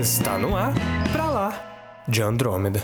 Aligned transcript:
Está 0.00 0.38
no 0.38 0.56
ar, 0.56 0.72
pra 1.12 1.26
lá, 1.26 2.02
de 2.08 2.22
Andrômeda. 2.22 2.82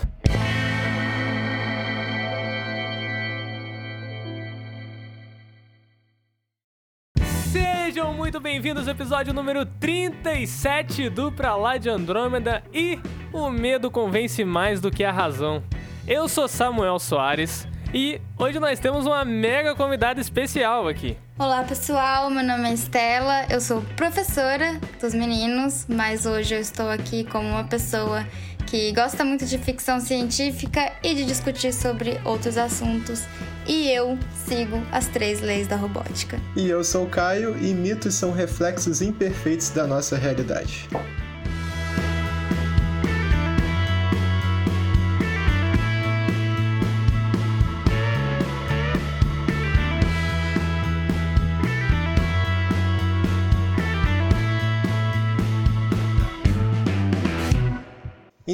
Sejam 7.50 8.12
muito 8.12 8.38
bem-vindos 8.38 8.86
ao 8.86 8.92
episódio 8.92 9.32
número 9.32 9.64
37 9.64 11.08
do 11.08 11.32
Pra 11.32 11.56
Lá 11.56 11.78
de 11.78 11.88
Andrômeda 11.88 12.62
e 12.70 12.98
o 13.32 13.48
medo 13.48 13.90
convence 13.90 14.44
mais 14.44 14.78
do 14.78 14.90
que 14.90 15.02
a 15.02 15.10
razão. 15.10 15.64
Eu 16.06 16.28
sou 16.28 16.46
Samuel 16.46 16.98
Soares 16.98 17.66
e 17.92 18.20
hoje 18.38 18.58
nós 18.58 18.78
temos 18.78 19.06
uma 19.06 19.24
mega 19.24 19.74
convidada 19.74 20.20
especial 20.20 20.88
aqui. 20.88 21.16
Olá 21.38 21.62
pessoal, 21.64 22.30
meu 22.30 22.44
nome 22.44 22.70
é 22.70 22.74
Estela, 22.74 23.46
eu 23.50 23.60
sou 23.60 23.82
professora 23.96 24.80
dos 25.00 25.14
meninos, 25.14 25.86
mas 25.88 26.26
hoje 26.26 26.54
eu 26.54 26.60
estou 26.60 26.88
aqui 26.88 27.24
como 27.24 27.48
uma 27.48 27.64
pessoa 27.64 28.26
que 28.66 28.92
gosta 28.92 29.24
muito 29.24 29.46
de 29.46 29.58
ficção 29.58 30.00
científica 30.00 30.92
e 31.02 31.14
de 31.14 31.24
discutir 31.24 31.72
sobre 31.72 32.20
outros 32.24 32.58
assuntos. 32.58 33.22
E 33.66 33.90
eu 33.90 34.18
sigo 34.46 34.80
as 34.92 35.06
três 35.08 35.40
leis 35.40 35.66
da 35.66 35.76
robótica. 35.76 36.38
E 36.56 36.68
eu 36.68 36.82
sou 36.84 37.04
o 37.04 37.08
Caio 37.08 37.56
e 37.58 37.72
mitos 37.74 38.14
são 38.14 38.32
reflexos 38.32 39.02
imperfeitos 39.02 39.70
da 39.70 39.86
nossa 39.86 40.16
realidade. 40.16 40.88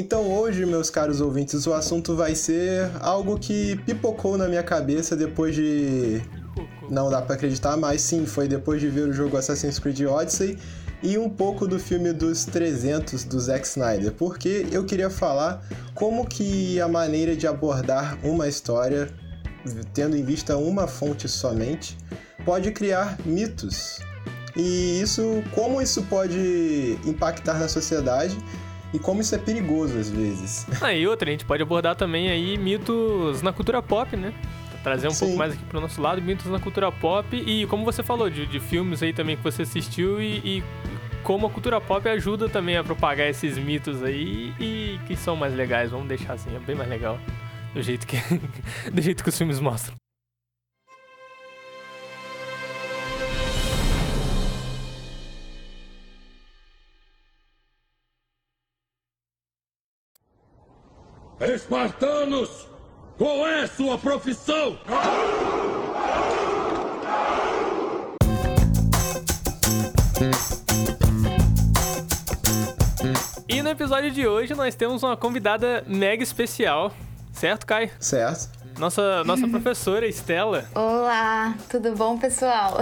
Então 0.03 0.29
hoje, 0.29 0.65
meus 0.65 0.89
caros 0.89 1.21
ouvintes, 1.21 1.65
o 1.65 1.73
assunto 1.73 2.13
vai 2.13 2.35
ser 2.35 2.91
algo 2.99 3.39
que 3.39 3.77
pipocou 3.85 4.37
na 4.37 4.49
minha 4.49 4.61
cabeça 4.61 5.15
depois 5.15 5.55
de. 5.55 6.21
Não 6.89 7.09
dá 7.09 7.21
para 7.21 7.35
acreditar, 7.35 7.77
mas 7.77 8.01
sim, 8.01 8.25
foi 8.25 8.45
depois 8.45 8.81
de 8.81 8.89
ver 8.89 9.07
o 9.07 9.13
jogo 9.13 9.37
Assassin's 9.37 9.79
Creed 9.79 10.01
Odyssey 10.01 10.59
e 11.01 11.17
um 11.17 11.29
pouco 11.29 11.65
do 11.65 11.79
filme 11.79 12.11
dos 12.11 12.43
300 12.43 13.23
do 13.23 13.39
Zack 13.39 13.65
Snyder, 13.65 14.11
porque 14.11 14.67
eu 14.73 14.83
queria 14.83 15.09
falar 15.09 15.65
como 15.95 16.27
que 16.27 16.81
a 16.81 16.87
maneira 16.89 17.33
de 17.33 17.47
abordar 17.47 18.17
uma 18.25 18.49
história, 18.49 19.09
tendo 19.93 20.17
em 20.17 20.23
vista 20.23 20.57
uma 20.57 20.85
fonte 20.85 21.29
somente, 21.29 21.97
pode 22.43 22.73
criar 22.73 23.17
mitos. 23.25 23.99
E 24.53 24.99
isso, 25.01 25.41
como 25.55 25.81
isso 25.81 26.03
pode 26.03 26.99
impactar 27.05 27.57
na 27.57 27.69
sociedade 27.69 28.37
e 28.93 28.99
como 28.99 29.21
isso 29.21 29.33
é 29.33 29.37
perigoso 29.37 29.97
às 29.97 30.09
vezes. 30.09 30.67
Ah, 30.81 30.93
e 30.93 31.07
outra, 31.07 31.29
a 31.29 31.31
gente 31.31 31.45
pode 31.45 31.63
abordar 31.63 31.95
também 31.95 32.29
aí 32.29 32.57
mitos 32.57 33.41
na 33.41 33.51
cultura 33.51 33.81
pop, 33.81 34.15
né? 34.15 34.33
Trazer 34.83 35.07
um 35.07 35.11
Sim. 35.11 35.25
pouco 35.25 35.37
mais 35.37 35.53
aqui 35.53 35.63
pro 35.63 35.79
nosso 35.79 36.01
lado, 36.01 36.21
mitos 36.21 36.45
na 36.47 36.59
cultura 36.59 36.91
pop 36.91 37.35
e 37.35 37.65
como 37.67 37.85
você 37.85 38.03
falou, 38.03 38.29
de, 38.29 38.45
de 38.45 38.59
filmes 38.59 39.01
aí 39.01 39.13
também 39.13 39.37
que 39.37 39.43
você 39.43 39.61
assistiu 39.61 40.21
e, 40.21 40.37
e 40.43 40.63
como 41.23 41.47
a 41.47 41.49
cultura 41.49 41.79
pop 41.79 42.07
ajuda 42.07 42.49
também 42.49 42.75
a 42.75 42.83
propagar 42.83 43.27
esses 43.29 43.57
mitos 43.57 44.03
aí 44.03 44.53
e 44.59 44.99
que 45.07 45.15
são 45.15 45.35
mais 45.37 45.55
legais, 45.55 45.89
vamos 45.89 46.07
deixar 46.07 46.33
assim, 46.33 46.53
é 46.53 46.59
bem 46.59 46.75
mais 46.75 46.89
legal 46.89 47.17
do 47.73 47.81
jeito 47.81 48.05
que, 48.05 48.17
do 48.91 49.01
jeito 49.01 49.23
que 49.23 49.29
os 49.29 49.37
filmes 49.37 49.59
mostram. 49.59 49.95
Espartanos, 61.45 62.67
qual 63.17 63.45
é 63.45 63.67
sua 63.67 63.97
profissão? 63.97 64.77
E 73.49 73.61
no 73.61 73.69
episódio 73.69 74.09
de 74.09 74.25
hoje 74.25 74.55
nós 74.55 74.73
temos 74.73 75.03
uma 75.03 75.17
convidada 75.17 75.83
mega 75.85 76.23
especial, 76.23 76.93
certo, 77.33 77.65
Kai? 77.65 77.91
Certo. 77.99 78.49
Nossa, 78.79 79.23
nossa 79.25 79.45
professora, 79.45 80.07
Estela. 80.07 80.65
Olá, 80.73 81.55
tudo 81.69 81.93
bom, 81.93 82.17
pessoal? 82.17 82.77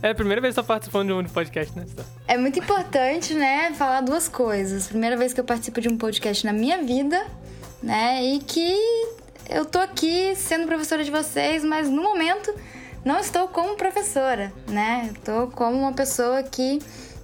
É 0.00 0.10
a 0.10 0.14
primeira 0.14 0.40
vez 0.40 0.54
que 0.54 0.60
você 0.60 0.64
tá 0.64 0.74
participando 0.74 1.08
de 1.08 1.12
um 1.12 1.24
podcast, 1.24 1.76
né? 1.76 1.84
É 2.28 2.38
muito 2.38 2.56
importante, 2.60 3.34
né, 3.34 3.72
falar 3.72 4.00
duas 4.00 4.28
coisas. 4.28 4.86
Primeira 4.86 5.16
vez 5.16 5.32
que 5.32 5.40
eu 5.40 5.44
participo 5.44 5.80
de 5.80 5.88
um 5.88 5.98
podcast 5.98 6.46
na 6.46 6.52
minha 6.52 6.80
vida 6.84 7.26
né? 7.82 8.24
E 8.24 8.38
que 8.40 8.74
eu 9.48 9.64
tô 9.64 9.78
aqui 9.78 10.34
sendo 10.36 10.66
professora 10.66 11.04
de 11.04 11.10
vocês, 11.10 11.64
mas 11.64 11.88
no 11.88 12.02
momento 12.02 12.52
não 13.04 13.18
estou 13.18 13.48
como 13.48 13.76
professora, 13.76 14.52
né? 14.68 15.10
Estou 15.14 15.48
como 15.48 15.78
uma 15.78 15.92
pessoa 15.92 16.42
que 16.42 16.80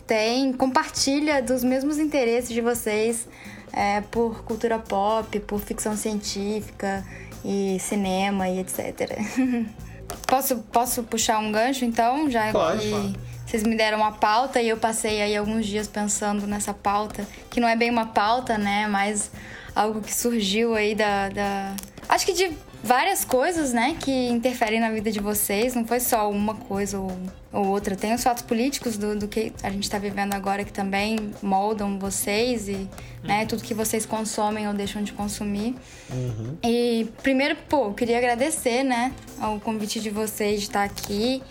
tem 0.07 0.53
compartilha 0.53 1.43
dos 1.43 1.65
mesmos 1.65 1.99
interesses 1.99 2.51
de 2.51 2.61
vocês 2.61 3.27
é, 3.73 4.01
por 4.03 4.45
cultura 4.45 4.79
pop, 4.79 5.39
por 5.41 5.61
ficção 5.61 5.97
científica 5.97 7.05
e 7.45 7.79
cinema 7.81 8.49
e 8.49 8.61
etc. 8.61 9.19
posso, 10.27 10.59
posso 10.73 11.03
puxar 11.03 11.39
um 11.39 11.51
gancho 11.51 11.85
então, 11.85 12.31
já 12.31 12.53
Pode, 12.53 12.81
que 12.83 13.34
vocês 13.47 13.63
me 13.63 13.77
deram 13.77 13.99
uma 13.99 14.13
pauta 14.13 14.61
e 14.61 14.69
eu 14.69 14.77
passei 14.77 15.21
aí 15.21 15.37
alguns 15.37 15.67
dias 15.67 15.87
pensando 15.87 16.47
nessa 16.47 16.73
pauta, 16.73 17.27
que 17.51 17.61
não 17.61 17.69
é 17.69 17.77
bem 17.77 17.91
uma 17.91 18.07
pauta, 18.07 18.57
né? 18.57 18.87
Mas 18.89 19.31
algo 19.75 20.01
que 20.01 20.15
surgiu 20.15 20.75
aí 20.75 20.95
da, 20.95 21.29
da. 21.29 21.77
Acho 22.09 22.27
que 22.27 22.33
de 22.33 22.57
várias 22.85 23.25
coisas, 23.25 23.73
né, 23.73 23.97
que 23.99 24.29
interferem 24.29 24.79
na 24.79 24.91
vida 24.91 25.11
de 25.11 25.19
vocês. 25.19 25.75
Não 25.75 25.87
foi 25.87 26.01
só 26.01 26.31
uma 26.31 26.55
coisa 26.55 26.99
ou, 26.99 27.11
ou 27.51 27.69
outra. 27.69 27.97
Tem 27.97 28.13
os 28.13 28.23
fatos 28.23 28.43
políticos 28.43 28.99
do, 28.99 29.17
do 29.17 29.27
que 29.27 29.53
a 29.63 29.71
gente 29.71 29.85
está 29.85 29.99
vivendo 29.99 30.35
agora 30.35 30.65
que 30.65 30.73
também 30.73 31.33
moldam 31.43 31.99
vocês 31.99 32.69
e 32.69 32.89
né, 33.23 33.41
uhum. 33.41 33.47
tudo 33.47 33.63
que 33.63 33.73
vocês 33.73 34.05
consomem 34.05 34.69
ou 34.69 34.75
deixam 34.75 35.03
de 35.03 35.15
consumir. 35.15 35.75
Uhum. 36.11 36.59
E 36.63 37.09
primeiro, 37.23 37.57
pô, 37.69 37.87
eu 37.87 37.95
queria 37.95 38.19
agradecer, 38.19 38.85
né, 38.85 39.13
ao 39.41 39.59
convite 39.59 39.99
de 39.99 40.11
vocês 40.11 40.61
de 40.61 40.67
estar 40.67 40.85
aqui. 40.85 41.43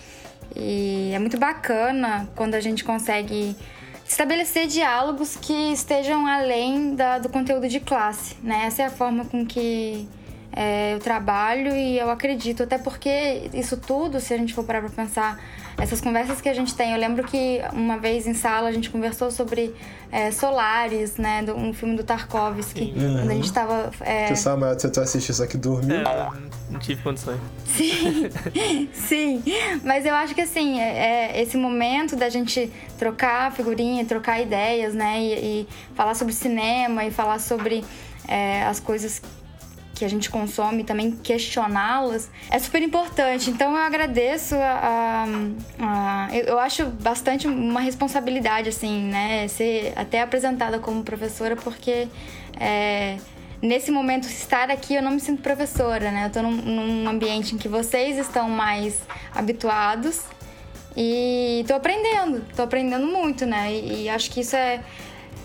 E 0.56 1.12
é 1.14 1.20
muito 1.20 1.38
bacana 1.38 2.28
quando 2.36 2.56
a 2.56 2.60
gente 2.60 2.84
consegue 2.84 3.56
estabelecer 4.08 4.68
diálogos 4.68 5.36
que 5.36 5.74
estejam 5.74 6.28
além 6.28 6.96
da, 6.96 7.18
do 7.18 7.30
conteúdo 7.30 7.68
de 7.68 7.80
classe, 7.80 8.36
né? 8.44 8.64
Essa 8.66 8.84
é 8.84 8.86
a 8.86 8.90
forma 8.90 9.26
com 9.26 9.46
que 9.46 10.08
é, 10.52 10.94
eu 10.94 11.00
trabalho 11.00 11.76
e 11.76 11.98
eu 11.98 12.10
acredito, 12.10 12.64
até 12.64 12.78
porque 12.78 13.50
isso 13.54 13.78
tudo, 13.78 14.20
se 14.20 14.34
a 14.34 14.38
gente 14.38 14.54
for 14.54 14.64
parar 14.64 14.82
para 14.82 14.90
pensar 14.90 15.40
essas 15.78 16.00
conversas 16.00 16.42
que 16.42 16.50
a 16.50 16.54
gente 16.54 16.76
tem. 16.76 16.94
Eu 16.94 17.00
lembro 17.00 17.24
que 17.24 17.62
uma 17.74 17.98
vez 17.98 18.28
em 18.28 18.34
sala 18.34 18.70
a 18.70 18.72
gente 18.72 18.90
conversou 18.90 19.32
sobre 19.32 19.74
é, 20.12 20.32
Solares, 20.32 21.18
né? 21.18 21.44
Do, 21.44 21.56
um 21.56 21.74
filme 21.74 21.96
do 21.96 22.04
Tarkovsky. 22.04 22.94
Uhum. 22.96 23.18
Quando 23.18 23.32
a 23.32 23.34
gente 23.34 23.54
tava. 23.54 23.92
É... 24.02 24.28
Que 24.28 24.36
Samuel 24.36 24.76
tentou 24.76 25.04
assistir 25.04 25.32
isso 25.32 25.44
aqui 25.44 25.58
dormiu. 25.58 25.98
É, 25.98 26.32
não 26.70 26.80
tive 26.80 27.02
condições. 27.02 27.40
Sim, 27.66 28.30
sim. 28.94 29.44
Mas 29.84 30.06
eu 30.06 30.14
acho 30.14 30.36
que 30.36 30.42
assim, 30.42 30.80
é, 30.80 31.32
é, 31.32 31.42
esse 31.42 31.58
momento 31.58 32.16
da 32.16 32.30
gente 32.30 32.72
trocar 32.98 33.52
figurinha, 33.52 34.06
trocar 34.06 34.42
ideias, 34.42 34.94
né? 34.94 35.20
E, 35.20 35.34
e 35.34 35.68
falar 35.96 36.14
sobre 36.14 36.34
cinema 36.34 37.04
e 37.06 37.12
falar 37.12 37.40
sobre 37.40 37.84
é, 38.28 38.64
as 38.64 38.80
coisas 38.80 39.22
que 39.94 40.04
a 40.04 40.08
gente 40.08 40.30
consome, 40.30 40.84
também 40.84 41.12
questioná-las, 41.12 42.30
é 42.50 42.58
super 42.58 42.82
importante. 42.82 43.50
Então 43.50 43.72
eu 43.72 43.78
agradeço 43.78 44.56
a, 44.56 45.26
a, 45.80 46.28
a, 46.28 46.36
eu 46.36 46.60
acho 46.60 46.88
bastante 46.88 47.48
uma 47.48 47.80
responsabilidade, 47.80 48.70
assim, 48.70 49.04
né? 49.04 49.48
Ser 49.48 49.94
até 49.96 50.22
apresentada 50.22 50.80
como 50.80 51.04
professora, 51.04 51.56
porque 51.56 52.08
é, 52.60 53.18
nesse 53.62 53.92
momento 53.92 54.26
estar 54.26 54.72
aqui 54.72 54.96
eu 54.96 55.02
não 55.02 55.12
me 55.12 55.20
sinto 55.20 55.42
professora, 55.42 56.12
né? 56.12 56.26
Eu 56.26 56.32
tô 56.32 56.42
num, 56.42 56.52
num 56.52 57.10
ambiente 57.10 57.54
em 57.54 57.58
que 57.58 57.68
vocês 57.68 58.18
estão 58.18 58.50
mais 58.50 59.00
habituados 59.34 60.22
e 60.98 61.64
tô 61.68 61.74
aprendendo, 61.76 62.44
tô 62.56 62.64
aprendendo 62.64 63.06
muito, 63.06 63.46
né? 63.46 63.72
E, 63.72 64.04
e 64.04 64.10
acho 64.10 64.32
que 64.32 64.42
isso 64.42 64.56
é 64.56 64.82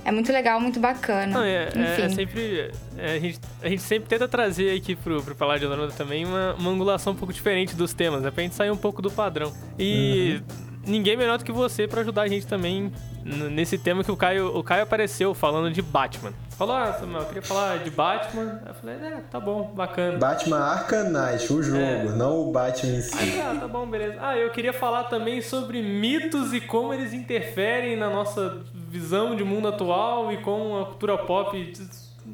é 0.05 0.13
muito 0.13 0.33
legal, 0.33 0.61
muito 0.61 0.81
bacana. 0.81 1.33
Não, 1.33 1.43
é, 1.43 1.69
é, 1.75 2.01
é, 2.03 2.09
sempre. 2.09 2.71
É, 2.97 3.17
a, 3.17 3.19
gente, 3.19 3.41
a 3.63 3.69
gente 3.69 3.83
sempre 3.83 4.09
tenta 4.09 4.27
trazer 4.27 4.77
aqui 4.77 4.97
pro, 4.97 5.23
pro 5.23 5.35
Palácio 5.35 5.61
de 5.61 5.67
Anoranda 5.67 5.93
também 5.93 6.25
uma, 6.25 6.55
uma 6.55 6.71
angulação 6.71 7.13
um 7.13 7.17
pouco 7.17 7.33
diferente 7.33 7.75
dos 7.75 7.93
temas, 7.93 8.23
né? 8.23 8.31
Pra 8.31 8.43
gente 8.43 8.55
sair 8.55 8.71
um 8.71 8.77
pouco 8.77 9.03
do 9.03 9.11
padrão. 9.11 9.53
E. 9.79 10.41
Uhum. 10.49 10.69
Ninguém 10.87 11.19
melhor 11.19 11.37
do 11.37 11.45
que 11.45 11.53
você 11.53 11.87
para 11.87 12.01
ajudar 12.01 12.23
a 12.23 12.29
gente 12.29 12.47
também 12.47 12.91
nesse 13.23 13.77
tema 13.77 14.03
que 14.03 14.11
o 14.11 14.17
Caio, 14.17 14.57
o 14.57 14.65
Caio 14.65 14.85
apareceu 14.85 15.35
falando 15.35 15.71
de 15.71 15.83
Batman. 15.83 16.33
Falou, 16.59 16.75
ah, 16.75 16.93
Samuel, 16.93 17.23
eu 17.23 17.27
queria 17.27 17.43
falar 17.43 17.79
de 17.79 17.91
Batman. 17.91 18.61
Eu 18.67 18.75
falei, 18.75 18.97
é, 18.97 19.23
tá 19.31 19.39
bom, 19.39 19.73
bacana. 19.75 20.19
Batman 20.19 20.59
Arkham 20.59 21.05
Knight, 21.05 21.53
o 21.53 21.63
jogo, 21.63 21.79
é. 21.79 22.05
não 22.05 22.49
o 22.49 22.53
Batman 22.53 22.97
em 22.97 23.01
si. 23.01 23.17
Aí, 23.17 23.41
ah, 23.41 23.57
tá 23.61 23.69
bom, 23.69 23.87
beleza. 23.87 24.17
Ah, 24.21 24.37
eu 24.37 24.51
queria 24.51 24.73
falar 24.73 25.05
também 25.05 25.41
sobre 25.41 25.81
mitos 25.81 26.53
e 26.53 26.61
como 26.61 26.93
eles 26.93 27.15
interferem 27.15 27.97
na 27.97 28.11
nossa 28.11 28.63
visão 28.75 29.37
de 29.37 29.45
mundo 29.45 29.69
atual 29.69 30.33
e 30.33 30.39
como 30.39 30.81
a 30.81 30.87
cultura 30.87 31.17
pop 31.17 31.57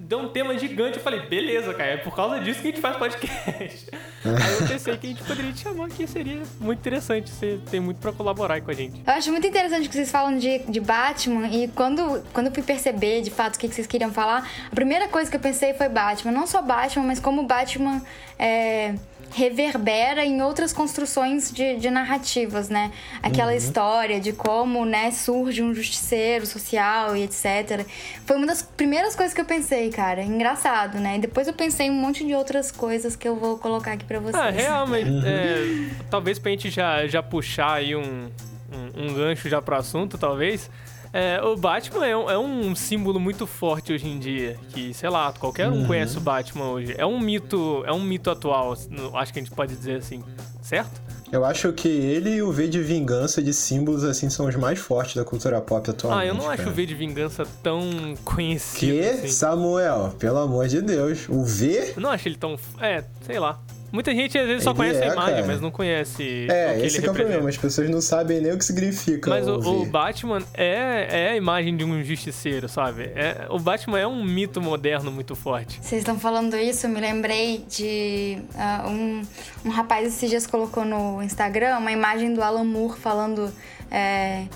deu 0.05 0.19
um 0.19 0.29
tema 0.29 0.57
gigante. 0.59 0.99
Eu 0.99 1.03
falei, 1.03 1.21
beleza, 1.21 1.73
cara, 1.75 1.91
é 1.91 1.97
por 1.97 2.15
causa 2.15 2.39
disso 2.41 2.61
que 2.61 2.69
a 2.69 2.71
gente 2.71 2.81
faz 2.81 2.97
podcast. 2.97 3.91
Aí 4.25 4.53
eu 4.61 4.69
pensei 4.69 4.97
que 4.97 5.07
a 5.07 5.11
gente 5.11 5.23
poderia 5.25 5.53
te 5.53 5.61
chamar 5.61 5.87
aqui, 5.87 6.07
seria 6.07 6.43
muito 6.61 6.79
interessante. 6.79 7.31
Você 7.31 7.59
tem 7.71 7.81
muito 7.81 7.99
pra 7.99 8.13
colaborar 8.13 8.55
aí 8.55 8.61
com 8.63 8.71
a 8.71 8.75
gente. 8.75 9.03
Eu 9.07 9.13
acho 9.13 9.31
muito 9.31 9.47
interessante 9.47 9.87
que 9.87 9.95
vocês 9.95 10.11
falam 10.11 10.39
de, 10.39 10.61
de 10.61 10.81
Batman. 10.81 11.47
E 11.49 11.69
quando, 11.69 12.23
quando 12.33 12.47
eu 12.47 12.53
fui 12.53 12.63
perceber 12.63 13.21
de 13.21 13.31
fato 13.31 13.57
o 13.57 13.59
que, 13.59 13.69
que 13.69 13.75
vocês 13.75 13.87
queriam 13.87 14.11
falar, 14.13 14.49
a 14.71 14.75
primeira 14.75 15.09
coisa 15.09 15.31
que 15.31 15.37
eu 15.37 15.41
pensei 15.41 15.75
foi 15.75 15.91
Batman. 15.91 16.33
Não 16.33 16.47
só 16.47 16.63
Batman, 16.63 17.05
mas 17.05 17.21
como 17.21 17.43
Batman 17.43 18.01
é 18.39 18.95
reverbera 19.35 20.25
em 20.25 20.41
outras 20.41 20.73
construções 20.73 21.51
de, 21.51 21.77
de 21.77 21.91
narrativas, 21.91 22.69
né? 22.69 22.93
Aquela 23.21 23.51
uhum. 23.51 23.57
história 23.57 24.21
de 24.21 24.33
como, 24.33 24.85
né, 24.85 25.11
surge 25.11 25.61
um 25.61 25.75
justiceiro 25.75 26.47
social 26.47 27.17
e 27.17 27.25
etc. 27.25 27.85
Foi 28.25 28.37
uma 28.37 28.47
das 28.47 28.63
primeiras 28.63 29.17
coisas 29.17 29.35
que 29.35 29.41
eu 29.41 29.45
pensei, 29.45 29.91
cara. 29.91 30.23
Engraçado, 30.23 31.01
né? 31.01 31.17
E 31.17 31.19
depois 31.19 31.49
eu 31.49 31.53
pensei 31.53 31.89
em 31.89 31.91
um 31.91 31.95
monte 31.95 32.25
de 32.25 32.33
outras 32.33 32.71
coisas 32.71 33.17
que 33.17 33.27
eu 33.27 33.35
vou 33.35 33.59
colocar 33.59 33.93
aqui 33.93 34.05
pra 34.05 34.21
vocês. 34.21 34.37
Ah, 34.37 34.51
realmente. 34.51 35.11
Uhum. 35.11 35.23
É, 35.27 35.91
talvez 36.09 36.39
pra 36.39 36.53
gente 36.53 36.71
já, 36.71 37.05
já 37.09 37.23
puxar 37.23 37.73
aí 37.73 37.97
um, 37.97 38.31
um, 38.73 39.05
um 39.05 39.15
gancho 39.15 39.49
já 39.49 39.61
pro 39.61 39.75
assunto, 39.75 40.17
talvez. 40.17 40.71
É, 41.15 41.41
o 41.41 41.57
Batman 41.57 42.05
é 42.09 42.17
um, 42.17 42.31
é 42.31 42.37
um, 42.37 42.75
símbolo 42.75 43.21
muito 43.21 43.47
forte 43.47 43.93
hoje 43.93 44.09
em 44.09 44.19
dia. 44.19 44.59
Que, 44.71 44.93
sei 44.93 45.09
lá, 45.09 45.33
qualquer 45.33 45.69
um 45.69 45.83
uhum. 45.83 45.87
conhece 45.87 46.19
o 46.19 46.21
Batman 46.21 46.71
hoje. 46.71 46.93
É 46.99 47.07
um 47.07 47.21
mito, 47.21 47.85
é 47.87 47.93
um 47.93 48.03
mito 48.03 48.33
atual, 48.33 48.73
acho 48.73 49.33
que 49.33 49.39
a 49.39 49.43
gente 49.43 49.55
pode 49.55 49.77
dizer 49.77 49.99
assim, 49.99 50.25
certo? 50.61 51.01
Eu 51.31 51.45
acho 51.45 51.73
que 51.73 51.89
ele 51.89 52.31
e 52.31 52.43
o 52.43 52.51
V 52.51 52.67
de 52.67 52.81
Vingança 52.81 53.41
de 53.41 53.55
símbolos, 53.55 54.03
assim, 54.03 54.29
são 54.29 54.47
os 54.47 54.57
mais 54.57 54.81
fortes 54.81 55.15
da 55.15 55.25
cultura 55.25 55.61
pop 55.61 55.89
atualmente. 55.89 56.23
Ah, 56.23 56.27
eu 56.27 56.35
não 56.35 56.47
cara. 56.47 56.55
acho 56.55 56.69
o 56.69 56.73
V 56.73 56.85
de 56.85 56.95
Vingança 56.97 57.45
tão 57.63 58.15
conhecido. 58.25 58.93
Que? 58.93 59.09
Assim. 59.09 59.29
Samuel, 59.29 60.15
pelo 60.19 60.39
amor 60.39 60.67
de 60.67 60.83
Deus. 60.83 61.29
O 61.29 61.45
V? 61.45 61.93
Eu 61.97 62.03
não 62.03 62.11
acho 62.11 62.27
ele 62.27 62.37
tão. 62.37 62.59
É, 62.81 63.05
sei 63.25 63.39
lá. 63.39 63.61
Muita 63.95 64.13
gente 64.13 64.37
às 64.37 64.49
vezes 64.49 64.65
só 64.65 64.75
conhece 64.75 64.99
é, 64.99 65.09
a 65.09 65.13
imagem, 65.13 65.35
cara. 65.35 65.47
mas 65.47 65.61
não 65.61 65.71
conhece. 65.71 66.49
É, 66.51 66.77
o 66.77 66.85
esse 66.85 66.97
é 66.97 67.09
o 67.09 67.15
problema. 67.15 67.49
As 67.49 67.57
pessoas 67.57 67.89
não 67.89 68.01
sabem 68.01 68.41
nem 68.41 68.53
o 68.53 68.59
que 68.59 68.65
significa. 68.65 69.31
Mas 69.31 69.47
o, 69.47 69.55
o, 69.55 69.87
Batman 69.87 70.43
é, 70.53 71.07
é 71.09 71.31
a 71.31 71.37
imagem 71.37 71.77
de 71.77 71.85
um 71.85 72.03
justiceiro, 72.03 72.69
sabe? 72.69 73.05
É, 73.15 73.47
o 73.51 73.59
Batman 73.61 74.01
é 74.01 74.07
um 74.07 74.25
mito 74.25 74.61
moderno 74.61 75.13
muito 75.13 75.37
forte. 75.37 75.79
Vocês 75.81 76.01
estão 76.01 76.19
falando 76.19 76.57
isso, 76.57 76.87
eu 76.87 76.91
me 76.91 77.01
lembrei 77.01 77.65
de 77.69 78.39
uh, 78.57 78.89
um, 78.89 79.23
um 79.65 79.71
rapaz 79.71 80.09
esses 80.09 80.29
dias 80.29 80.45
colocou 80.45 80.85
no 80.85 81.23
Instagram 81.23 81.79
uma 81.79 81.93
imagem 81.93 82.35
do 82.35 82.43
Alan 82.43 82.65
Moore 82.65 82.99
falando. 82.99 83.53
É, 83.93 84.47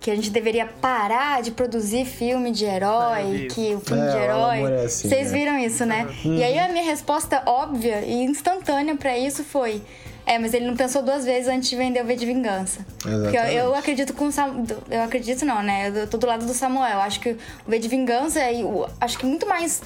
que 0.00 0.10
a 0.10 0.16
gente 0.16 0.30
deveria 0.30 0.64
parar 0.66 1.42
de 1.42 1.50
produzir 1.50 2.06
filme 2.06 2.50
de 2.50 2.64
herói, 2.64 3.46
ah, 3.46 3.54
que 3.54 3.74
o 3.74 3.80
filme 3.80 4.02
é, 4.02 4.10
de 4.10 4.16
herói. 4.16 4.62
É 4.62 4.84
assim, 4.86 5.08
Vocês 5.08 5.30
né? 5.30 5.38
viram 5.38 5.58
isso, 5.58 5.84
né? 5.84 6.08
Uhum. 6.24 6.36
E 6.36 6.42
aí 6.42 6.58
a 6.58 6.68
minha 6.68 6.84
resposta 6.84 7.42
óbvia 7.44 8.00
e 8.00 8.24
instantânea 8.24 8.96
para 8.96 9.18
isso 9.18 9.44
foi: 9.44 9.82
é, 10.24 10.38
mas 10.38 10.54
ele 10.54 10.66
não 10.66 10.74
pensou 10.74 11.02
duas 11.02 11.24
vezes 11.24 11.48
antes 11.48 11.68
de 11.68 11.76
vender 11.76 12.02
o 12.02 12.06
V 12.06 12.16
de 12.16 12.24
Vingança. 12.24 12.84
Exatamente. 13.04 13.22
Porque 13.22 13.36
eu, 13.36 13.64
eu 13.64 13.74
acredito 13.74 14.14
com 14.14 14.30
Sam, 14.30 14.64
eu 14.90 15.02
acredito 15.02 15.44
não, 15.44 15.62
né? 15.62 15.92
Eu 15.94 16.06
tô 16.06 16.16
do 16.16 16.26
lado 16.26 16.46
do 16.46 16.54
Samuel. 16.54 17.00
Acho 17.00 17.20
que 17.20 17.30
o 17.30 17.70
V 17.70 17.78
de 17.78 17.88
Vingança 17.88 18.40
é 18.40 18.52
acho 19.00 19.18
que 19.18 19.26
muito 19.26 19.46
mais 19.46 19.82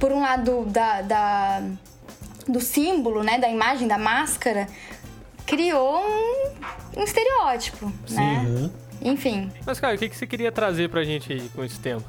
por 0.00 0.10
um 0.10 0.20
lado 0.20 0.64
da, 0.66 1.02
da 1.02 1.62
do 2.48 2.60
símbolo, 2.60 3.22
né, 3.22 3.38
da 3.38 3.48
imagem 3.48 3.88
da 3.88 3.98
máscara, 3.98 4.68
criou 5.46 5.98
um, 5.98 7.00
um 7.00 7.02
estereótipo, 7.02 7.92
Sim. 8.06 8.16
né? 8.16 8.44
Uhum. 8.46 8.70
Enfim. 9.04 9.50
Mas, 9.66 9.78
cara, 9.78 9.94
o 9.94 9.98
que, 9.98 10.08
que 10.08 10.16
você 10.16 10.26
queria 10.26 10.50
trazer 10.50 10.88
pra 10.88 11.04
gente 11.04 11.32
aí 11.32 11.48
com 11.54 11.62
esse 11.62 11.78
tempo? 11.78 12.04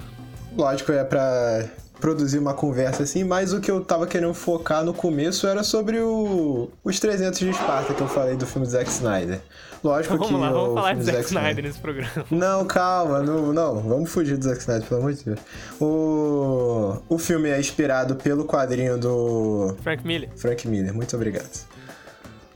Lógico, 0.56 0.92
é 0.94 1.04
pra 1.04 1.66
produzir 2.00 2.38
uma 2.38 2.54
conversa 2.54 3.04
assim, 3.04 3.24
mas 3.24 3.54
o 3.54 3.60
que 3.60 3.70
eu 3.70 3.84
tava 3.84 4.06
querendo 4.06 4.34
focar 4.34 4.84
no 4.84 4.94
começo 4.94 5.48
era 5.48 5.64
sobre 5.64 6.00
o, 6.00 6.70
os 6.84 7.00
300 7.00 7.40
de 7.40 7.50
Esparta 7.50 7.94
que 7.94 8.02
eu 8.02 8.08
falei 8.08 8.36
do 8.36 8.46
filme 8.46 8.68
do 8.68 8.72
Zack 8.72 8.90
Snyder. 8.90 9.40
Lógico 9.84 10.18
vamos 10.18 10.28
que. 10.28 10.34
Lá, 10.36 10.50
vamos 10.52 10.74
falar 10.74 10.94
de 10.96 11.04
Zack, 11.04 11.18
Zack 11.18 11.28
Snyder, 11.28 11.50
Snyder 11.50 11.64
nesse 11.66 11.80
programa. 11.80 12.26
Não, 12.32 12.66
calma, 12.66 13.22
não, 13.22 13.54
não, 13.54 13.82
vamos 13.82 14.10
fugir 14.10 14.38
do 14.38 14.44
Zack 14.44 14.60
Snyder, 14.60 14.88
pelo 14.88 15.02
amor 15.02 15.14
de 15.14 15.24
Deus. 15.24 15.40
O, 15.80 16.98
o 17.08 17.18
filme 17.18 17.50
é 17.50 17.60
inspirado 17.60 18.16
pelo 18.16 18.46
quadrinho 18.46 18.98
do. 18.98 19.76
Frank 19.84 20.06
Miller. 20.06 20.30
Frank 20.36 20.68
Miller, 20.68 20.94
muito 20.94 21.16
obrigado. 21.16 21.66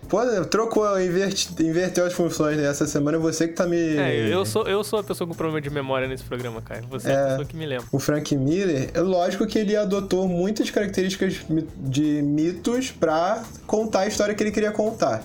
Pô, 0.10 0.20
trocou, 0.46 1.00
inverti, 1.00 1.50
inverteu 1.60 2.04
as 2.04 2.14
funções 2.14 2.58
nessa 2.58 2.86
né? 2.86 2.90
semana, 2.90 3.20
você 3.20 3.48
que 3.48 3.54
tá 3.54 3.68
me. 3.68 3.78
É, 3.78 4.34
eu 4.34 4.44
sou, 4.44 4.68
eu 4.68 4.84
sou 4.84 5.00
a 5.00 5.04
pessoa 5.04 5.28
com 5.28 5.36
problema 5.36 5.62
de 5.62 5.70
memória 5.70 6.08
nesse 6.08 6.24
programa, 6.24 6.62
cara. 6.64 6.82
Você 6.90 7.10
é, 7.10 7.14
é 7.14 7.16
a 7.16 7.28
pessoa 7.28 7.46
que 7.46 7.56
me 7.56 7.66
lembra. 7.68 7.86
O 7.92 8.00
Frank 8.00 8.36
Miller, 8.36 8.90
é 8.92 9.02
lógico 9.02 9.46
que 9.46 9.60
ele 9.60 9.76
adotou 9.76 10.28
muitas 10.28 10.72
características 10.72 11.42
de 11.78 12.24
mitos 12.24 12.90
pra 12.90 13.44
contar 13.68 14.02
a 14.02 14.08
história 14.08 14.34
que 14.34 14.42
ele 14.42 14.52
queria 14.52 14.72
contar. 14.72 15.24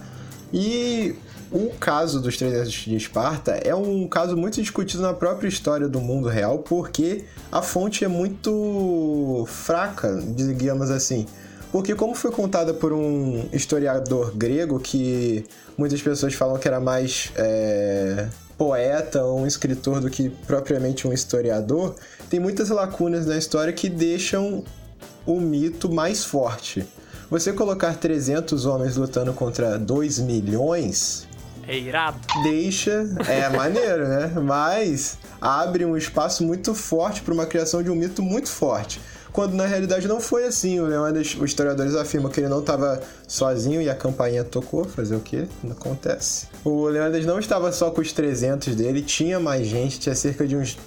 E 0.52 1.14
o 1.50 1.70
caso 1.80 2.20
dos 2.20 2.36
300 2.36 2.70
de 2.70 2.96
Esparta 2.96 3.52
é 3.52 3.74
um 3.74 4.06
caso 4.06 4.36
muito 4.36 4.60
discutido 4.60 5.02
na 5.02 5.14
própria 5.14 5.48
história 5.48 5.88
do 5.88 6.00
mundo 6.00 6.28
real, 6.28 6.58
porque 6.58 7.24
a 7.50 7.62
fonte 7.62 8.04
é 8.04 8.08
muito 8.08 9.46
fraca, 9.48 10.20
digamos 10.34 10.90
assim. 10.90 11.26
Porque 11.74 11.92
como 11.92 12.14
foi 12.14 12.30
contada 12.30 12.72
por 12.72 12.92
um 12.92 13.48
historiador 13.52 14.30
grego 14.32 14.78
que 14.78 15.44
muitas 15.76 16.00
pessoas 16.00 16.32
falam 16.32 16.56
que 16.56 16.68
era 16.68 16.78
mais 16.78 17.32
é, 17.34 18.28
poeta 18.56 19.24
ou 19.24 19.40
um 19.40 19.44
escritor 19.44 20.00
do 20.00 20.08
que 20.08 20.30
propriamente 20.46 21.08
um 21.08 21.12
historiador, 21.12 21.96
tem 22.30 22.38
muitas 22.38 22.68
lacunas 22.68 23.26
na 23.26 23.36
história 23.36 23.72
que 23.72 23.88
deixam 23.88 24.62
o 25.26 25.40
mito 25.40 25.92
mais 25.92 26.24
forte. 26.24 26.86
Você 27.28 27.52
colocar 27.52 27.92
300 27.96 28.66
homens 28.66 28.94
lutando 28.94 29.32
contra 29.32 29.76
2 29.76 30.20
milhões 30.20 31.26
é 31.66 31.76
irado. 31.76 32.20
Deixa. 32.44 33.04
É 33.26 33.48
maneiro, 33.50 34.06
né? 34.06 34.32
Mas 34.40 35.18
abre 35.40 35.84
um 35.84 35.96
espaço 35.96 36.44
muito 36.44 36.72
forte 36.72 37.20
para 37.20 37.34
uma 37.34 37.46
criação 37.46 37.82
de 37.82 37.90
um 37.90 37.96
mito 37.96 38.22
muito 38.22 38.48
forte 38.48 39.00
quando 39.34 39.54
na 39.54 39.66
realidade 39.66 40.06
não 40.06 40.20
foi 40.20 40.44
assim. 40.44 40.78
O 40.78 40.86
Leônidas, 40.86 41.34
os 41.34 41.50
historiadores 41.50 41.96
afirmam 41.96 42.30
que 42.30 42.38
ele 42.38 42.48
não 42.48 42.60
estava 42.60 43.02
sozinho 43.26 43.82
e 43.82 43.90
a 43.90 43.94
campainha 43.94 44.44
tocou, 44.44 44.84
fazer 44.84 45.16
o 45.16 45.20
quê? 45.20 45.46
Não 45.62 45.72
acontece. 45.72 46.46
O 46.64 46.86
Leônidas 46.86 47.26
não 47.26 47.40
estava 47.40 47.72
só 47.72 47.90
com 47.90 48.00
os 48.00 48.12
300 48.12 48.76
dele, 48.76 49.02
tinha 49.02 49.40
mais 49.40 49.66
gente, 49.66 49.98
tinha 49.98 50.14
cerca 50.14 50.46
de 50.46 50.56
uns 50.56 50.78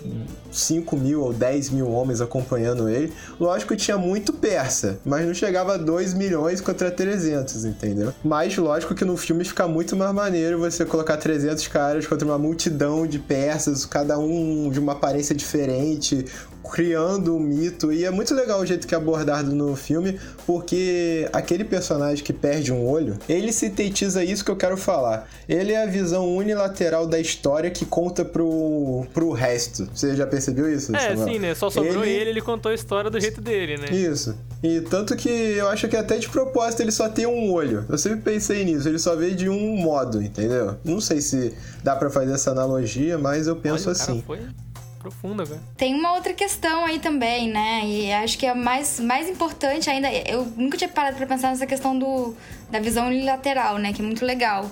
5 0.50 0.96
mil 0.96 1.24
ou 1.24 1.34
10 1.34 1.72
mil 1.72 1.92
homens 1.92 2.22
acompanhando 2.22 2.88
ele. 2.88 3.12
Lógico 3.38 3.76
que 3.76 3.84
tinha 3.84 3.98
muito 3.98 4.32
persa, 4.32 4.98
mas 5.04 5.26
não 5.26 5.34
chegava 5.34 5.74
a 5.74 5.78
2 5.78 6.14
milhões 6.14 6.62
contra 6.62 6.90
300, 6.90 7.66
entendeu? 7.66 8.14
Mas 8.24 8.56
lógico 8.56 8.96
que 8.96 9.04
no 9.04 9.18
filme 9.18 9.44
fica 9.44 9.68
muito 9.68 9.94
mais 9.94 10.14
maneiro 10.14 10.58
você 10.58 10.86
colocar 10.86 11.18
300 11.18 11.68
caras 11.68 12.08
contra 12.08 12.26
uma 12.26 12.38
multidão 12.38 13.06
de 13.06 13.20
persas, 13.20 13.86
cada 13.86 14.18
um 14.18 14.70
de 14.72 14.80
uma 14.80 14.94
aparência 14.94 15.36
diferente, 15.36 16.26
criando 16.68 17.36
um 17.36 17.40
mito. 17.40 17.92
E 17.92 18.06
é 18.06 18.12
muito 18.12 18.34
legal 18.34 18.60
o 18.60 18.66
jeito 18.66 18.88
que 18.88 18.94
é 18.94 18.98
abordado 18.98 19.54
no 19.54 19.76
filme, 19.76 20.20
porque 20.46 21.28
aquele 21.34 21.64
personagem 21.64 22.24
que 22.24 22.34
perde 22.34 22.72
um 22.72 22.88
olho, 22.88 23.18
ele 23.28 23.52
sintetiza 23.52 24.24
isso 24.24 24.44
que 24.44 24.52
eu 24.52 24.56
quero 24.56 24.78
falar. 24.78 25.30
Ele 25.48 25.74
é 25.74 25.84
a 25.84 25.86
visão 25.86 26.36
unilateral 26.36 27.08
da 27.08 27.20
história 27.20 27.70
que 27.70 27.86
conta 27.86 28.24
pro, 28.24 29.06
pro 29.14 29.32
resto. 29.32 29.90
Você 29.94 30.16
já 30.16 30.28
percebeu 30.28 30.72
isso? 30.72 30.96
É, 30.96 31.10
Samuel? 31.10 31.28
sim, 31.28 31.40
né? 31.40 31.56
Só 31.56 31.70
sobrou 31.70 32.04
ele... 32.04 32.14
ele, 32.14 32.30
ele 32.32 32.42
contou 32.42 32.72
a 32.72 32.76
história 32.76 33.10
do 33.10 33.20
jeito 33.20 33.42
dele, 33.42 33.78
né? 33.78 33.90
Isso. 33.92 34.36
E 34.64 34.82
tanto 34.82 35.16
que 35.16 35.30
eu 35.30 35.68
acho 35.68 35.88
que 35.88 35.96
até 35.96 36.18
de 36.18 36.28
propósito 36.30 36.82
ele 36.82 36.92
só 36.92 37.08
tem 37.10 37.26
um 37.26 37.52
olho. 37.52 37.86
Eu 37.88 37.98
sempre 37.98 38.22
pensei 38.22 38.66
nisso, 38.66 38.88
ele 38.88 39.00
só 39.00 39.16
veio 39.16 39.36
de 39.36 39.48
um 39.50 39.78
modo, 39.78 40.22
entendeu? 40.22 40.76
Não 40.84 41.00
sei 41.00 41.22
se 41.22 41.54
dá 41.84 41.96
para 41.96 42.10
fazer 42.10 42.34
essa 42.34 42.52
analogia, 42.52 43.18
mas 43.18 43.48
eu 43.48 43.56
penso 43.56 43.90
Olha, 43.90 43.92
assim. 43.92 44.24
Profunda, 45.08 45.46
velho. 45.46 45.62
Tem 45.78 45.96
uma 45.96 46.16
outra 46.16 46.34
questão 46.34 46.84
aí 46.84 47.00
também, 47.00 47.50
né? 47.50 47.82
E 47.86 48.12
acho 48.12 48.38
que 48.38 48.46
é 48.46 48.54
mais, 48.54 49.00
mais 49.00 49.30
importante 49.30 49.90
ainda. 49.90 50.12
Eu 50.12 50.46
nunca 50.58 50.78
tinha 50.78 50.90
parado 50.90 51.16
para 51.16 51.26
pensar 51.26 51.48
nessa 51.48 51.66
questão 51.66 51.98
do, 51.98 52.36
da 52.70 52.78
visão 52.80 53.08
unilateral, 53.08 53.78
né? 53.78 53.94
Que 53.94 54.02
é 54.02 54.06
muito 54.06 54.26
legal. 54.26 54.70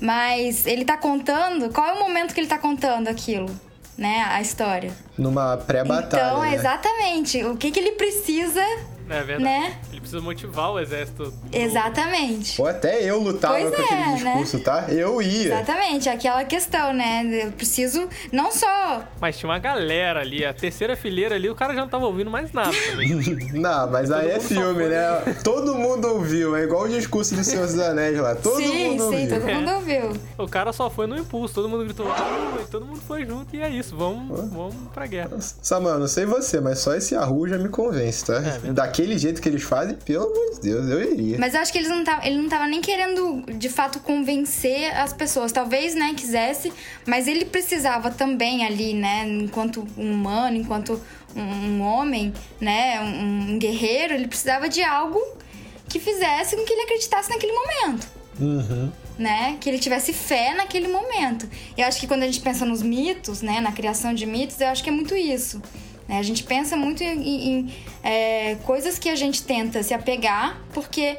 Mas 0.00 0.66
ele 0.66 0.86
tá 0.86 0.96
contando. 0.96 1.70
Qual 1.70 1.86
é 1.86 1.92
o 1.92 1.98
momento 1.98 2.32
que 2.32 2.40
ele 2.40 2.46
tá 2.46 2.56
contando 2.56 3.08
aquilo? 3.08 3.50
Né? 3.96 4.24
A 4.28 4.40
história. 4.40 4.90
Numa 5.18 5.58
pré-batalha. 5.58 6.22
Então, 6.22 6.40
né? 6.40 6.54
exatamente. 6.54 7.44
O 7.44 7.54
que, 7.54 7.70
que 7.70 7.78
ele 7.78 7.92
precisa 7.92 8.62
É 9.10 9.22
verdade. 9.22 9.42
Né? 9.42 9.76
Ele 9.98 10.00
precisa 10.00 10.22
motivar 10.22 10.70
o 10.70 10.78
exército. 10.78 11.24
do- 11.24 11.34
Exatamente. 11.52 12.60
Ou 12.60 12.68
até 12.68 13.02
eu 13.02 13.18
lutava 13.18 13.54
Pois 13.58 13.74
com 13.74 13.82
é, 13.82 13.84
aquele 13.84 14.00
né? 14.24 14.32
discurso, 14.34 14.60
tá? 14.60 14.84
Eu 14.88 15.20
ia. 15.20 15.46
Exatamente, 15.46 16.08
aquela 16.08 16.44
questão, 16.44 16.92
né? 16.92 17.24
Eu 17.46 17.50
preciso 17.52 18.08
não 18.30 18.52
só. 18.52 19.02
Mas 19.20 19.36
tinha 19.36 19.50
uma 19.50 19.58
galera 19.58 20.20
ali, 20.20 20.44
a 20.44 20.54
terceira 20.54 20.96
fileira 20.96 21.34
ali, 21.34 21.50
o 21.50 21.54
cara 21.54 21.74
já 21.74 21.80
não 21.80 21.88
tava 21.88 22.06
ouvindo 22.06 22.30
mais 22.30 22.52
nada 22.52 22.70
também. 22.90 23.08
Não, 23.58 23.90
mas 23.90 24.10
aí 24.10 24.30
é 24.30 24.38
filme, 24.40 24.86
né? 24.86 25.34
Todo 25.42 25.74
mundo 25.74 26.06
ouviu. 26.08 26.54
É 26.54 26.62
igual 26.62 26.82
o 26.84 26.88
discurso 26.88 27.34
do 27.34 27.42
Senhor 27.42 27.66
dos 27.66 27.78
Anéis 27.78 28.18
lá. 28.18 28.34
Todo 28.36 28.56
sim, 28.58 28.90
mundo 28.90 29.08
sim, 29.10 29.22
ouviu. 29.22 29.28
todo 29.40 29.48
mundo 29.54 29.70
ouviu. 29.72 30.12
o 30.38 30.46
cara 30.48 30.72
só 30.72 30.88
foi 30.88 31.06
no 31.06 31.16
impulso, 31.18 31.54
todo 31.54 31.68
mundo 31.68 31.84
gritou, 31.84 32.06
"Ah", 32.10 32.58
e 32.62 32.66
todo 32.70 32.84
mundo 32.86 33.00
foi 33.06 33.24
junto 33.26 33.54
e 33.56 33.60
é 33.60 33.68
isso, 33.68 33.96
vamos, 33.96 34.28
vamos 34.50 34.74
pra 34.94 35.06
guerra. 35.06 35.30
Samar, 35.40 35.98
não 35.98 36.06
sei 36.06 36.24
você, 36.24 36.60
mas 36.60 36.78
só 36.78 36.94
esse 36.94 37.14
Yahoo 37.14 37.48
já 37.48 37.58
me 37.58 37.68
convence, 37.68 38.24
tá? 38.24 38.38
verdade. 38.38 38.72
Daquele 38.72 39.18
jeito 39.18 39.40
que 39.42 39.48
eles 39.48 39.62
fazem, 39.62 39.87
pelo 39.94 40.24
amor 40.24 40.54
de 40.54 40.60
Deus, 40.60 40.88
eu 40.88 41.12
iria. 41.12 41.38
Mas 41.38 41.54
eu 41.54 41.60
acho 41.60 41.72
que 41.72 41.78
eles 41.78 41.90
não 41.90 42.04
tavam, 42.04 42.24
ele 42.26 42.36
não 42.36 42.48
tava 42.48 42.66
nem 42.66 42.80
querendo, 42.80 43.42
de 43.56 43.68
fato, 43.68 44.00
convencer 44.00 44.96
as 44.96 45.12
pessoas. 45.12 45.52
Talvez, 45.52 45.94
né, 45.94 46.14
quisesse, 46.16 46.72
mas 47.06 47.28
ele 47.28 47.44
precisava 47.44 48.10
também 48.10 48.64
ali, 48.64 48.94
né, 48.94 49.26
enquanto 49.26 49.86
um 49.96 50.12
humano, 50.12 50.56
enquanto 50.56 51.00
um, 51.36 51.42
um 51.42 51.82
homem, 51.82 52.32
né, 52.60 53.00
um, 53.00 53.52
um 53.52 53.58
guerreiro, 53.58 54.14
ele 54.14 54.28
precisava 54.28 54.68
de 54.68 54.82
algo 54.82 55.20
que 55.88 55.98
fizesse 55.98 56.56
com 56.56 56.64
que 56.64 56.72
ele 56.72 56.82
acreditasse 56.82 57.30
naquele 57.30 57.52
momento. 57.52 58.18
Uhum. 58.40 58.92
né? 59.18 59.56
Que 59.60 59.68
ele 59.68 59.80
tivesse 59.80 60.12
fé 60.12 60.54
naquele 60.54 60.86
momento. 60.86 61.48
Eu 61.76 61.86
acho 61.86 61.98
que 61.98 62.06
quando 62.06 62.22
a 62.22 62.26
gente 62.26 62.40
pensa 62.40 62.64
nos 62.64 62.82
mitos, 62.82 63.42
né? 63.42 63.60
Na 63.60 63.72
criação 63.72 64.14
de 64.14 64.24
mitos, 64.24 64.60
eu 64.60 64.68
acho 64.68 64.82
que 64.82 64.88
é 64.88 64.92
muito 64.92 65.16
isso. 65.16 65.60
Né? 66.08 66.18
A 66.18 66.22
gente 66.22 66.42
pensa 66.44 66.76
muito 66.76 67.02
em, 67.02 67.50
em, 67.60 67.74
é, 68.02 68.56
coisas 68.64 68.98
que 68.98 69.08
a 69.08 69.14
gente 69.16 69.42
tenta 69.42 69.82
se 69.82 69.92
apegar, 69.92 70.60
porque 70.72 71.18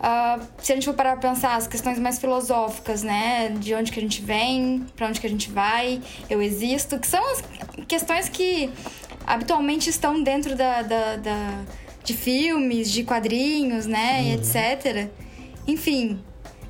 ah, 0.00 0.38
se 0.58 0.72
a 0.72 0.74
gente 0.74 0.84
for 0.84 0.94
parar 0.94 1.16
pra 1.16 1.30
pensar 1.30 1.56
as 1.56 1.66
questões 1.66 1.98
mais 1.98 2.18
filosóficas, 2.18 3.02
né? 3.02 3.50
De 3.58 3.74
onde 3.74 3.90
que 3.92 3.98
a 3.98 4.02
gente 4.02 4.20
vem, 4.20 4.84
pra 4.96 5.06
onde 5.08 5.20
que 5.20 5.26
a 5.26 5.30
gente 5.30 5.50
vai, 5.50 6.00
eu 6.28 6.42
existo, 6.42 6.98
que 6.98 7.06
são 7.06 7.22
as 7.32 7.42
questões 7.86 8.28
que 8.28 8.70
habitualmente 9.26 9.88
estão 9.88 10.22
dentro 10.22 10.54
da, 10.56 10.82
da- 10.82 11.16
da- 11.16 11.60
de 12.02 12.12
filmes, 12.12 12.90
de 12.92 13.02
quadrinhos, 13.04 13.86
né? 13.86 14.22
E 14.24 14.34
etc. 14.34 15.08
Enfim, 15.66 16.20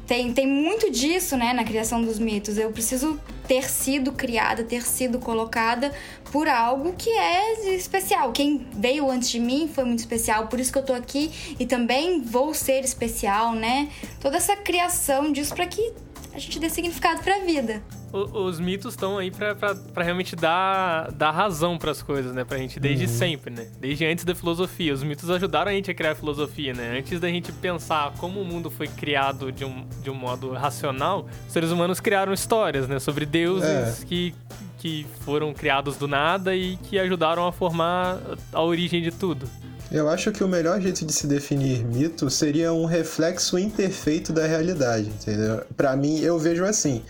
tem, 0.06 0.33
tem 0.33 0.47
muito 0.47 0.90
disso, 0.92 1.37
né, 1.37 1.52
na 1.52 1.64
criação 1.64 2.02
dos 2.02 2.18
mitos. 2.21 2.56
Eu 2.56 2.71
preciso 2.71 3.18
ter 3.46 3.68
sido 3.68 4.12
criada, 4.12 4.64
ter 4.64 4.82
sido 4.82 5.18
colocada 5.18 5.92
por 6.32 6.48
algo 6.48 6.94
que 6.94 7.10
é 7.10 7.74
especial. 7.74 8.32
Quem 8.32 8.66
veio 8.72 9.10
antes 9.10 9.30
de 9.30 9.38
mim 9.38 9.70
foi 9.72 9.84
muito 9.84 10.00
especial, 10.00 10.48
por 10.48 10.58
isso 10.58 10.72
que 10.72 10.78
eu 10.78 10.84
tô 10.84 10.94
aqui 10.94 11.30
e 11.58 11.66
também 11.66 12.20
vou 12.20 12.54
ser 12.54 12.84
especial, 12.84 13.54
né? 13.54 13.88
Toda 14.20 14.36
essa 14.36 14.56
criação 14.56 15.32
disso 15.32 15.54
para 15.54 15.66
que 15.66 15.92
a 16.34 16.38
gente 16.38 16.58
dê 16.58 16.68
significado 16.68 17.22
pra 17.22 17.38
vida. 17.40 17.82
O- 18.12 18.44
os 18.44 18.58
mitos 18.60 18.94
estão 18.94 19.18
aí 19.18 19.30
pra, 19.30 19.54
pra, 19.54 19.74
pra 19.74 20.04
realmente 20.04 20.34
dar, 20.36 21.10
dar 21.12 21.30
razão 21.30 21.78
pras 21.78 22.02
coisas, 22.02 22.32
né? 22.34 22.44
Pra 22.44 22.58
gente 22.58 22.78
desde 22.80 23.06
sempre, 23.08 23.50
né? 23.52 23.68
Desde 23.80 24.04
antes 24.04 24.24
da 24.24 24.34
filosofia. 24.34 24.92
Os 24.92 25.02
mitos 25.02 25.28
ajudaram 25.30 25.70
a 25.70 25.74
gente 25.74 25.90
a 25.90 25.94
criar 25.94 26.12
a 26.12 26.14
filosofia, 26.14 26.72
né? 26.74 26.98
Antes 26.98 27.18
da 27.20 27.28
gente 27.28 27.50
pensar 27.52 28.12
como 28.18 28.40
o 28.40 28.44
mundo 28.44 28.70
foi 28.70 28.86
criado 28.88 29.50
de 29.50 29.64
um, 29.64 29.86
de 30.02 30.10
um 30.10 30.14
modo 30.14 30.52
racional, 30.52 31.26
os 31.46 31.52
seres 31.52 31.70
humanos 31.70 32.00
criaram 32.00 32.32
histórias, 32.32 32.86
né? 32.88 32.98
Sobre 32.98 33.24
deuses 33.26 34.02
É. 34.02 34.04
que, 34.06 34.34
que 34.78 35.06
foram 35.24 35.52
criados 35.54 35.96
do 35.96 36.06
nada 36.06 36.54
e 36.54 36.76
que 36.76 36.98
ajudaram 36.98 37.46
a 37.46 37.52
formar 37.52 38.18
a 38.52 38.62
origem 38.62 39.02
de 39.02 39.10
tudo. 39.10 39.48
Eu 39.94 40.08
acho 40.08 40.32
que 40.32 40.42
o 40.42 40.48
melhor 40.48 40.80
jeito 40.80 41.06
de 41.06 41.12
se 41.12 41.24
definir 41.24 41.84
mito 41.84 42.28
seria 42.28 42.72
um 42.72 42.84
reflexo 42.84 43.56
imperfeito 43.56 44.32
da 44.32 44.44
realidade, 44.44 45.08
entendeu? 45.08 45.62
Pra 45.76 45.94
mim, 45.94 46.18
eu 46.18 46.36
vejo 46.36 46.64
assim. 46.64 47.00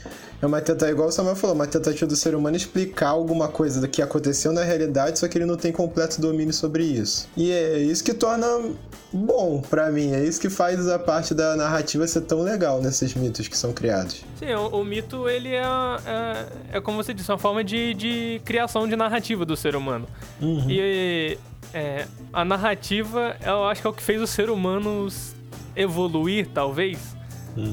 É 0.42 0.46
uma 0.46 0.60
tentativa, 0.60 0.90
igual 0.90 1.08
o 1.08 1.10
Samuel 1.10 1.34
falou, 1.34 1.56
uma 1.56 1.66
tentativa 1.66 2.06
do 2.06 2.14
ser 2.14 2.34
humano 2.34 2.54
explicar 2.54 3.08
alguma 3.08 3.48
coisa 3.48 3.80
do 3.80 3.88
que 3.88 4.02
aconteceu 4.02 4.52
na 4.52 4.62
realidade, 4.62 5.18
só 5.18 5.26
que 5.26 5.38
ele 5.38 5.46
não 5.46 5.56
tem 5.56 5.72
completo 5.72 6.20
domínio 6.20 6.52
sobre 6.52 6.84
isso. 6.84 7.26
E 7.34 7.50
é 7.50 7.78
isso 7.78 8.04
que 8.04 8.12
torna 8.12 8.46
bom 9.10 9.62
pra 9.62 9.90
mim, 9.90 10.12
é 10.12 10.22
isso 10.22 10.38
que 10.38 10.50
faz 10.50 10.86
a 10.86 10.98
parte 10.98 11.32
da 11.32 11.56
narrativa 11.56 12.06
ser 12.06 12.20
tão 12.20 12.42
legal 12.42 12.82
nesses 12.82 13.14
mitos 13.14 13.48
que 13.48 13.56
são 13.56 13.72
criados. 13.72 14.22
Sim, 14.38 14.52
o, 14.52 14.80
o 14.80 14.84
mito, 14.84 15.26
ele 15.26 15.54
é, 15.54 15.62
é, 15.62 16.46
é, 16.74 16.80
como 16.82 17.02
você 17.02 17.14
disse, 17.14 17.32
uma 17.32 17.38
forma 17.38 17.64
de, 17.64 17.94
de 17.94 18.42
criação 18.44 18.86
de 18.86 18.94
narrativa 18.94 19.46
do 19.46 19.56
ser 19.56 19.74
humano. 19.74 20.06
E 20.68 21.38
é, 21.72 22.06
a 22.32 22.44
narrativa, 22.44 23.36
eu 23.44 23.64
acho 23.64 23.80
que 23.80 23.86
é 23.86 23.90
o 23.90 23.92
que 23.92 24.02
fez 24.02 24.20
o 24.20 24.26
ser 24.26 24.50
humano 24.50 25.08
evoluir, 25.76 26.48
talvez. 26.52 27.14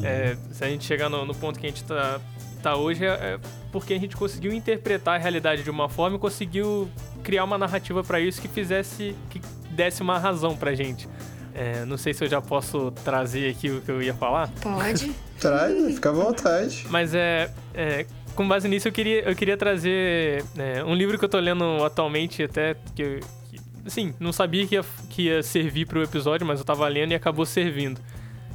É, 0.03 0.37
se 0.51 0.63
a 0.63 0.67
gente 0.67 0.85
chegar 0.85 1.09
no, 1.09 1.25
no 1.25 1.33
ponto 1.33 1.59
que 1.59 1.65
a 1.65 1.69
gente 1.69 1.83
tá, 1.83 2.19
tá 2.61 2.75
hoje, 2.75 3.03
é, 3.05 3.09
é 3.09 3.39
porque 3.71 3.93
a 3.93 3.99
gente 3.99 4.15
conseguiu 4.15 4.53
interpretar 4.53 5.15
a 5.15 5.17
realidade 5.17 5.63
de 5.63 5.69
uma 5.69 5.89
forma 5.89 6.17
e 6.17 6.19
conseguiu 6.19 6.89
criar 7.23 7.43
uma 7.43 7.57
narrativa 7.57 8.03
pra 8.03 8.19
isso 8.19 8.41
que 8.41 8.47
fizesse, 8.47 9.15
que 9.29 9.41
desse 9.71 10.01
uma 10.01 10.19
razão 10.19 10.55
pra 10.55 10.73
gente. 10.75 11.07
É, 11.53 11.83
não 11.85 11.97
sei 11.97 12.13
se 12.13 12.23
eu 12.23 12.29
já 12.29 12.41
posso 12.41 12.91
trazer 13.03 13.49
aqui 13.51 13.69
o 13.69 13.81
que 13.81 13.89
eu 13.91 14.01
ia 14.01 14.13
falar. 14.13 14.49
Pode? 14.61 15.11
Traz, 15.39 15.95
fica 15.95 16.09
à 16.09 16.13
vontade. 16.13 16.85
Mas 16.89 17.13
é, 17.15 17.51
é, 17.73 18.05
com 18.35 18.47
base 18.47 18.67
nisso 18.67 18.87
eu 18.87 18.91
queria, 18.91 19.21
eu 19.27 19.35
queria 19.35 19.57
trazer 19.57 20.45
é, 20.57 20.83
um 20.83 20.93
livro 20.93 21.17
que 21.17 21.25
eu 21.25 21.29
tô 21.29 21.39
lendo 21.39 21.83
atualmente 21.83 22.43
até 22.43 22.75
que, 22.95 23.01
eu- 23.01 23.19
que 23.19 23.40
assim, 23.85 24.13
não 24.19 24.31
sabia 24.31 24.65
que 24.67 24.75
ia, 24.75 24.85
que 25.09 25.21
ia 25.23 25.43
servir 25.43 25.85
episódio, 26.01 26.45
mas 26.45 26.59
eu 26.59 26.65
tava 26.65 26.87
lendo 26.87 27.11
e 27.11 27.15
acabou 27.15 27.45
servindo. 27.45 27.99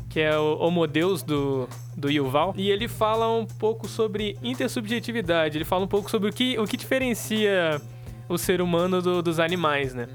Que 0.09 0.21
é 0.21 0.39
o 0.39 0.59
Homo 0.59 0.87
Deus 0.87 1.23
do, 1.23 1.69
do 1.97 2.11
Yuval. 2.11 2.55
E 2.57 2.71
ele 2.71 2.89
fala 2.89 3.31
um 3.31 3.45
pouco 3.45 3.87
sobre 3.87 4.37
intersubjetividade. 4.43 5.59
Ele 5.59 5.65
fala 5.65 5.85
um 5.85 5.89
pouco 5.89 6.11
sobre 6.11 6.31
o 6.31 6.33
que, 6.33 6.59
o 6.59 6.65
que 6.65 6.77
diferencia 6.77 7.81
o 8.29 8.39
ser 8.39 8.61
humano 8.63 9.03
do- 9.03 9.23
dos 9.23 9.39
animais, 9.39 9.93
né? 9.95 10.09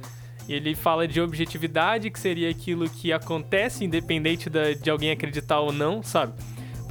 Ele 0.50 0.74
fala 0.76 1.08
de 1.08 1.22
objetividade, 1.22 2.10
que 2.10 2.20
seria 2.20 2.50
aquilo 2.50 2.90
que 2.90 3.14
acontece 3.14 3.86
independente 3.86 4.50
da- 4.50 4.74
de 4.74 4.90
alguém 4.90 5.12
acreditar 5.12 5.60
ou 5.60 5.72
não, 5.72 6.02
sabe? 6.02 6.34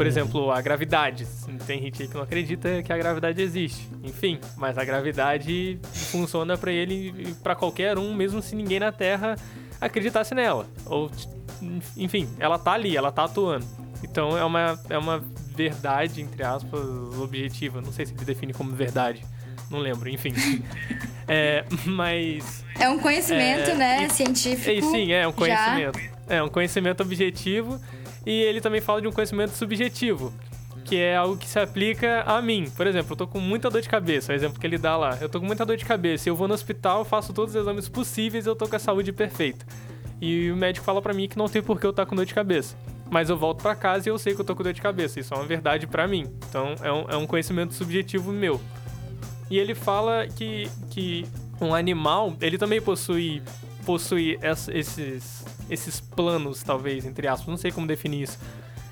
Por 0.00 0.07
exemplo, 0.07 0.50
a 0.50 0.62
gravidade. 0.62 1.26
Tem 1.66 1.78
gente 1.83 2.00
aí 2.00 2.09
que 2.09 2.14
não 2.14 2.23
acredita 2.23 2.83
que 2.83 2.90
a 2.90 2.97
gravidade 2.97 3.42
existe. 3.42 3.87
Enfim, 4.02 4.40
mas 4.57 4.78
a 4.78 4.83
gravidade 4.83 5.78
funciona 5.92 6.57
pra 6.57 6.73
ele 6.73 7.14
e 7.19 7.35
pra 7.35 7.54
qualquer 7.54 7.99
um, 7.99 8.14
mesmo 8.14 8.40
se 8.40 8.57
ninguém 8.57 8.80
na 8.80 8.90
Terra 8.90 9.37
acreditasse 9.78 10.35
nela. 10.35 10.66
Ou, 10.87 11.11
enfim, 11.99 12.26
ela 12.38 12.59
tá 12.59 12.73
ali, 12.73 12.97
ela 12.97 13.12
tá 13.12 13.25
atuando. 13.25 13.66
Então 14.02 14.38
é 14.38 14.42
uma, 14.42 14.80
é 14.88 14.97
uma 14.97 15.23
verdade, 15.54 16.23
entre 16.23 16.42
aspas, 16.42 16.80
objetiva. 17.21 17.83
Não 17.83 17.92
sei 17.92 18.07
se 18.07 18.14
ele 18.14 18.25
define 18.25 18.54
como 18.54 18.73
verdade. 18.73 19.23
Não 19.71 19.80
lembro, 19.80 20.09
enfim. 20.09 20.33
é, 21.28 21.62
mas 21.85 22.64
É 22.78 22.88
um 22.88 22.99
conhecimento, 22.99 23.69
É, 23.73 23.75
né, 23.75 24.07
e- 24.07 24.11
científico. 24.11 24.71
é, 24.71 24.80
sim, 24.80 25.12
é 25.12 25.28
um 25.28 25.30
já. 25.30 25.37
conhecimento. 25.37 26.00
É 26.26 26.42
um 26.42 26.49
conhecimento 26.49 27.02
objetivo 27.02 27.78
e 28.27 28.31
ele 28.43 28.61
também 28.61 28.81
fala 28.81 29.00
de 29.00 29.09
um 29.09 29.12
conhecimento 29.12 29.53
subjetivo, 29.53 30.33
que 30.85 30.97
é 30.97 31.17
algo 31.17 31.37
que 31.37 31.47
se 31.49 31.59
aplica 31.59 32.23
a 32.23 32.41
mim. 32.43 32.71
Por 32.77 32.87
exemplo, 32.87 33.12
eu 33.12 33.17
tô 33.17 33.27
com 33.27 33.39
muita 33.41 33.71
dor 33.71 33.81
de 33.81 33.89
cabeça, 33.89 34.33
é 34.33 34.35
o 34.35 34.37
exemplo 34.37 34.59
que 34.61 34.67
ele 34.67 34.79
dá 34.79 34.97
lá. 34.97 35.17
Eu 35.21 35.29
tô 35.29 35.41
com 35.41 35.47
muita 35.47 35.65
dor 35.65 35.77
de 35.77 35.85
cabeça, 35.85 36.29
eu 36.29 36.37
vou 36.37 36.49
no 36.49 36.55
hospital, 36.55 37.05
faço 37.05 37.33
todos 37.33 37.55
os 37.55 37.61
exames 37.61 37.89
possíveis 37.89 38.47
eu 38.47 38.55
tô 38.57 38.67
com 38.69 38.77
a 38.77 38.79
saúde 38.79 39.12
perfeita. 39.12 39.65
E 40.21 40.50
o 40.50 40.57
médico 40.57 40.85
fala 40.85 41.00
pra 41.00 41.15
mim 41.15 41.27
que 41.29 41.39
não 41.39 41.49
tem 41.49 41.62
por 41.62 41.81
que 41.81 41.87
eu 41.87 41.91
estar 41.91 42.05
com 42.07 42.15
dor 42.15 42.27
de 42.27 42.35
cabeça. 42.35 42.77
Mas 43.11 43.29
eu 43.31 43.37
volto 43.37 43.62
pra 43.62 43.75
casa 43.75 44.09
e 44.09 44.11
eu 44.11 44.19
sei 44.19 44.35
que 44.35 44.41
eu 44.41 44.45
tô 44.45 44.55
com 44.55 44.62
dor 44.62 44.73
de 44.73 44.81
cabeça. 44.81 45.19
Isso 45.19 45.33
é 45.35 45.37
uma 45.37 45.47
verdade 45.47 45.87
pra 45.87 46.07
mim. 46.07 46.27
Então 46.49 46.75
é 46.83 46.93
um, 46.93 47.05
é 47.11 47.17
um 47.17 47.27
conhecimento 47.27 47.75
subjetivo 47.75 48.31
meu. 48.31 48.61
E 49.50 49.59
ele 49.59 49.75
fala 49.75 50.29
que, 50.29 50.69
que 50.91 51.27
um 51.61 51.75
animal, 51.75 52.37
ele 52.41 52.57
também 52.57 52.81
possui, 52.81 53.43
possui 53.85 54.39
ess- 54.43 54.69
esses, 54.69 55.45
esses 55.71 56.00
planos, 56.00 56.62
talvez, 56.62 57.05
entre 57.07 57.27
aspas, 57.29 57.49
não 57.49 57.57
sei 57.57 57.71
como 57.71 57.87
definir 57.87 58.23
isso. 58.25 58.39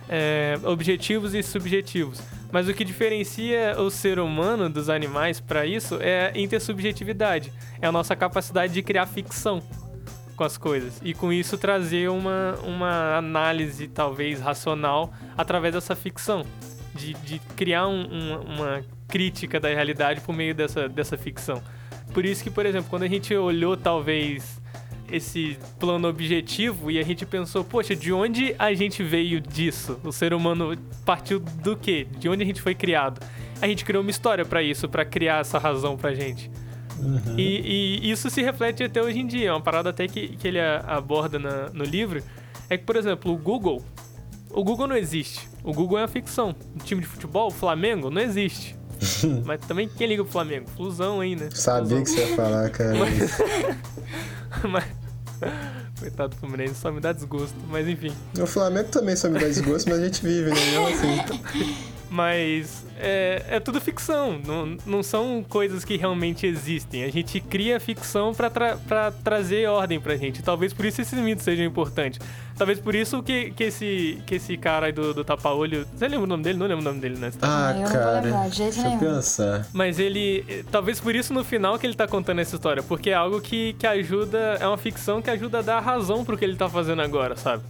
É, 0.09 0.59
objetivos 0.65 1.35
e 1.35 1.43
subjetivos. 1.43 2.21
Mas 2.51 2.67
o 2.67 2.73
que 2.73 2.83
diferencia 2.83 3.77
o 3.79 3.91
ser 3.91 4.19
humano 4.19 4.71
dos 4.71 4.89
animais 4.89 5.39
para 5.39 5.67
isso 5.67 5.99
é 6.01 6.33
a 6.35 6.39
intersubjetividade. 6.39 7.53
É 7.83 7.87
a 7.87 7.93
nossa 7.93 8.17
capacidade 8.17 8.73
de 8.73 8.83
criar 8.83 9.05
ficção 9.07 9.63
com 10.35 10.45
as 10.45 10.57
coisas. 10.57 10.99
E 11.05 11.13
com 11.13 11.31
isso 11.31 11.59
trazer 11.59 12.09
uma, 12.09 12.55
uma 12.65 13.17
análise, 13.19 13.87
talvez, 13.89 14.41
racional 14.41 15.13
através 15.37 15.75
dessa 15.75 15.95
ficção. 15.95 16.47
De, 16.95 17.13
de 17.15 17.39
criar 17.55 17.87
um- 17.87 18.07
um- 18.11 18.41
uma 18.55 18.83
crítica 19.07 19.61
da 19.61 19.69
realidade 19.69 20.21
por 20.23 20.35
meio 20.35 20.55
dessa, 20.55 20.89
dessa 20.89 21.19
ficção. 21.19 21.63
Por 22.15 22.25
isso 22.25 22.43
que, 22.43 22.51
por 22.51 22.65
exemplo, 22.65 22.89
quando 22.89 23.03
a 23.03 23.09
gente 23.09 23.35
olhou, 23.37 23.77
talvez, 23.77 24.58
esse 25.11 25.59
plano 25.79 26.09
objetivo 26.09 26.91
e 26.91 26.99
a 26.99 27.03
gente 27.03 27.25
pensou, 27.27 27.65
poxa, 27.65 27.95
de 27.95 28.13
onde 28.13 28.55
a 28.59 28.73
gente 28.75 29.03
veio 29.03 29.41
disso? 29.41 29.99
O 30.05 30.13
ser 30.13 30.33
humano 30.33 30.77
partiu 31.05 31.41
do 31.41 31.77
quê? 31.77 32.07
De 32.19 32.29
onde 32.29 32.43
a 32.43 32.47
gente 32.47 32.61
foi 32.61 32.75
criado? 32.75 33.21
A 33.61 33.67
gente 33.67 33.85
criou 33.85 34.03
uma 34.03 34.11
história 34.11 34.45
pra 34.45 34.63
isso, 34.63 34.89
pra 34.89 35.05
criar 35.05 35.41
essa 35.41 35.59
razão 35.59 35.97
pra 35.97 36.15
gente 36.15 36.51
Uhum. 36.99 37.39
E, 37.39 38.01
e, 38.03 38.11
isso 38.11 38.29
se 38.29 38.43
reflete 38.43 38.83
até 38.83 39.03
hoje 39.03 39.21
em 39.21 39.27
dia. 39.27 39.51
É 39.51 39.53
uma 39.53 39.61
parada 39.61 39.91
até 39.91 40.07
que, 40.07 40.37
que 40.37 40.49
ele 40.49 40.61
aborda 40.61 41.39
na, 41.39 41.71
no 41.71 41.85
livro. 41.85 42.23
É 42.69 42.77
que, 42.77 42.85
por 42.85 42.97
exemplo, 42.97 43.33
o 43.33 43.37
Google. 43.37 43.83
O 44.51 44.65
Google 44.65 44.87
não 44.87 44.97
existe. 44.97 45.49
O 45.63 45.73
Google 45.73 45.99
é 45.99 46.03
uma 46.03 46.09
ficção. 46.09 46.55
O 46.75 46.79
time 46.83 47.01
de 47.01 47.07
futebol, 47.07 47.49
o 47.49 47.51
Flamengo, 47.51 48.11
não 48.11 48.21
existe. 48.21 48.77
Mas 49.45 49.61
também 49.61 49.89
quem 49.89 50.09
liga 50.09 50.23
pro 50.25 50.33
Flamengo? 50.33 50.69
Flusão 50.71 51.21
aí, 51.21 51.37
né? 51.37 51.49
Sabia 51.53 51.99
Flusão. 51.99 52.03
que 52.03 52.11
você 52.11 52.21
ia 52.21 52.37
falar, 52.37 52.71
cara. 52.71 52.95
Mas... 52.99 53.39
Mas... 54.71 54.98
Coitado 55.99 56.35
do 56.35 56.37
Fluminense, 56.37 56.75
só 56.75 56.91
me 56.91 57.01
dá 57.01 57.13
desgosto. 57.13 57.57
Mas 57.69 57.87
enfim. 57.89 58.13
O 58.41 58.47
Flamengo 58.47 58.89
também 58.89 59.17
só 59.17 59.29
me 59.29 59.39
dá 59.39 59.47
desgosto, 59.47 59.89
mas 59.91 59.99
a 59.99 60.05
gente 60.05 60.23
vive, 60.23 60.51
né? 60.51 60.57
Mesmo 60.71 60.89
assim. 60.89 61.89
Mas 62.11 62.87
é, 62.99 63.45
é 63.49 63.61
tudo 63.61 63.81
ficção, 63.81 64.41
não, 64.45 64.79
não 64.87 65.03
são 65.03 65.45
coisas 65.47 65.85
que 65.85 65.97
realmente 65.97 66.47
existem. 66.47 67.05
A 67.05 67.11
gente 67.11 67.39
cria 67.39 67.79
ficção 67.79 68.33
para 68.33 68.49
tra 68.49 69.11
trazer 69.11 69.69
ordem 69.69 70.01
pra 70.01 70.17
gente. 70.17 70.43
Talvez 70.43 70.73
por 70.73 70.87
isso 70.87 71.03
esses 71.03 71.19
mitos 71.19 71.45
sejam 71.45 71.67
importantes. 71.67 72.19
Talvez 72.59 72.81
por 72.81 72.95
isso 72.95 73.23
que, 73.23 73.53
que, 73.53 73.65
esse, 73.65 74.21
que 74.27 74.35
esse 74.35 74.57
cara 74.57 74.87
aí 74.87 74.93
do, 74.93 75.15
do 75.15 75.25
tapa-olho. 75.25 75.87
Você 75.95 76.09
lembra 76.09 76.25
o 76.25 76.27
nome 76.27 76.43
dele? 76.43 76.59
Não 76.59 76.67
lembro 76.67 76.83
o 76.83 76.89
nome 76.89 77.01
dele, 77.01 77.17
né? 77.17 77.31
Ah, 77.41 77.73
eu 77.79 77.87
cara. 77.87 77.99
Não 77.99 78.13
vou 78.13 78.23
lembrar, 78.23 78.51
de 78.51 78.63
deixa 78.65 78.83
nenhum. 78.83 78.95
eu 78.95 79.15
pensar. 79.15 79.69
Mas 79.73 80.01
ele. 80.01 80.65
Talvez 80.71 80.99
por 80.99 81.15
isso 81.15 81.33
no 81.33 81.45
final 81.45 81.79
que 81.79 81.87
ele 81.87 81.95
tá 81.95 82.09
contando 82.09 82.41
essa 82.41 82.57
história. 82.57 82.83
Porque 82.83 83.11
é 83.11 83.15
algo 83.15 83.41
que, 83.41 83.75
que 83.75 83.87
ajuda. 83.87 84.59
É 84.61 84.67
uma 84.67 84.77
ficção 84.77 85.23
que 85.23 85.31
ajuda 85.31 85.61
a 85.61 85.63
dar 85.63 85.79
razão 85.79 86.25
pro 86.25 86.37
que 86.37 86.45
ele 86.45 86.57
tá 86.57 86.69
fazendo 86.69 87.01
agora, 87.01 87.37
sabe? 87.37 87.63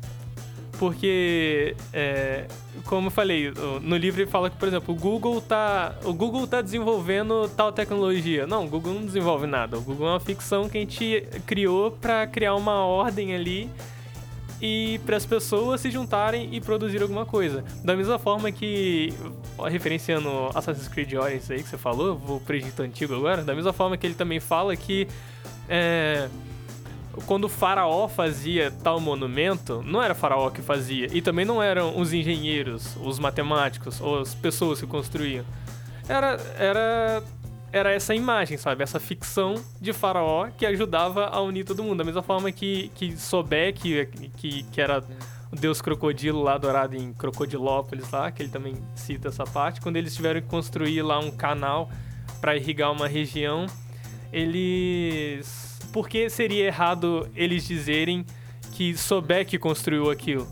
Porque, 0.78 1.74
é, 1.92 2.46
como 2.84 3.08
eu 3.08 3.10
falei, 3.10 3.52
no 3.82 3.96
livro 3.96 4.22
ele 4.22 4.30
fala 4.30 4.48
que, 4.48 4.56
por 4.56 4.68
exemplo, 4.68 4.94
o 4.94 4.96
Google 4.96 5.40
tá, 5.40 5.96
o 6.04 6.14
Google 6.14 6.46
tá 6.46 6.62
desenvolvendo 6.62 7.48
tal 7.48 7.72
tecnologia. 7.72 8.46
Não, 8.46 8.64
o 8.64 8.68
Google 8.68 8.94
não 8.94 9.04
desenvolve 9.04 9.46
nada. 9.46 9.76
O 9.76 9.82
Google 9.82 10.06
é 10.06 10.10
uma 10.12 10.20
ficção 10.20 10.68
que 10.68 10.78
a 10.78 10.80
gente 10.80 11.26
criou 11.44 11.90
para 11.90 12.26
criar 12.28 12.54
uma 12.54 12.86
ordem 12.86 13.34
ali 13.34 13.68
e 14.60 15.00
para 15.06 15.16
as 15.16 15.24
pessoas 15.24 15.80
se 15.80 15.90
juntarem 15.90 16.48
e 16.52 16.60
produzir 16.60 17.00
alguma 17.02 17.24
coisa. 17.24 17.64
Da 17.84 17.96
mesma 17.96 18.18
forma 18.18 18.50
que, 18.50 19.12
referenciando 19.68 20.28
Assassin's 20.54 20.88
Creed 20.88 21.14
Origins 21.14 21.50
aí 21.50 21.62
que 21.62 21.68
você 21.68 21.78
falou, 21.78 22.16
vou 22.16 22.40
pro 22.40 22.56
Egito 22.56 22.82
Antigo 22.82 23.14
agora, 23.14 23.42
da 23.42 23.54
mesma 23.54 23.72
forma 23.72 23.96
que 23.96 24.06
ele 24.06 24.14
também 24.14 24.40
fala 24.40 24.74
que 24.76 25.06
é, 25.68 26.28
quando 27.26 27.44
o 27.44 27.48
faraó 27.48 28.08
fazia 28.08 28.72
tal 28.82 29.00
monumento, 29.00 29.82
não 29.84 30.02
era 30.02 30.12
o 30.12 30.16
faraó 30.16 30.50
que 30.50 30.62
fazia. 30.62 31.08
E 31.12 31.20
também 31.20 31.44
não 31.44 31.62
eram 31.62 31.98
os 31.98 32.12
engenheiros, 32.12 32.96
os 33.02 33.18
matemáticos, 33.18 34.00
ou 34.00 34.20
as 34.20 34.34
pessoas 34.34 34.80
que 34.80 34.86
construíam. 34.86 35.44
Era, 36.08 36.40
era, 36.58 37.22
era 37.72 37.92
essa 37.92 38.14
imagem, 38.14 38.56
sabe? 38.56 38.82
Essa 38.82 38.98
ficção 38.98 39.54
de 39.80 39.92
faraó 39.92 40.48
que 40.56 40.64
ajudava 40.64 41.26
a 41.26 41.40
unir 41.40 41.64
todo 41.64 41.82
mundo. 41.82 41.98
Da 41.98 42.04
mesma 42.04 42.22
forma 42.22 42.50
que, 42.50 42.90
que 42.94 43.16
Sobek, 43.16 44.06
que, 44.36 44.62
que 44.64 44.80
era 44.80 45.04
o 45.50 45.56
deus 45.56 45.80
crocodilo 45.80 46.42
lá 46.42 46.54
adorado 46.54 46.96
em 46.96 47.12
Crocodilópolis 47.12 48.10
lá, 48.10 48.30
que 48.30 48.42
ele 48.42 48.50
também 48.50 48.76
cita 48.94 49.28
essa 49.28 49.44
parte, 49.44 49.80
quando 49.80 49.96
eles 49.96 50.14
tiveram 50.14 50.40
que 50.40 50.46
construir 50.46 51.02
lá 51.02 51.18
um 51.18 51.30
canal 51.30 51.90
para 52.40 52.56
irrigar 52.56 52.92
uma 52.92 53.08
região, 53.08 53.66
eles 54.32 55.78
por 55.92 56.08
que 56.08 56.28
seria 56.28 56.66
errado 56.66 57.28
eles 57.34 57.66
dizerem 57.66 58.24
que 58.72 58.96
Sobek 58.96 59.58
construiu 59.58 60.10
aquilo? 60.10 60.46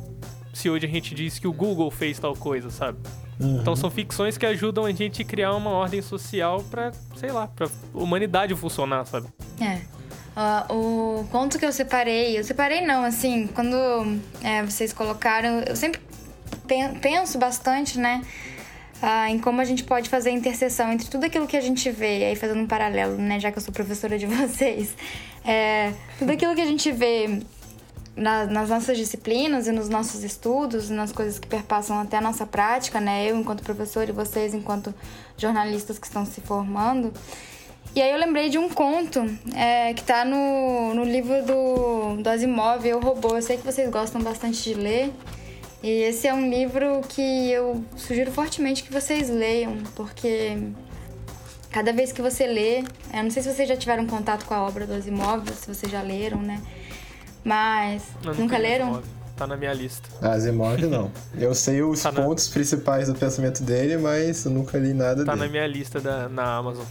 Se 0.52 0.70
hoje 0.70 0.86
a 0.86 0.88
gente 0.88 1.14
diz 1.14 1.38
que 1.38 1.46
o 1.46 1.52
Google 1.52 1.90
fez 1.90 2.18
tal 2.18 2.34
coisa, 2.34 2.70
sabe? 2.70 2.98
Uhum. 3.38 3.60
Então 3.60 3.76
são 3.76 3.90
ficções 3.90 4.38
que 4.38 4.46
ajudam 4.46 4.84
a 4.84 4.92
gente 4.92 5.22
a 5.22 5.24
criar 5.24 5.54
uma 5.54 5.70
ordem 5.70 6.00
social 6.00 6.64
pra, 6.70 6.92
sei 7.16 7.30
lá, 7.30 7.46
pra 7.46 7.68
humanidade 7.92 8.54
funcionar, 8.54 9.04
sabe? 9.06 9.28
É. 9.60 9.80
Ó, 10.34 10.74
o 11.20 11.28
conto 11.30 11.58
que 11.58 11.64
eu 11.64 11.72
separei, 11.72 12.38
eu 12.38 12.44
separei 12.44 12.80
não, 12.82 13.04
assim, 13.04 13.46
quando 13.54 13.76
é, 14.42 14.62
vocês 14.62 14.92
colocaram, 14.92 15.60
eu 15.66 15.74
sempre 15.74 16.00
pen- 16.66 16.94
penso 17.00 17.38
bastante, 17.38 17.98
né, 17.98 18.22
ah, 19.00 19.30
em 19.30 19.38
como 19.38 19.60
a 19.62 19.64
gente 19.64 19.82
pode 19.84 20.10
fazer 20.10 20.28
a 20.30 20.32
interseção 20.32 20.92
entre 20.92 21.08
tudo 21.08 21.24
aquilo 21.24 21.46
que 21.46 21.56
a 21.56 21.60
gente 21.60 21.90
vê, 21.90 22.24
aí 22.26 22.36
fazendo 22.36 22.60
um 22.60 22.66
paralelo, 22.66 23.16
né, 23.16 23.40
já 23.40 23.50
que 23.50 23.56
eu 23.56 23.62
sou 23.62 23.72
professora 23.72 24.18
de 24.18 24.26
vocês, 24.28 24.94
é, 25.42 25.92
tudo 26.18 26.32
aquilo 26.32 26.54
que 26.54 26.60
a 26.60 26.66
gente 26.66 26.92
vê 26.92 27.40
na- 28.16 28.46
nas 28.46 28.70
nossas 28.70 28.96
disciplinas 28.96 29.66
e 29.66 29.72
nos 29.72 29.88
nossos 29.88 30.24
estudos, 30.24 30.88
nas 30.90 31.12
coisas 31.12 31.38
que 31.38 31.46
perpassam 31.46 32.00
até 32.00 32.16
a 32.16 32.20
nossa 32.20 32.46
prática, 32.46 32.98
né, 33.00 33.30
eu 33.30 33.36
enquanto 33.36 33.62
professora 33.62 34.08
e 34.10 34.12
vocês 34.12 34.54
enquanto 34.54 34.94
jornalistas 35.36 35.98
que 35.98 36.06
estão 36.06 36.24
se 36.24 36.40
formando, 36.40 37.12
e 37.94 38.02
aí 38.02 38.10
eu 38.10 38.18
lembrei 38.18 38.48
de 38.50 38.58
um 38.58 38.68
conto 38.68 39.24
é, 39.54 39.94
que 39.94 40.02
tá 40.02 40.22
no, 40.24 40.92
no 40.94 41.02
livro 41.04 41.42
do, 41.46 42.22
do 42.22 42.28
Asimov, 42.28 42.84
Eu 42.86 43.00
Robô. 43.00 43.36
Eu 43.36 43.40
sei 43.40 43.56
que 43.56 43.64
vocês 43.64 43.88
gostam 43.90 44.20
bastante 44.20 44.62
de 44.62 44.74
ler. 44.74 45.10
E 45.82 45.88
esse 46.02 46.26
é 46.28 46.34
um 46.34 46.50
livro 46.50 47.00
que 47.08 47.50
eu 47.50 47.82
sugiro 47.96 48.30
fortemente 48.30 48.82
que 48.82 48.92
vocês 48.92 49.30
leiam, 49.30 49.78
porque 49.94 50.58
cada 51.70 51.90
vez 51.90 52.12
que 52.12 52.20
você 52.20 52.46
lê, 52.46 52.80
eu 53.14 53.22
não 53.22 53.30
sei 53.30 53.42
se 53.42 53.52
vocês 53.54 53.66
já 53.68 53.76
tiveram 53.76 54.06
contato 54.06 54.44
com 54.44 54.52
a 54.52 54.62
obra 54.66 54.86
do 54.86 54.92
Asimov, 54.92 55.48
se 55.54 55.66
vocês 55.66 55.90
já 55.90 56.02
leram, 56.02 56.42
né? 56.42 56.60
Mas 57.46 58.02
Eu 58.24 58.34
nunca 58.34 58.58
leram? 58.58 58.86
Asimov. 58.88 59.04
Tá 59.36 59.46
na 59.46 59.56
minha 59.56 59.72
lista. 59.72 60.08
Asimov 60.26 60.78
não. 60.86 61.12
Eu 61.38 61.54
sei 61.54 61.80
os 61.82 62.02
Tá 62.02 62.10
na- 62.10 62.22
pontos 62.22 62.48
principais 62.48 63.06
do 63.06 63.14
pensamento 63.14 63.62
dele, 63.62 63.96
mas 63.98 64.44
eu 64.44 64.50
nunca 64.50 64.76
li 64.78 64.92
nada 64.92 65.24
Tá 65.24 65.36
na 65.36 65.42
dele. 65.42 65.50
minha 65.52 65.66
lista 65.68 66.00
da, 66.00 66.28
na 66.28 66.56
Amazon. 66.56 66.84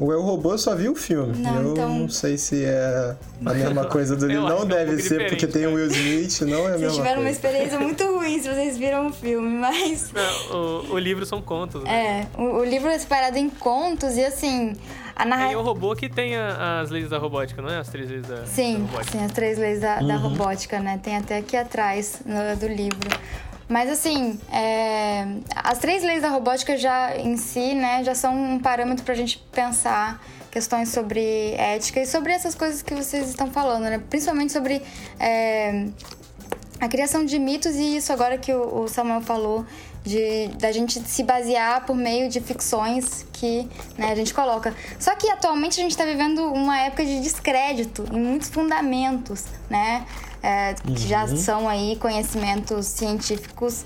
O 0.00 0.10
Eu 0.12 0.22
Robô 0.22 0.56
só 0.56 0.74
vi 0.74 0.88
o 0.88 0.94
filme. 0.94 1.36
Não, 1.38 1.60
eu 1.60 1.72
então- 1.72 1.88
não 1.98 2.08
sei 2.08 2.38
se 2.38 2.64
é 2.64 3.14
a 3.44 3.52
mesma 3.52 3.84
coisa 3.84 4.16
do 4.16 4.26
livro. 4.28 4.44
Não 4.48 4.50
é 4.58 4.60
um 4.62 4.66
deve 4.66 4.92
pouco 4.92 5.02
ser, 5.02 5.28
porque 5.28 5.46
tem 5.46 5.66
o 5.66 5.70
cara. 5.70 5.74
Will 5.82 5.86
Smith, 5.90 6.40
não 6.42 6.60
é 6.60 6.60
a 6.60 6.62
Vocês 6.70 6.80
mesma 6.80 6.96
tiveram 6.96 7.16
uma 7.20 7.24
coisa. 7.24 7.30
experiência 7.30 7.78
muito 7.78 8.04
ruim 8.14 8.40
se 8.42 8.48
vocês 8.48 8.78
viram 8.78 9.08
o 9.08 9.12
filme, 9.12 9.48
mas. 9.58 10.10
Não, 10.12 10.56
o, 10.56 10.94
o 10.94 10.98
livro 10.98 11.26
são 11.26 11.42
contos, 11.42 11.84
né? 11.84 12.26
É, 12.36 12.40
o, 12.40 12.60
o 12.60 12.64
livro 12.64 12.88
é 12.88 12.98
separado 12.98 13.36
em 13.36 13.50
contos 13.50 14.16
e 14.16 14.24
assim. 14.24 14.72
A 15.14 15.24
É 15.24 15.26
narrativa. 15.26 15.60
o 15.60 15.62
robô 15.64 15.94
que 15.94 16.08
tem 16.08 16.34
a- 16.34 16.80
as 16.80 16.88
leis 16.88 17.10
da 17.10 17.18
robótica, 17.18 17.60
não 17.60 17.68
é? 17.68 17.76
As 17.78 17.88
três 17.90 18.08
leis 18.08 18.22
da, 18.22 18.36
da 18.36 18.46
Sim, 18.46 18.78
robótica. 18.86 19.18
sim, 19.18 19.24
as 19.24 19.32
três 19.32 19.58
leis 19.58 19.80
da, 19.80 20.00
da 20.00 20.16
robótica, 20.16 20.80
né? 20.80 20.98
Tem 21.02 21.14
até 21.18 21.36
aqui 21.36 21.58
atrás 21.58 22.22
no- 22.24 22.56
do 22.56 22.66
livro. 22.66 23.10
Mas 23.70 23.88
assim, 23.88 24.36
é, 24.52 25.24
as 25.54 25.78
três 25.78 26.02
leis 26.02 26.22
da 26.22 26.28
robótica 26.28 26.76
já 26.76 27.16
em 27.16 27.36
si, 27.36 27.72
né, 27.72 28.02
já 28.02 28.16
são 28.16 28.34
um 28.34 28.58
parâmetro 28.58 29.04
pra 29.04 29.14
gente 29.14 29.38
pensar 29.52 30.20
questões 30.50 30.88
sobre 30.88 31.52
ética 31.52 32.00
e 32.00 32.06
sobre 32.06 32.32
essas 32.32 32.56
coisas 32.56 32.82
que 32.82 32.92
vocês 32.92 33.28
estão 33.28 33.48
falando, 33.52 33.84
né? 33.84 34.02
Principalmente 34.10 34.52
sobre 34.52 34.82
é, 35.20 35.86
a 36.80 36.88
criação 36.88 37.24
de 37.24 37.38
mitos 37.38 37.76
e 37.76 37.98
isso 37.98 38.12
agora 38.12 38.36
que 38.36 38.52
o 38.52 38.88
Samuel 38.88 39.20
falou 39.20 39.64
de 40.02 40.48
da 40.58 40.72
gente 40.72 40.98
se 41.00 41.22
basear 41.22 41.86
por 41.86 41.94
meio 41.94 42.28
de 42.28 42.40
ficções 42.40 43.24
que 43.32 43.68
né, 43.96 44.10
a 44.10 44.14
gente 44.16 44.34
coloca. 44.34 44.74
Só 44.98 45.14
que 45.14 45.30
atualmente 45.30 45.78
a 45.78 45.82
gente 45.84 45.92
está 45.92 46.04
vivendo 46.04 46.42
uma 46.52 46.76
época 46.80 47.04
de 47.04 47.20
descrédito 47.20 48.04
em 48.10 48.18
muitos 48.18 48.48
fundamentos, 48.48 49.44
né? 49.68 50.04
É, 50.42 50.74
que 50.74 51.06
já 51.06 51.26
são 51.36 51.68
aí 51.68 51.96
conhecimentos 51.96 52.86
científicos 52.86 53.84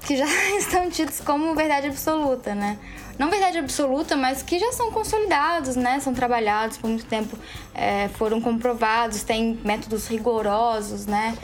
que 0.00 0.16
já 0.16 0.26
estão 0.58 0.90
tidos 0.90 1.20
como 1.20 1.54
verdade 1.54 1.86
absoluta, 1.86 2.54
né? 2.54 2.78
Não 3.18 3.28
verdade 3.28 3.58
absoluta, 3.58 4.16
mas 4.16 4.42
que 4.42 4.58
já 4.58 4.72
são 4.72 4.90
consolidados, 4.90 5.76
né? 5.76 6.00
São 6.00 6.14
trabalhados 6.14 6.78
por 6.78 6.88
muito 6.88 7.04
tempo, 7.04 7.36
é, 7.74 8.08
foram 8.08 8.40
comprovados, 8.40 9.22
têm 9.22 9.58
métodos 9.64 10.08
rigorosos, 10.08 11.04
né? 11.06 11.36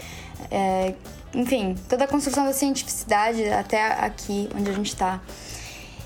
É, 0.50 0.94
enfim, 1.34 1.74
toda 1.88 2.04
a 2.04 2.08
construção 2.08 2.46
da 2.46 2.52
cientificidade 2.52 3.44
até 3.48 3.86
aqui 3.86 4.48
onde 4.56 4.70
a 4.70 4.72
gente 4.72 4.88
está. 4.88 5.20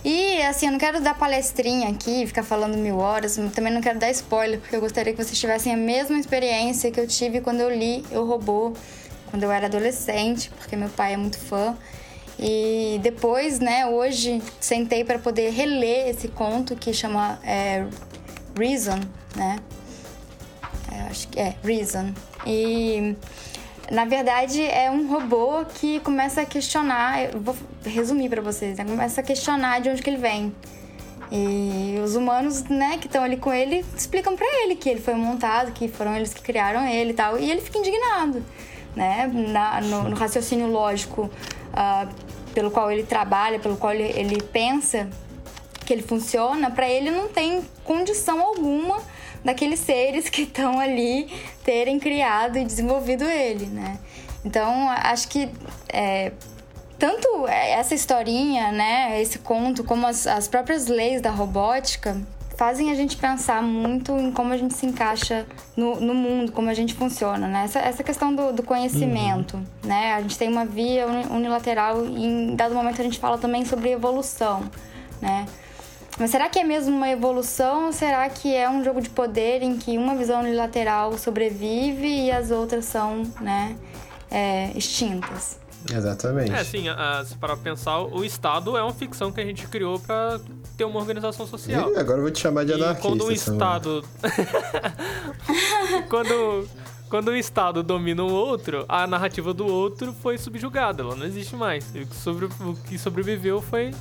E 0.05 0.41
assim, 0.43 0.67
eu 0.67 0.73
não 0.73 0.79
quero 0.79 1.01
dar 1.01 1.15
palestrinha 1.15 1.89
aqui, 1.91 2.27
ficar 2.27 2.43
falando 2.43 2.77
mil 2.77 2.99
horas, 2.99 3.39
também 3.55 3.73
não 3.73 3.81
quero 3.81 3.99
dar 3.99 4.11
spoiler, 4.11 4.61
porque 4.61 4.77
eu 4.77 4.81
gostaria 4.81 5.13
que 5.13 5.23
vocês 5.23 5.39
tivessem 5.39 5.73
a 5.73 5.77
mesma 5.77 6.19
experiência 6.19 6.91
que 6.91 7.01
eu 7.01 7.07
tive 7.07 7.41
quando 7.41 7.61
eu 7.61 7.69
li 7.69 8.05
Eu 8.11 8.25
Robô, 8.25 8.73
quando 9.31 9.43
eu 9.43 9.51
era 9.51 9.67
adolescente, 9.67 10.51
porque 10.59 10.77
meu 10.77 10.89
pai 10.89 11.15
é 11.15 11.17
muito 11.17 11.39
fã. 11.39 11.77
E 12.39 13.01
depois, 13.03 13.59
né, 13.59 13.87
hoje 13.87 14.41
sentei 14.61 15.05
para 15.05 15.19
poder 15.19 15.51
reler 15.51 16.09
esse 16.09 16.29
conto 16.29 16.77
que 16.77 16.93
chama 16.93 17.41
é, 17.43 17.85
Reason, 18.57 19.01
né? 19.35 19.59
É, 20.93 21.01
acho 21.11 21.27
que 21.29 21.41
é 21.41 21.57
Reason. 21.65 22.15
E 22.47 23.17
na 23.91 24.05
verdade 24.05 24.63
é 24.63 24.91
um 24.91 25.09
robô 25.11 25.65
que 25.75 26.01
começa 26.01 26.43
a 26.43 26.47
questionar, 26.47 27.23
eu 27.33 27.41
vou 27.41 27.57
resumir 27.85 28.29
para 28.29 28.43
vocês, 28.43 28.77
né? 28.79 28.85
Começa 28.85 29.21
a 29.21 29.25
questionar 29.25 29.81
de 29.81 29.89
onde 29.89 30.03
que 30.03 30.11
ele 30.11 30.17
vem. 30.19 30.55
E 31.31 31.99
os 32.03 32.17
humanos, 32.17 32.65
né, 32.65 32.97
que 32.99 33.07
estão 33.07 33.23
ali 33.23 33.37
com 33.37 33.53
ele, 33.53 33.85
explicam 33.95 34.35
para 34.35 34.47
ele 34.63 34.75
que 34.77 34.89
ele 34.89 35.01
foi 35.01 35.15
montado, 35.15 35.73
que 35.73 35.87
foram 35.87 36.17
eles 36.17 36.33
que 36.33 36.41
criaram 36.41 36.87
ele 36.87 37.11
e 37.11 37.15
tal. 37.15 37.39
E 37.39 37.51
ele 37.51 37.61
fica 37.61 37.79
indignado, 37.79 38.43
né? 38.97 39.31
Na- 39.33 39.81
no, 39.81 40.05
no 40.05 40.17
raciocínio 40.17 40.69
lógico 40.69 41.31
ah, 41.75 42.09
pelo 42.55 42.71
qual 42.71 42.91
ele 42.91 43.03
trabalha, 43.03 43.59
pelo 43.59 43.77
qual 43.77 43.93
ele, 43.93 44.05
ele 44.19 44.43
pensa, 44.43 45.09
que 45.85 45.93
ele 45.93 46.03
funciona, 46.03 46.71
para 46.71 46.89
ele 46.89 47.11
não 47.11 47.29
tem 47.29 47.63
condição 47.85 48.41
alguma 48.41 48.99
daqueles 49.49 49.81
seres 49.81 50.29
que 50.29 50.43
estão 50.43 50.79
ali 50.79 51.27
terem 51.65 51.99
criado 51.99 52.59
e 52.59 52.65
desenvolvido 52.67 53.25
ele, 53.25 53.65
né? 53.65 53.99
Então, 54.45 54.91
acho 54.91 55.27
que 55.27 55.49
é, 55.89 56.33
tanto 56.99 57.47
essa 57.49 57.95
historinha, 57.95 58.71
né, 58.71 59.21
esse 59.23 59.39
conto, 59.39 59.83
como 59.85 60.07
as, 60.07 60.27
as 60.27 60.47
próprias 60.47 60.87
leis 60.87 61.23
da 61.23 61.31
robótica 61.31 62.21
fazem 62.59 62.91
a 62.91 62.95
gente 62.95 63.17
pensar 63.17 63.63
muito 63.63 64.13
em 64.19 64.31
como 64.33 64.53
a 64.53 64.57
gente 64.59 64.75
se 64.75 64.85
encaixa 64.85 65.47
no, 65.75 65.99
no 65.99 66.13
mundo, 66.13 66.53
como 66.53 66.69
a 66.69 66.75
gente 66.75 66.93
funciona, 66.93 67.49
né? 67.49 67.63
Essa, 67.65 67.79
essa 67.79 68.05
questão 68.05 68.35
do, 68.35 68.53
do 68.53 68.63
conhecimento, 68.63 69.57
uhum. 69.57 69.65
né? 69.85 70.13
A 70.13 70.21
gente 70.21 70.37
tem 70.37 70.49
uma 70.49 70.67
via 70.67 71.07
unilateral 71.31 72.05
e 72.05 72.27
em 72.27 72.55
dado 72.55 72.75
momento 72.75 73.01
a 73.01 73.05
gente 73.05 73.19
fala 73.19 73.39
também 73.39 73.65
sobre 73.65 73.93
evolução, 73.93 74.69
né? 75.23 75.47
Mas 76.19 76.31
será 76.31 76.49
que 76.49 76.59
é 76.59 76.65
mesmo 76.65 76.97
uma 76.97 77.09
evolução 77.09 77.87
ou 77.87 77.93
será 77.93 78.29
que 78.29 78.55
é 78.55 78.69
um 78.69 78.83
jogo 78.83 79.01
de 79.01 79.09
poder 79.09 79.63
em 79.63 79.79
que 79.79 79.97
uma 79.97 80.17
visão 80.17 80.41
unilateral 80.41 81.17
sobrevive 81.17 82.27
e 82.27 82.31
as 82.31 82.51
outras 82.51 82.87
são, 82.87 83.23
né, 83.41 83.77
é, 84.31 84.73
extintas? 84.77 85.59
Exatamente. 85.91 86.51
É, 86.51 86.59
assim, 86.59 86.85
se 87.25 87.37
para 87.37 87.57
pensar, 87.57 88.01
o 88.01 88.25
Estado 88.25 88.77
é 88.77 88.83
uma 88.83 88.93
ficção 88.93 89.31
que 89.31 89.41
a 89.41 89.45
gente 89.45 89.67
criou 89.69 89.99
para 90.01 90.41
ter 90.77 90.85
uma 90.85 90.99
organização 90.99 91.47
social. 91.47 91.93
E 91.93 91.97
agora 91.97 92.19
eu 92.19 92.23
vou 92.23 92.31
te 92.33 92.41
chamar 92.41 92.65
de 92.65 92.73
anarquista. 92.73 93.07
E 93.07 93.11
quando 93.11 93.25
o 93.25 93.33
Estado... 93.33 94.05
quando, 96.11 96.69
quando 97.09 97.29
o 97.29 97.37
Estado 97.37 97.83
domina 97.85 98.25
o 98.25 98.31
outro, 98.31 98.85
a 98.89 99.07
narrativa 99.07 99.55
do 99.55 99.67
outro 99.67 100.13
foi 100.13 100.37
subjugada, 100.37 101.03
ela 101.05 101.15
não 101.15 101.25
existe 101.25 101.55
mais. 101.55 101.89
O 101.91 101.93
que, 101.93 102.17
sobre, 102.17 102.47
o 102.47 102.75
que 102.89 102.99
sobreviveu 102.99 103.63
foi 103.63 103.93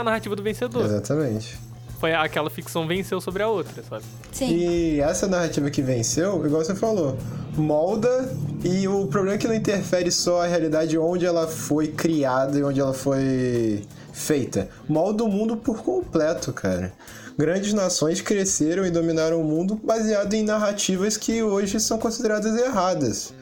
a 0.00 0.04
narrativa 0.04 0.34
do 0.34 0.42
vencedor. 0.42 0.84
Exatamente 0.84 1.68
foi 1.98 2.14
aquela 2.14 2.48
ficção 2.48 2.86
venceu 2.86 3.20
sobre 3.20 3.42
a 3.42 3.48
outra, 3.48 3.82
sabe? 3.82 4.04
Sim. 4.30 4.50
E 4.50 5.00
essa 5.00 5.26
narrativa 5.26 5.68
que 5.68 5.82
venceu, 5.82 6.44
igual 6.46 6.64
você 6.64 6.74
falou, 6.74 7.16
molda 7.56 8.32
e 8.64 8.86
o 8.86 9.06
problema 9.06 9.34
é 9.34 9.38
que 9.38 9.48
não 9.48 9.54
interfere 9.54 10.10
só 10.10 10.42
a 10.42 10.46
realidade 10.46 10.96
onde 10.96 11.26
ela 11.26 11.48
foi 11.48 11.88
criada 11.88 12.58
e 12.58 12.62
onde 12.62 12.80
ela 12.80 12.94
foi 12.94 13.82
feita. 14.12 14.68
Molda 14.88 15.24
o 15.24 15.28
mundo 15.28 15.56
por 15.56 15.82
completo, 15.82 16.52
cara. 16.52 16.92
Grandes 17.36 17.72
nações 17.72 18.20
cresceram 18.20 18.84
e 18.84 18.90
dominaram 18.90 19.40
o 19.40 19.44
mundo 19.44 19.80
baseado 19.82 20.34
em 20.34 20.44
narrativas 20.44 21.16
que 21.16 21.42
hoje 21.42 21.78
são 21.78 21.98
consideradas 21.98 22.56
erradas. 22.56 23.32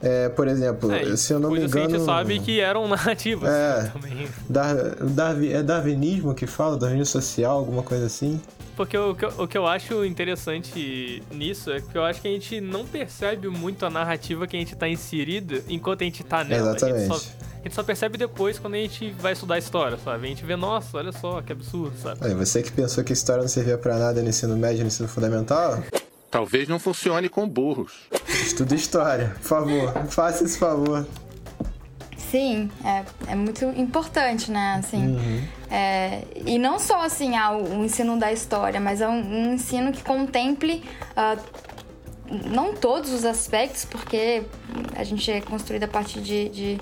É, 0.00 0.28
por 0.28 0.46
exemplo, 0.46 0.92
é, 0.92 1.16
se 1.16 1.32
eu 1.32 1.40
não 1.40 1.50
me 1.50 1.64
engano. 1.64 1.86
A 1.86 1.88
gente 1.88 2.04
sabe 2.04 2.38
que 2.38 2.60
eram 2.60 2.86
narrativas 2.88 3.50
é, 3.50 3.90
também. 3.92 4.28
Dar, 4.48 4.74
é 5.44 5.62
darwinismo 5.62 6.34
que 6.34 6.46
fala, 6.46 6.76
darwinismo 6.76 7.20
social, 7.20 7.58
alguma 7.58 7.82
coisa 7.82 8.06
assim. 8.06 8.40
Porque 8.76 8.96
o, 8.96 9.16
o 9.38 9.48
que 9.48 9.58
eu 9.58 9.66
acho 9.66 10.04
interessante 10.04 11.20
nisso 11.32 11.72
é 11.72 11.80
que 11.80 11.98
eu 11.98 12.04
acho 12.04 12.22
que 12.22 12.28
a 12.28 12.30
gente 12.30 12.60
não 12.60 12.86
percebe 12.86 13.48
muito 13.48 13.84
a 13.84 13.90
narrativa 13.90 14.46
que 14.46 14.56
a 14.56 14.60
gente 14.60 14.74
está 14.74 14.88
inserido 14.88 15.60
enquanto 15.68 16.02
a 16.02 16.04
gente 16.04 16.22
está 16.22 16.44
nela. 16.44 16.76
Exatamente. 16.76 16.96
A 16.96 17.00
gente, 17.00 17.08
só, 17.08 17.14
a 17.14 17.62
gente, 17.64 17.74
só, 17.74 17.82
percebe 17.82 18.16
depois 18.16 18.56
quando 18.56 18.74
a 18.74 18.78
gente 18.78 19.10
vai 19.18 19.32
estudar 19.32 19.56
a 19.56 19.58
história, 19.58 19.98
sabe? 19.98 20.26
A 20.26 20.28
gente 20.28 20.44
vê, 20.44 20.54
nossa, 20.54 20.96
olha 20.96 21.10
só, 21.10 21.42
que 21.42 21.50
absurdo, 21.50 21.92
sabe? 22.00 22.24
Aí, 22.24 22.32
você 22.34 22.62
que 22.62 22.70
pensou 22.70 23.02
que 23.02 23.12
a 23.12 23.14
história 23.14 23.42
não 23.42 23.48
servia 23.48 23.76
para 23.76 23.98
nada 23.98 24.22
no 24.22 24.28
ensino 24.28 24.56
médio 24.56 24.78
e 24.78 24.82
no 24.82 24.86
ensino 24.86 25.08
fundamental, 25.08 25.82
Talvez 26.30 26.68
não 26.68 26.78
funcione 26.78 27.28
com 27.28 27.48
burros. 27.48 27.92
Estuda 28.28 28.74
história, 28.74 29.34
por 29.40 29.48
favor. 29.48 30.06
Faça 30.08 30.44
esse 30.44 30.58
favor. 30.58 31.06
Sim, 32.30 32.70
é, 32.84 33.04
é 33.28 33.34
muito 33.34 33.64
importante, 33.76 34.50
né? 34.50 34.76
Assim, 34.78 35.16
uhum. 35.16 35.42
é, 35.70 36.24
e 36.44 36.58
não 36.58 36.78
só 36.78 37.02
assim, 37.02 37.34
ah, 37.36 37.52
o, 37.52 37.82
ensino 37.82 38.18
da 38.18 38.30
história, 38.30 38.78
mas 38.78 39.00
é 39.00 39.08
um, 39.08 39.20
um 39.20 39.54
ensino 39.54 39.90
que 39.92 40.02
contemple 40.02 40.84
uh, 41.16 41.42
não 42.50 42.74
todos 42.74 43.10
os 43.12 43.24
aspectos, 43.24 43.86
porque 43.86 44.42
a 44.94 45.04
gente 45.04 45.30
é 45.30 45.40
construído 45.40 45.84
a 45.84 45.88
partir 45.88 46.20
de, 46.20 46.50
de 46.50 46.80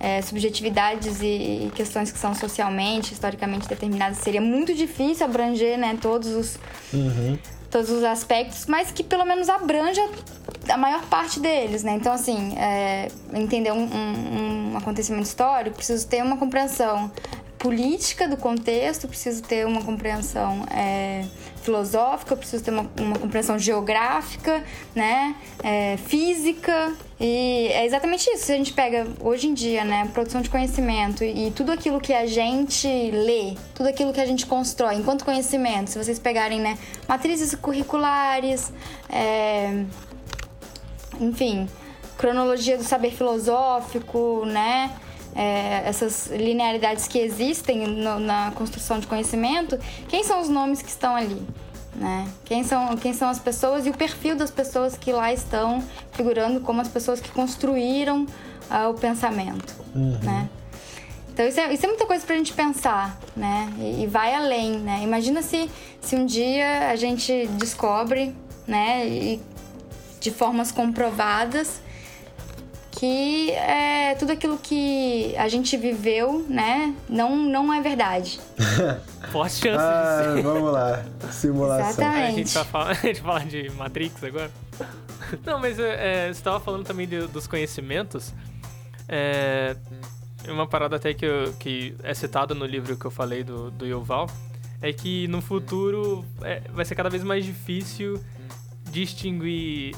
é, 0.00 0.22
subjetividades 0.22 1.20
e, 1.20 1.66
e, 1.66 1.72
questões 1.74 2.10
que 2.10 2.18
são 2.18 2.34
socialmente, 2.34 3.12
historicamente 3.12 3.68
determinadas. 3.68 4.16
Seria 4.18 4.40
muito 4.40 4.72
difícil 4.72 5.26
abranger 5.26 5.76
né, 5.76 5.98
todos 6.00 6.28
os. 6.30 6.58
Uhum 6.94 7.36
todos 7.76 7.90
os 7.90 8.04
aspectos, 8.04 8.64
mas 8.64 8.90
que 8.90 9.04
pelo 9.04 9.26
menos 9.26 9.50
abranja 9.50 10.00
a 10.66 10.78
maior 10.78 11.02
parte 11.10 11.38
deles, 11.38 11.82
né? 11.82 11.92
Então, 11.92 12.10
assim, 12.10 12.56
é, 12.56 13.08
entender 13.34 13.70
um, 13.70 13.84
um, 13.84 14.72
um 14.72 14.76
acontecimento 14.78 15.26
histórico, 15.26 15.76
preciso 15.76 16.08
ter 16.08 16.22
uma 16.22 16.38
compreensão 16.38 17.10
política 17.66 18.28
do 18.28 18.36
contexto, 18.36 19.08
preciso 19.08 19.42
ter 19.42 19.66
uma 19.66 19.82
compreensão 19.82 20.64
é, 20.70 21.24
filosófica, 21.62 22.36
preciso 22.36 22.62
ter 22.62 22.70
uma, 22.70 22.88
uma 22.96 23.18
compreensão 23.18 23.58
geográfica, 23.58 24.62
né, 24.94 25.34
é, 25.64 25.96
física 25.96 26.94
e 27.18 27.66
é 27.72 27.84
exatamente 27.84 28.30
isso. 28.30 28.44
Se 28.46 28.52
a 28.52 28.56
gente 28.56 28.72
pega 28.72 29.04
hoje 29.18 29.48
em 29.48 29.54
dia, 29.54 29.84
né, 29.84 30.08
produção 30.14 30.40
de 30.40 30.48
conhecimento 30.48 31.24
e, 31.24 31.48
e 31.48 31.50
tudo 31.50 31.72
aquilo 31.72 32.00
que 32.00 32.12
a 32.12 32.24
gente 32.24 32.86
lê, 32.86 33.56
tudo 33.74 33.88
aquilo 33.88 34.12
que 34.12 34.20
a 34.20 34.26
gente 34.26 34.46
constrói 34.46 34.94
enquanto 34.94 35.24
conhecimento, 35.24 35.90
se 35.90 35.98
vocês 35.98 36.20
pegarem, 36.20 36.60
né, 36.60 36.78
matrizes 37.08 37.52
curriculares, 37.56 38.72
é, 39.10 39.82
enfim, 41.20 41.68
cronologia 42.16 42.78
do 42.78 42.84
saber 42.84 43.10
filosófico, 43.10 44.44
né, 44.46 44.92
é, 45.36 45.82
essas 45.86 46.28
linearidades 46.28 47.06
que 47.06 47.18
existem 47.18 47.86
no, 47.86 48.18
na 48.18 48.50
construção 48.52 48.98
de 48.98 49.06
conhecimento, 49.06 49.78
quem 50.08 50.24
são 50.24 50.40
os 50.40 50.48
nomes 50.48 50.80
que 50.80 50.88
estão 50.88 51.14
ali? 51.14 51.42
Né? 51.94 52.26
Quem, 52.44 52.64
são, 52.64 52.96
quem 52.96 53.12
são 53.12 53.28
as 53.28 53.38
pessoas 53.38 53.86
e 53.86 53.90
o 53.90 53.94
perfil 53.94 54.34
das 54.34 54.50
pessoas 54.50 54.96
que 54.96 55.12
lá 55.12 55.32
estão 55.32 55.82
figurando 56.12 56.60
como 56.60 56.80
as 56.80 56.88
pessoas 56.88 57.20
que 57.20 57.30
construíram 57.30 58.24
uh, 58.24 58.90
o 58.90 58.94
pensamento, 58.94 59.74
uhum. 59.94 60.18
né? 60.22 60.48
Então 61.32 61.46
isso 61.46 61.60
é, 61.60 61.72
isso 61.72 61.84
é 61.84 61.88
muita 61.88 62.06
coisa 62.06 62.24
pra 62.24 62.34
gente 62.34 62.54
pensar, 62.54 63.18
né? 63.34 63.70
E, 63.78 64.04
e, 64.04 64.06
vai 64.06 64.34
além, 64.34 64.72
né? 64.78 65.00
Imagina 65.02 65.42
se, 65.42 65.70
se 66.00 66.16
um 66.16 66.24
dia 66.24 66.90
a 66.90 66.96
gente 66.96 67.46
descobre, 67.58 68.34
né? 68.66 69.06
E 69.06 69.40
de 70.20 70.30
formas 70.30 70.72
comprovadas 70.72 71.80
que 72.98 73.50
é, 73.50 74.14
tudo 74.14 74.32
aquilo 74.32 74.56
que 74.56 75.36
a 75.36 75.48
gente 75.48 75.76
viveu, 75.76 76.46
né, 76.48 76.94
não, 77.08 77.36
não 77.36 77.72
é 77.72 77.80
verdade. 77.80 78.40
Forte 79.30 79.56
chance 79.56 79.84
ah, 79.84 80.40
Vamos 80.42 80.72
lá, 80.72 81.04
simulação. 81.30 81.90
Exatamente. 81.90 82.26
A 82.26 82.30
gente, 82.30 82.54
tá 82.54 82.64
falando, 82.64 82.90
a 82.96 83.06
gente 83.06 83.20
fala 83.20 83.40
de 83.40 83.70
Matrix 83.70 84.24
agora? 84.24 84.50
Não, 85.44 85.58
mas 85.58 85.78
é, 85.78 86.26
você 86.26 86.38
estava 86.38 86.60
falando 86.60 86.84
também 86.84 87.08
de, 87.08 87.26
dos 87.26 87.48
conhecimentos. 87.48 88.32
É, 89.08 89.76
uma 90.48 90.66
parada 90.66 90.96
até 90.96 91.12
que, 91.12 91.26
eu, 91.26 91.52
que 91.54 91.96
é 92.02 92.14
citada 92.14 92.54
no 92.54 92.64
livro 92.64 92.96
que 92.96 93.04
eu 93.04 93.10
falei 93.10 93.42
do, 93.42 93.70
do 93.72 93.84
Yuval 93.84 94.28
é 94.80 94.92
que 94.92 95.26
no 95.28 95.42
futuro 95.42 96.24
é, 96.42 96.62
vai 96.70 96.84
ser 96.84 96.94
cada 96.94 97.10
vez 97.10 97.24
mais 97.24 97.44
difícil 97.44 98.22
distinguir 98.90 99.96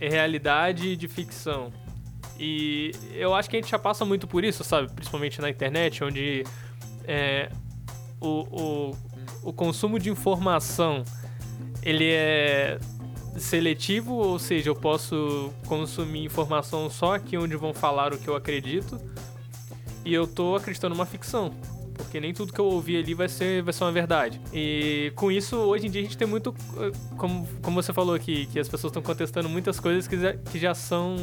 realidade 0.00 0.96
de 0.96 1.08
ficção. 1.08 1.72
E 2.38 2.92
eu 3.14 3.34
acho 3.34 3.48
que 3.48 3.56
a 3.56 3.60
gente 3.60 3.70
já 3.70 3.78
passa 3.78 4.04
muito 4.04 4.26
por 4.26 4.44
isso, 4.44 4.64
sabe? 4.64 4.90
Principalmente 4.92 5.40
na 5.40 5.48
internet, 5.48 6.02
onde 6.02 6.44
é, 7.06 7.50
o, 8.20 8.26
o, 8.50 8.96
o 9.42 9.52
consumo 9.52 9.98
de 9.98 10.10
informação 10.10 11.04
ele 11.82 12.10
é 12.10 12.78
seletivo, 13.36 14.14
ou 14.14 14.38
seja, 14.38 14.70
eu 14.70 14.74
posso 14.74 15.52
consumir 15.66 16.24
informação 16.24 16.88
só 16.88 17.14
aqui 17.14 17.36
onde 17.36 17.56
vão 17.56 17.74
falar 17.74 18.12
o 18.12 18.18
que 18.18 18.28
eu 18.28 18.36
acredito, 18.36 18.98
e 20.04 20.12
eu 20.14 20.26
tô 20.26 20.56
acreditando 20.56 20.94
numa 20.94 21.06
ficção. 21.06 21.52
Porque 21.94 22.18
nem 22.18 22.34
tudo 22.34 22.52
que 22.52 22.60
eu 22.60 22.64
ouvi 22.64 22.96
ali 22.96 23.14
vai 23.14 23.28
ser, 23.28 23.62
vai 23.62 23.72
ser 23.72 23.84
uma 23.84 23.92
verdade. 23.92 24.40
E 24.52 25.12
com 25.14 25.30
isso, 25.30 25.56
hoje 25.56 25.86
em 25.86 25.90
dia, 25.90 26.00
a 26.00 26.04
gente 26.04 26.18
tem 26.18 26.26
muito. 26.26 26.52
Como, 27.16 27.46
como 27.62 27.80
você 27.80 27.92
falou 27.92 28.14
aqui, 28.14 28.46
que 28.46 28.58
as 28.58 28.68
pessoas 28.68 28.90
estão 28.90 29.02
contestando 29.02 29.48
muitas 29.48 29.78
coisas 29.78 30.08
que 30.08 30.18
já, 30.18 30.32
que 30.34 30.58
já 30.58 30.74
são 30.74 31.16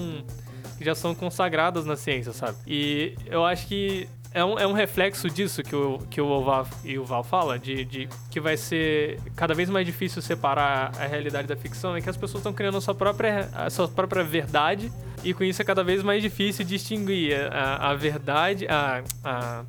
que 0.81 0.85
já 0.85 0.95
são 0.95 1.13
consagradas 1.13 1.85
na 1.85 1.95
ciência, 1.95 2.33
sabe? 2.33 2.57
E 2.65 3.15
eu 3.27 3.45
acho 3.45 3.67
que 3.67 4.09
é 4.33 4.43
um, 4.43 4.57
é 4.57 4.65
um 4.65 4.71
reflexo 4.71 5.29
disso 5.29 5.61
que 5.61 5.75
o, 5.75 5.99
que 6.09 6.19
o 6.19 6.43
Val, 6.43 6.67
e 6.83 6.97
o 6.97 7.05
Val 7.05 7.23
fala, 7.23 7.59
de, 7.59 7.85
de 7.85 8.09
que 8.29 8.39
vai 8.39 8.57
ser 8.57 9.19
cada 9.35 9.53
vez 9.53 9.69
mais 9.69 9.85
difícil 9.85 10.21
separar 10.21 10.91
a 10.97 11.05
realidade 11.05 11.47
da 11.47 11.55
ficção, 11.55 11.95
é 11.95 12.01
que 12.01 12.09
as 12.09 12.17
pessoas 12.17 12.39
estão 12.39 12.53
criando 12.53 12.77
a 12.77 12.81
sua 12.81 12.95
própria, 12.95 13.49
a 13.53 13.69
sua 13.69 13.87
própria 13.87 14.23
verdade, 14.23 14.91
e 15.23 15.33
com 15.33 15.43
isso 15.43 15.61
é 15.61 15.65
cada 15.65 15.83
vez 15.83 16.01
mais 16.01 16.21
difícil 16.23 16.65
distinguir 16.65 17.35
a, 17.51 17.91
a 17.91 17.95
verdade, 17.95 18.65
a, 18.67 19.03
a, 19.23 19.65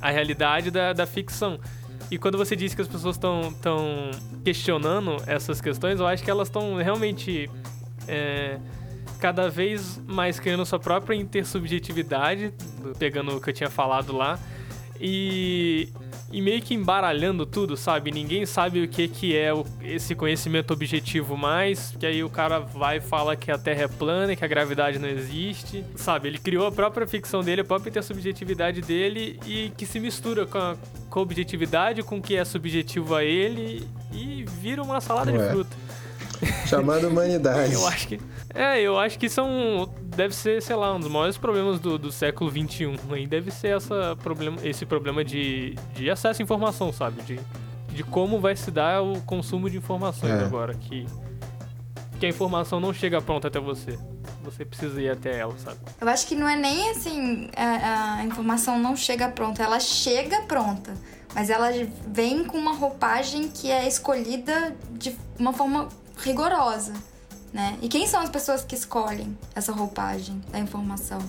a 0.00 0.10
realidade 0.10 0.70
da, 0.70 0.92
da 0.92 1.06
ficção. 1.06 1.60
E 2.10 2.18
quando 2.18 2.38
você 2.38 2.56
diz 2.56 2.74
que 2.74 2.80
as 2.80 2.88
pessoas 2.88 3.16
estão 3.16 3.54
questionando 4.42 5.16
essas 5.26 5.60
questões, 5.60 6.00
eu 6.00 6.06
acho 6.06 6.24
que 6.24 6.30
elas 6.30 6.48
estão 6.48 6.76
realmente. 6.76 7.48
É, 8.08 8.58
cada 9.18 9.48
vez 9.48 10.00
mais 10.06 10.38
criando 10.38 10.64
sua 10.64 10.78
própria 10.78 11.14
intersubjetividade, 11.14 12.52
pegando 12.98 13.36
o 13.36 13.40
que 13.40 13.50
eu 13.50 13.54
tinha 13.54 13.70
falado 13.70 14.16
lá, 14.16 14.38
e, 15.00 15.88
e 16.30 16.42
meio 16.42 16.60
que 16.60 16.74
embaralhando 16.74 17.46
tudo, 17.46 17.76
sabe? 17.76 18.10
Ninguém 18.10 18.44
sabe 18.44 18.82
o 18.82 18.88
que, 18.88 19.06
que 19.08 19.36
é 19.36 19.52
o, 19.54 19.64
esse 19.82 20.14
conhecimento 20.14 20.72
objetivo 20.72 21.36
mais, 21.36 21.94
que 21.98 22.04
aí 22.04 22.22
o 22.24 22.28
cara 22.28 22.58
vai 22.58 22.98
e 22.98 23.00
fala 23.00 23.36
que 23.36 23.50
a 23.50 23.58
Terra 23.58 23.82
é 23.82 23.88
plana, 23.88 24.34
que 24.34 24.44
a 24.44 24.48
gravidade 24.48 24.98
não 24.98 25.08
existe, 25.08 25.84
sabe? 25.94 26.28
Ele 26.28 26.38
criou 26.38 26.66
a 26.66 26.72
própria 26.72 27.06
ficção 27.06 27.42
dele, 27.42 27.60
a 27.60 27.64
própria 27.64 28.02
subjetividade 28.02 28.80
dele 28.80 29.38
e 29.46 29.70
que 29.76 29.86
se 29.86 30.00
mistura 30.00 30.46
com 30.46 30.58
a, 30.58 30.76
com 31.08 31.20
a 31.20 31.22
objetividade, 31.22 32.02
com 32.02 32.18
o 32.18 32.22
que 32.22 32.36
é 32.36 32.44
subjetivo 32.44 33.14
a 33.14 33.24
ele 33.24 33.88
e 34.12 34.44
vira 34.60 34.82
uma 34.82 35.00
salada 35.00 35.30
Ué. 35.30 35.38
de 35.38 35.50
fruta. 35.50 35.76
Chamando 36.66 37.06
humanidade. 37.08 37.72
eu 37.72 37.86
acho 37.86 38.08
que. 38.08 38.20
É, 38.58 38.80
eu 38.80 38.98
acho 38.98 39.16
que 39.20 39.28
são. 39.28 39.88
Deve 40.02 40.34
ser, 40.34 40.60
sei 40.60 40.74
lá, 40.74 40.92
um 40.92 40.98
dos 40.98 41.08
maiores 41.08 41.38
problemas 41.38 41.78
do, 41.78 41.96
do 41.96 42.10
século 42.10 42.50
XXI. 42.50 42.98
Aí 43.12 43.24
deve 43.24 43.52
ser 43.52 43.76
essa 43.76 44.16
problema, 44.20 44.58
esse 44.64 44.84
problema 44.84 45.24
de, 45.24 45.76
de 45.94 46.10
acesso 46.10 46.42
à 46.42 46.44
informação, 46.44 46.92
sabe? 46.92 47.22
De, 47.22 47.38
de 47.90 48.02
como 48.02 48.40
vai 48.40 48.56
se 48.56 48.72
dar 48.72 49.00
o 49.00 49.22
consumo 49.22 49.70
de 49.70 49.76
informações 49.76 50.32
é. 50.32 50.44
agora. 50.44 50.74
Que, 50.74 51.06
que 52.18 52.26
a 52.26 52.28
informação 52.28 52.80
não 52.80 52.92
chega 52.92 53.22
pronta 53.22 53.46
até 53.46 53.60
você. 53.60 53.96
Você 54.42 54.64
precisa 54.64 55.00
ir 55.00 55.08
até 55.08 55.38
ela, 55.38 55.56
sabe? 55.56 55.78
Eu 56.00 56.08
acho 56.08 56.26
que 56.26 56.34
não 56.34 56.48
é 56.48 56.56
nem 56.56 56.90
assim, 56.90 57.48
a, 57.56 58.16
a 58.16 58.24
informação 58.24 58.76
não 58.76 58.96
chega 58.96 59.28
pronta, 59.28 59.62
ela 59.62 59.78
chega 59.78 60.42
pronta. 60.42 60.94
Mas 61.32 61.48
ela 61.48 61.68
vem 62.08 62.44
com 62.44 62.58
uma 62.58 62.74
roupagem 62.74 63.48
que 63.50 63.70
é 63.70 63.86
escolhida 63.86 64.74
de 64.90 65.14
uma 65.38 65.52
forma 65.52 65.88
rigorosa, 66.16 66.94
né? 67.52 67.78
E 67.80 67.88
quem 67.88 68.06
são 68.06 68.20
as 68.20 68.30
pessoas 68.30 68.64
que 68.64 68.74
escolhem 68.74 69.36
essa 69.54 69.72
roupagem 69.72 70.40
da 70.50 70.58
informação? 70.58 71.20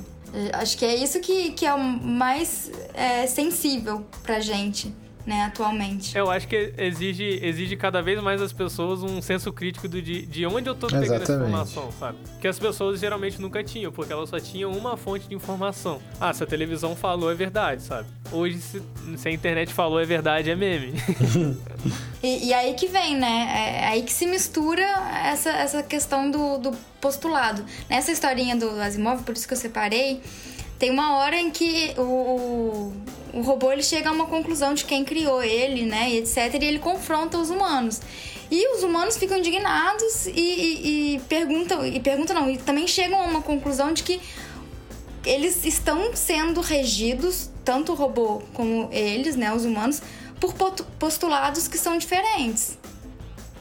Acho 0.54 0.78
que 0.78 0.86
é 0.86 0.96
isso 0.96 1.20
que, 1.20 1.52
que 1.52 1.66
é 1.66 1.74
o 1.74 1.80
mais 1.80 2.72
é, 2.94 3.26
sensível 3.26 4.06
pra 4.22 4.40
gente 4.40 4.94
né, 5.30 5.44
atualmente. 5.44 6.18
Eu 6.18 6.32
acho 6.32 6.48
que 6.48 6.74
exige, 6.76 7.40
exige 7.44 7.78
cada 7.78 8.02
vez 8.02 8.20
mais 8.20 8.42
das 8.42 8.52
pessoas 8.52 9.04
um 9.04 9.22
senso 9.22 9.54
crítico 9.54 9.88
do, 9.88 10.02
de, 10.02 10.26
de 10.26 10.44
onde 10.48 10.68
eu 10.68 10.74
tô 10.74 10.88
pegando 10.88 11.04
Exatamente. 11.06 11.32
essa 11.32 11.46
informação, 11.46 11.92
sabe? 12.00 12.18
Que 12.42 12.48
as 12.48 12.58
pessoas 12.58 13.00
geralmente 13.00 13.40
nunca 13.40 13.64
tinham, 13.64 13.92
porque 13.92 14.12
elas 14.12 14.30
só 14.30 14.40
tinham 14.40 14.72
uma 14.72 14.98
fonte 14.98 15.30
de 15.30 15.36
informação. 15.36 16.02
Ah, 16.20 16.34
se 16.34 16.44
a 16.44 16.48
televisão 16.48 16.96
falou 16.96 17.32
é 17.32 17.36
verdade, 17.36 17.84
sabe? 17.84 18.08
Hoje, 18.32 18.60
se, 18.60 18.82
se 19.18 19.28
a 19.28 19.32
internet 19.32 19.72
falou 19.72 20.02
é 20.02 20.06
verdade, 20.06 20.50
é 20.50 20.56
meme. 20.56 20.96
e, 22.24 22.48
e, 22.48 22.54
aí 22.54 22.74
que 22.74 22.88
vem, 22.88 23.16
né? 23.16 23.28
É, 23.52 23.84
é 23.84 23.88
aí 23.90 24.02
que 24.02 24.12
se 24.12 24.26
mistura 24.26 24.84
essa, 25.26 25.52
essa 25.52 25.84
questão 25.84 26.32
do, 26.32 26.58
do 26.58 26.72
postulado. 27.00 27.64
Nessa 27.88 28.12
historinha 28.12 28.56
do 28.56 28.68
Asimov, 28.82 29.22
por 29.22 29.36
isso 29.36 29.48
que 29.48 29.54
eu 29.54 29.58
separei, 29.58 30.22
tem 30.80 30.90
uma 30.90 31.18
hora 31.18 31.40
em 31.40 31.52
que 31.52 31.94
o, 31.98 32.02
o 32.02 32.94
robô 33.42 33.72
ele 33.72 33.84
chega 33.84 34.10
a 34.10 34.12
uma 34.12 34.26
conclusão 34.26 34.74
de 34.74 34.86
quem 34.86 35.04
criou 35.04 35.44
ele, 35.44 35.86
né, 35.86 36.10
e 36.10 36.18
etc. 36.18 36.38
E 36.62 36.66
ele 36.66 36.80
confronta 36.80 37.38
os 37.38 37.50
humanos. 37.50 38.02
E 38.52 38.76
os 38.76 38.84
humanos 38.84 39.18
ficam 39.18 39.38
indignados 39.38 40.26
e, 40.26 40.32
e, 40.32 41.16
e 41.16 41.20
perguntam, 41.30 41.86
e 41.86 42.00
perguntam 42.00 42.36
não, 42.36 42.50
e 42.50 42.58
também 42.58 42.88
chegam 42.88 43.20
a 43.20 43.24
uma 43.24 43.42
conclusão 43.42 43.94
de 43.94 44.02
que 44.04 44.20
eles 45.26 45.66
estão 45.66 46.16
sendo 46.16 46.62
regidos, 46.62 47.50
tanto 47.64 47.92
o 47.92 47.96
robô 47.96 48.42
como 48.54 48.90
eles, 48.92 49.36
né, 49.36 49.54
os 49.54 49.66
humanos, 49.66 50.02
por 50.40 50.54
postulados 50.98 51.68
que 51.68 51.78
são 51.78 51.98
diferentes, 51.98 52.78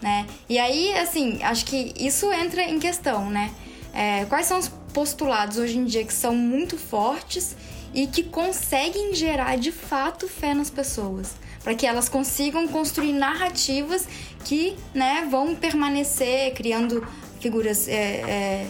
né? 0.00 0.26
E 0.48 0.58
aí, 0.58 0.94
assim, 0.94 1.42
acho 1.42 1.64
que 1.66 1.92
isso 1.98 2.32
entra 2.32 2.62
em 2.62 2.78
questão, 2.78 3.28
né? 3.28 3.50
É, 3.92 4.24
quais 4.26 4.46
são 4.46 4.58
os 4.58 4.68
postulados 4.94 5.58
hoje 5.58 5.76
em 5.76 5.84
dia 5.84 6.04
que 6.04 6.12
são 6.12 6.34
muito 6.34 6.78
fortes 6.78 7.56
e 7.94 8.06
que 8.06 8.22
conseguem 8.22 9.14
gerar 9.14 9.56
de 9.56 9.72
fato 9.72 10.28
fé 10.28 10.54
nas 10.54 10.70
pessoas, 10.70 11.34
para 11.62 11.74
que 11.74 11.86
elas 11.86 12.08
consigam 12.08 12.68
construir 12.68 13.12
narrativas 13.12 14.06
que 14.44 14.76
né, 14.94 15.26
vão 15.30 15.54
permanecer 15.54 16.54
criando 16.54 17.06
figuras 17.40 17.88
é, 17.88 17.94
é, 17.94 18.66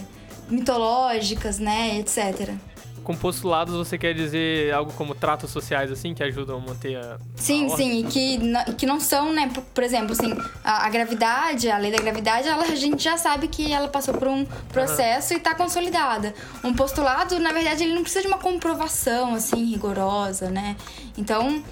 mitológicas, 0.49 1.59
né, 1.59 1.99
etc 1.99 2.68
com 3.09 3.15
postulados 3.15 3.75
você 3.75 3.97
quer 3.97 4.13
dizer 4.13 4.71
algo 4.71 4.93
como 4.93 5.15
tratos 5.15 5.49
sociais, 5.49 5.91
assim, 5.91 6.13
que 6.13 6.21
ajudam 6.21 6.57
a 6.57 6.59
manter 6.59 6.95
a. 6.95 7.17
Sim, 7.35 7.65
a 7.65 7.75
sim, 7.75 8.01
e 8.01 8.03
que, 8.03 8.39
que 8.77 8.85
não 8.85 8.99
são, 8.99 9.33
né? 9.33 9.49
Por, 9.51 9.63
por 9.63 9.83
exemplo, 9.83 10.11
assim, 10.11 10.31
a, 10.63 10.85
a, 10.85 10.89
gravidade, 10.91 11.71
a 11.71 11.79
lei 11.79 11.91
da 11.91 11.97
gravidade, 11.97 12.47
ela, 12.47 12.61
a 12.61 12.75
gente 12.75 13.03
já 13.03 13.17
sabe 13.17 13.47
que 13.47 13.73
ela 13.73 13.87
passou 13.87 14.13
por 14.13 14.27
um 14.27 14.45
processo 14.71 15.33
uhum. 15.33 15.37
e 15.37 15.39
está 15.39 15.55
consolidada. 15.55 16.35
Um 16.63 16.71
postulado, 16.71 17.39
na 17.39 17.51
verdade, 17.51 17.83
ele 17.83 17.95
não 17.95 18.03
precisa 18.03 18.21
de 18.21 18.27
uma 18.27 18.37
comprovação, 18.37 19.33
assim, 19.33 19.65
rigorosa, 19.71 20.51
né? 20.51 20.75
Então, 21.17 21.63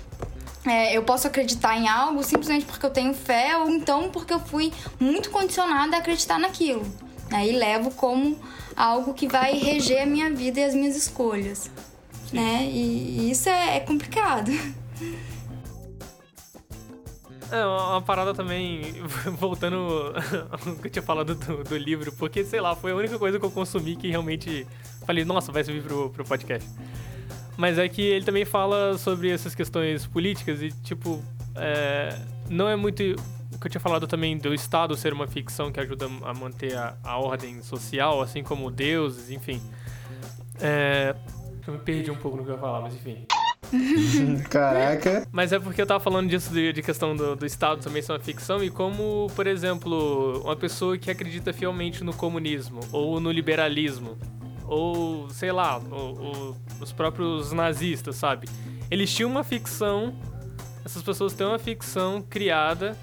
é, 0.66 0.98
eu 0.98 1.04
posso 1.04 1.28
acreditar 1.28 1.78
em 1.78 1.88
algo 1.88 2.24
simplesmente 2.24 2.66
porque 2.66 2.84
eu 2.84 2.90
tenho 2.90 3.14
fé 3.14 3.56
ou 3.58 3.70
então 3.70 4.10
porque 4.10 4.34
eu 4.34 4.40
fui 4.40 4.74
muito 5.00 5.30
condicionada 5.30 5.98
a 5.98 6.00
acreditar 6.00 6.40
naquilo. 6.40 6.84
Aí 7.30 7.52
levo 7.52 7.92
como 7.92 8.40
algo 8.78 9.16
que 9.16 9.28
vai 9.28 9.58
reger 9.58 10.04
a 10.04 10.06
minha 10.06 10.30
vida 10.30 10.60
e 10.60 10.64
as 10.64 10.76
minhas 10.76 10.96
escolhas. 10.96 11.72
Né? 12.32 12.70
E, 12.72 13.22
e 13.22 13.32
isso 13.32 13.50
é, 13.50 13.78
é 13.78 13.80
complicado. 13.80 14.52
É, 17.52 17.66
uma 17.66 18.02
parada 18.02 18.34
também, 18.34 18.94
voltando 19.40 20.14
ao 20.52 20.76
que 20.76 20.88
eu 20.88 20.92
tinha 20.92 21.04
falado 21.04 21.34
do, 21.34 21.64
do, 21.64 21.78
livro, 21.78 22.12
porque, 22.12 22.44
sei 22.44 22.60
lá, 22.60 22.76
foi 22.76 22.92
a 22.92 22.96
única 22.96 23.18
coisa 23.18 23.40
que 23.40 23.46
eu 23.46 23.52
consumi 23.52 23.96
que 23.96 24.10
realmente 24.10 24.68
falei, 25.06 25.24
nossa, 25.24 25.52
vai 25.52 25.64
servir 25.64 25.82
pro, 25.82 26.10
pro 26.10 26.26
podcast. 26.26 26.70
Mas 27.56 27.80
é 27.80 27.88
que 27.88 28.02
ele 28.02 28.26
também 28.26 28.46
fala 28.46 28.98
sobre 28.98 29.32
essas 29.32 29.56
questões 29.56 30.06
políticas 30.06 30.62
e, 30.62 30.72
tipo, 30.84 31.24
é, 31.56 32.20
não 32.50 32.68
é 32.68 32.76
muito 32.76 33.02
o 33.58 33.60
que 33.60 33.66
eu 33.66 33.72
tinha 33.72 33.82
falado 33.82 34.06
também 34.06 34.38
do 34.38 34.54
Estado 34.54 34.96
ser 34.96 35.12
uma 35.12 35.28
ficção 35.28 35.72
que 35.72 35.80
ajuda 35.80 36.06
a 36.24 36.34
manter 36.34 36.78
a, 36.78 36.96
a 37.04 37.18
ordem 37.18 37.60
social, 37.64 38.22
assim 38.22 38.44
como 38.44 38.70
deuses, 38.70 39.32
enfim. 39.32 39.60
É, 40.62 41.16
eu 41.66 41.74
me 41.74 41.80
perdi 41.80 42.12
um 42.12 42.16
pouco 42.16 42.38
no 42.38 42.44
que 42.44 42.52
eu 42.52 42.56
ia 42.56 42.62
falar, 42.62 42.82
mas 42.82 42.94
enfim. 42.94 43.26
Caraca. 44.48 45.28
Mas 45.32 45.52
é 45.52 45.60
porque 45.60 45.82
eu 45.82 45.88
tava 45.88 46.00
falando 46.00 46.30
disso 46.30 46.54
de, 46.54 46.72
de 46.72 46.84
questão 46.84 47.16
do, 47.16 47.36
do, 47.36 47.46
Estado 47.48 47.82
também 47.82 48.02
ser 48.02 48.12
uma 48.12 48.20
ficção 48.20 48.64
e 48.64 48.70
como, 48.70 49.28
por 49.36 49.48
exemplo, 49.48 50.40
uma 50.44 50.56
pessoa 50.56 50.96
que 50.96 51.10
acredita 51.10 51.52
fielmente 51.52 52.04
no 52.04 52.14
comunismo 52.14 52.80
ou 52.92 53.20
no 53.20 53.32
liberalismo 53.32 54.20
ou, 54.68 55.30
sei 55.32 55.52
lá, 55.52 55.82
os 56.80 56.92
próprios 56.92 57.52
nazistas, 57.52 58.18
sabe? 58.18 58.48
Eles 58.92 59.12
tinham 59.12 59.32
uma 59.32 59.44
ficção, 59.44 60.14
essas 60.86 61.02
pessoas 61.02 61.34
têm 61.34 61.48
uma 61.48 61.58
ficção 61.58 62.22
criada 62.22 62.96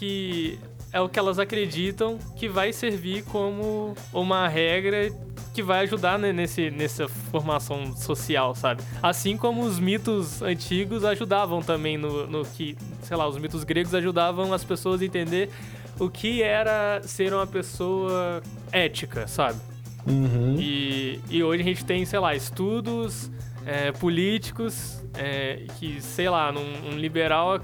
que 0.00 0.58
é 0.90 0.98
o 0.98 1.10
que 1.10 1.18
elas 1.18 1.38
acreditam 1.38 2.18
que 2.34 2.48
vai 2.48 2.72
servir 2.72 3.22
como 3.24 3.94
uma 4.14 4.48
regra 4.48 5.12
que 5.52 5.62
vai 5.62 5.80
ajudar 5.80 6.18
né, 6.18 6.32
nesse, 6.32 6.70
nessa 6.70 7.06
formação 7.06 7.94
social, 7.94 8.54
sabe? 8.54 8.82
Assim 9.02 9.36
como 9.36 9.62
os 9.62 9.78
mitos 9.78 10.40
antigos 10.40 11.04
ajudavam 11.04 11.60
também 11.60 11.98
no, 11.98 12.26
no 12.26 12.44
que, 12.46 12.78
sei 13.02 13.14
lá, 13.14 13.28
os 13.28 13.36
mitos 13.36 13.62
gregos 13.62 13.94
ajudavam 13.94 14.54
as 14.54 14.64
pessoas 14.64 15.02
a 15.02 15.04
entender 15.04 15.50
o 15.98 16.08
que 16.08 16.42
era 16.42 17.02
ser 17.04 17.34
uma 17.34 17.46
pessoa 17.46 18.42
ética, 18.72 19.28
sabe? 19.28 19.60
Uhum. 20.06 20.56
E, 20.58 21.20
e 21.28 21.42
hoje 21.44 21.62
a 21.62 21.66
gente 21.66 21.84
tem, 21.84 22.06
sei 22.06 22.18
lá, 22.18 22.34
estudos 22.34 23.30
é, 23.66 23.92
políticos 23.92 24.99
é, 25.14 25.64
que, 25.78 26.00
sei 26.00 26.28
lá, 26.28 26.52
um, 26.52 26.90
um, 26.90 26.98
liberal 26.98 27.60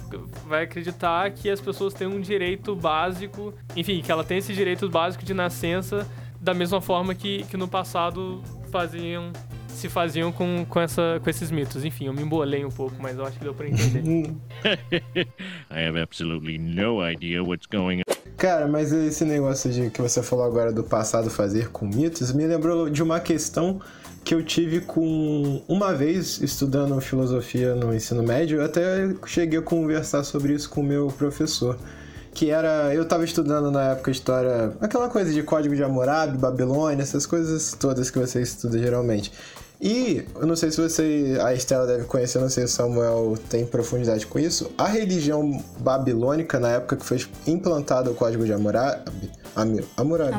vai 0.46 0.64
acreditar 0.64 1.30
que 1.30 1.48
as 1.48 1.60
pessoas 1.60 1.94
têm 1.94 2.06
um 2.06 2.20
direito 2.20 2.74
básico, 2.74 3.54
enfim, 3.74 4.02
que 4.02 4.10
ela 4.10 4.24
tem 4.24 4.38
esse 4.38 4.52
direito 4.52 4.88
básico 4.88 5.24
de 5.24 5.32
nascença 5.32 6.06
da 6.40 6.52
mesma 6.52 6.80
forma 6.80 7.14
que, 7.14 7.44
que 7.44 7.56
no 7.56 7.68
passado 7.68 8.42
faziam 8.70 9.32
se 9.68 9.90
faziam 9.90 10.32
com, 10.32 10.64
com, 10.66 10.80
essa, 10.80 11.20
com 11.22 11.28
esses 11.28 11.50
mitos. 11.50 11.84
Enfim, 11.84 12.06
eu 12.06 12.14
me 12.14 12.22
embolei 12.22 12.64
um 12.64 12.70
pouco, 12.70 12.96
mas 12.98 13.18
eu 13.18 13.26
acho 13.26 13.36
que 13.38 13.44
deu 13.44 13.54
pra 13.54 13.68
entender. 13.68 14.02
I 15.70 15.86
have 15.86 16.00
absolutely 16.00 16.56
no 16.56 17.06
idea 17.06 17.42
what's 17.42 17.66
going 17.66 18.00
on. 18.00 18.16
Cara, 18.38 18.66
mas 18.66 18.92
esse 18.92 19.24
negócio 19.24 19.70
de 19.70 19.90
que 19.90 20.00
você 20.00 20.22
falou 20.22 20.44
agora 20.44 20.72
do 20.72 20.82
passado 20.82 21.30
fazer 21.30 21.70
com 21.70 21.86
mitos 21.86 22.32
me 22.32 22.46
lembrou 22.46 22.90
de 22.90 23.02
uma 23.02 23.20
questão 23.20 23.80
que 24.26 24.34
eu 24.34 24.42
tive 24.42 24.80
com 24.80 25.62
uma 25.68 25.94
vez 25.94 26.40
estudando 26.42 27.00
filosofia 27.00 27.76
no 27.76 27.94
ensino 27.94 28.24
médio, 28.24 28.58
eu 28.58 28.64
até 28.64 29.14
cheguei 29.24 29.60
a 29.60 29.62
conversar 29.62 30.24
sobre 30.24 30.52
isso 30.52 30.68
com 30.68 30.80
o 30.80 30.84
meu 30.84 31.06
professor. 31.16 31.78
Que 32.34 32.50
era. 32.50 32.92
Eu 32.92 33.04
estava 33.04 33.24
estudando 33.24 33.70
na 33.70 33.92
época 33.92 34.10
história. 34.10 34.76
aquela 34.80 35.08
coisa 35.08 35.32
de 35.32 35.44
código 35.44 35.76
de 35.76 35.82
Hammurabi, 35.82 36.36
Babilônia, 36.36 37.00
essas 37.00 37.24
coisas 37.24 37.76
todas 37.78 38.10
que 38.10 38.18
você 38.18 38.42
estuda 38.42 38.76
geralmente. 38.76 39.32
E 39.80 40.26
eu 40.34 40.46
não 40.46 40.56
sei 40.56 40.72
se 40.72 40.80
você, 40.80 41.38
a 41.40 41.54
Estela 41.54 41.86
deve 41.86 42.04
conhecer, 42.04 42.40
não 42.40 42.48
sei 42.48 42.66
se 42.66 42.72
o 42.72 42.76
Samuel 42.76 43.38
tem 43.48 43.64
profundidade 43.64 44.26
com 44.26 44.40
isso. 44.40 44.72
A 44.76 44.88
religião 44.88 45.62
babilônica, 45.78 46.58
na 46.58 46.70
época 46.70 46.96
que 46.96 47.04
foi 47.04 47.24
implantado 47.46 48.10
o 48.10 48.14
código 48.14 48.44
de 48.44 48.52
Hammurabi, 48.52 49.30
Hammurabi. 49.54 50.32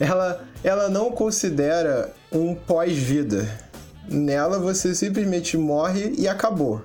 Ela, 0.00 0.42
ela 0.64 0.88
não 0.88 1.12
considera 1.12 2.12
um 2.32 2.54
pós-vida. 2.54 3.46
nela 4.08 4.58
você 4.58 4.94
simplesmente 4.94 5.56
morre 5.56 6.14
e 6.18 6.26
acabou. 6.26 6.82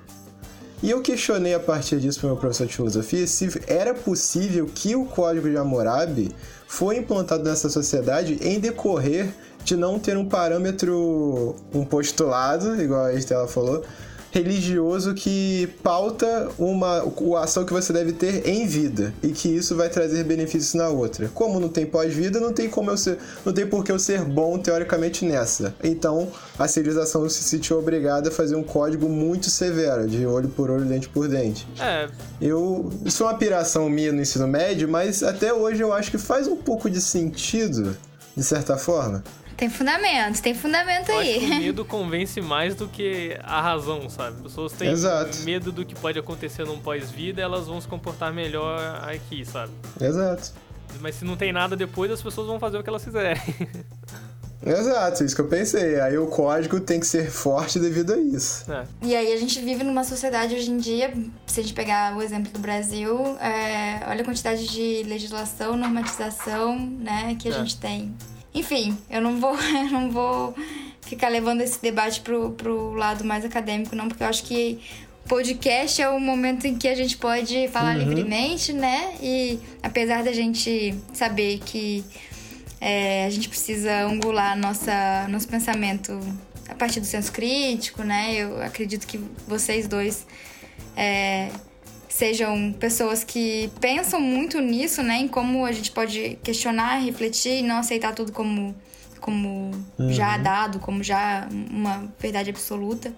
E 0.82 0.90
eu 0.90 1.00
questionei 1.00 1.54
a 1.54 1.58
partir 1.58 1.98
disso 1.98 2.20
para 2.20 2.26
o 2.26 2.30
meu 2.32 2.36
professor 2.38 2.66
de 2.66 2.76
filosofia 2.76 3.26
se 3.26 3.48
era 3.66 3.94
possível 3.94 4.66
que 4.72 4.94
o 4.94 5.06
código 5.06 5.48
de 5.48 5.56
Hammurabi 5.56 6.30
foi 6.68 6.98
implantado 6.98 7.42
nessa 7.42 7.70
sociedade 7.70 8.38
em 8.42 8.60
decorrer 8.60 9.32
de 9.64 9.74
não 9.74 9.98
ter 9.98 10.16
um 10.16 10.28
parâmetro, 10.28 11.56
um 11.74 11.84
postulado, 11.84 12.80
igual 12.80 13.06
a 13.06 13.14
Estela 13.14 13.48
falou, 13.48 13.82
religioso 14.36 15.14
que 15.14 15.66
pauta 15.82 16.48
uma 16.58 17.02
a 17.38 17.44
ação 17.44 17.64
que 17.64 17.72
você 17.72 17.92
deve 17.92 18.12
ter 18.12 18.46
em 18.46 18.66
vida 18.66 19.14
e 19.22 19.28
que 19.28 19.48
isso 19.48 19.74
vai 19.74 19.88
trazer 19.88 20.24
benefícios 20.24 20.74
na 20.74 20.88
outra. 20.88 21.30
Como 21.32 21.58
não 21.58 21.68
tem 21.68 21.86
pós-vida, 21.86 22.38
não 22.38 22.52
tem 22.52 22.68
como 22.68 22.90
eu 22.90 22.96
ser, 22.96 23.18
não 23.44 23.52
tem 23.52 23.66
por 23.66 23.82
que 23.82 23.90
eu 23.90 23.98
ser 23.98 24.22
bom 24.22 24.58
teoricamente 24.58 25.24
nessa. 25.24 25.74
Então, 25.82 26.28
a 26.58 26.68
civilização 26.68 27.26
se 27.28 27.42
sentiu 27.42 27.78
obrigada 27.78 28.28
a 28.28 28.32
fazer 28.32 28.56
um 28.56 28.62
código 28.62 29.08
muito 29.08 29.48
severo, 29.48 30.06
de 30.06 30.26
olho 30.26 30.48
por 30.48 30.70
olho, 30.70 30.84
dente 30.84 31.08
por 31.08 31.28
dente. 31.28 31.66
É. 31.80 32.08
Eu, 32.40 32.90
isso 33.04 33.22
é 33.22 33.26
uma 33.26 33.38
piração 33.38 33.88
minha 33.88 34.12
no 34.12 34.20
ensino 34.20 34.46
médio, 34.46 34.88
mas 34.88 35.22
até 35.22 35.52
hoje 35.52 35.82
eu 35.82 35.92
acho 35.92 36.10
que 36.10 36.18
faz 36.18 36.46
um 36.46 36.56
pouco 36.56 36.90
de 36.90 37.00
sentido, 37.00 37.96
de 38.36 38.44
certa 38.44 38.76
forma. 38.76 39.22
Tem 39.56 39.70
fundamento, 39.70 40.42
tem 40.42 40.54
fundamento 40.54 41.08
Eu 41.10 41.18
aí. 41.18 41.30
acho 41.36 41.46
que 41.46 41.52
o 41.52 41.58
medo 41.60 41.84
convence 41.84 42.40
mais 42.40 42.74
do 42.74 42.86
que 42.88 43.38
a 43.42 43.60
razão, 43.62 44.08
sabe? 44.10 44.36
As 44.36 44.42
pessoas 44.42 44.72
têm 44.72 44.90
Exato. 44.90 45.38
medo 45.44 45.72
do 45.72 45.84
que 45.84 45.94
pode 45.94 46.18
acontecer 46.18 46.64
num 46.66 46.78
pós-vida, 46.78 47.40
elas 47.40 47.66
vão 47.66 47.80
se 47.80 47.88
comportar 47.88 48.32
melhor 48.32 48.78
aqui, 49.08 49.44
sabe? 49.46 49.72
Exato. 50.00 50.52
Mas 51.00 51.14
se 51.16 51.24
não 51.24 51.36
tem 51.36 51.52
nada 51.52 51.74
depois, 51.76 52.10
as 52.10 52.22
pessoas 52.22 52.46
vão 52.46 52.60
fazer 52.60 52.76
o 52.78 52.82
que 52.82 52.88
elas 52.88 53.02
fizerem. 53.04 53.40
Exato, 54.64 55.22
isso 55.22 55.34
que 55.34 55.40
eu 55.42 55.46
pensei. 55.48 56.00
Aí 56.00 56.16
o 56.18 56.26
código 56.26 56.80
tem 56.80 56.98
que 56.98 57.06
ser 57.06 57.30
forte 57.30 57.78
devido 57.78 58.14
a 58.14 58.16
isso. 58.16 58.70
É. 58.72 58.84
E 59.02 59.14
aí 59.14 59.32
a 59.32 59.36
gente 59.36 59.60
vive 59.60 59.84
numa 59.84 60.02
sociedade 60.02 60.54
hoje 60.54 60.70
em 60.70 60.78
dia, 60.78 61.12
se 61.46 61.60
a 61.60 61.62
gente 61.62 61.74
pegar 61.74 62.16
o 62.16 62.22
exemplo 62.22 62.50
do 62.50 62.58
Brasil, 62.58 63.36
é, 63.38 64.00
olha 64.08 64.22
a 64.22 64.24
quantidade 64.24 64.66
de 64.66 65.02
legislação, 65.04 65.76
normatização, 65.76 66.78
né, 66.78 67.36
que 67.38 67.48
a 67.48 67.52
É. 67.52 67.54
gente 67.54 67.76
tem. 67.76 68.14
Enfim, 68.56 68.96
eu 69.10 69.20
não 69.20 69.38
vou, 69.38 69.54
eu 69.60 69.90
não 69.90 70.10
vou 70.10 70.54
ficar 71.02 71.28
levando 71.28 71.60
esse 71.60 71.80
debate 71.80 72.22
pro, 72.22 72.50
pro 72.52 72.94
lado 72.94 73.22
mais 73.22 73.44
acadêmico, 73.44 73.94
não, 73.94 74.08
porque 74.08 74.22
eu 74.22 74.26
acho 74.26 74.42
que 74.44 74.80
podcast 75.28 76.00
é 76.00 76.08
o 76.08 76.18
momento 76.18 76.66
em 76.66 76.76
que 76.76 76.88
a 76.88 76.94
gente 76.94 77.16
pode 77.16 77.68
falar 77.68 77.94
livremente, 77.94 78.72
né? 78.72 79.14
E 79.20 79.58
apesar 79.82 80.24
da 80.24 80.32
gente 80.32 80.94
saber 81.12 81.58
que 81.58 82.04
é, 82.80 83.26
a 83.26 83.30
gente 83.30 83.48
precisa 83.48 84.04
angular 84.04 84.56
nossa, 84.56 85.26
nosso 85.28 85.48
pensamento 85.48 86.18
a 86.68 86.74
partir 86.74 87.00
do 87.00 87.06
senso 87.06 87.32
crítico, 87.32 88.02
né? 88.02 88.34
Eu 88.34 88.62
acredito 88.62 89.06
que 89.06 89.18
vocês 89.46 89.86
dois 89.86 90.26
é, 90.96 91.50
sejam 92.16 92.72
pessoas 92.72 93.22
que 93.22 93.70
pensam 93.78 94.18
muito 94.18 94.58
nisso, 94.58 95.02
né? 95.02 95.18
Em 95.18 95.28
como 95.28 95.66
a 95.66 95.72
gente 95.72 95.90
pode 95.90 96.38
questionar, 96.42 96.96
refletir 96.96 97.58
e 97.58 97.62
não 97.62 97.76
aceitar 97.76 98.14
tudo 98.14 98.32
como, 98.32 98.74
como 99.20 99.70
já 100.08 100.38
dado, 100.38 100.78
como 100.78 101.02
já 101.02 101.46
uma 101.70 102.10
verdade 102.18 102.48
absoluta. 102.48 103.12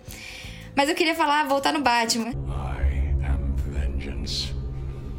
Mas 0.74 0.88
eu 0.88 0.96
queria 0.96 1.14
falar, 1.14 1.46
voltar 1.46 1.72
no 1.72 1.80
Batman. 1.80 2.30
I 2.30 3.24
am 3.24 3.54
vengeance. 3.70 4.52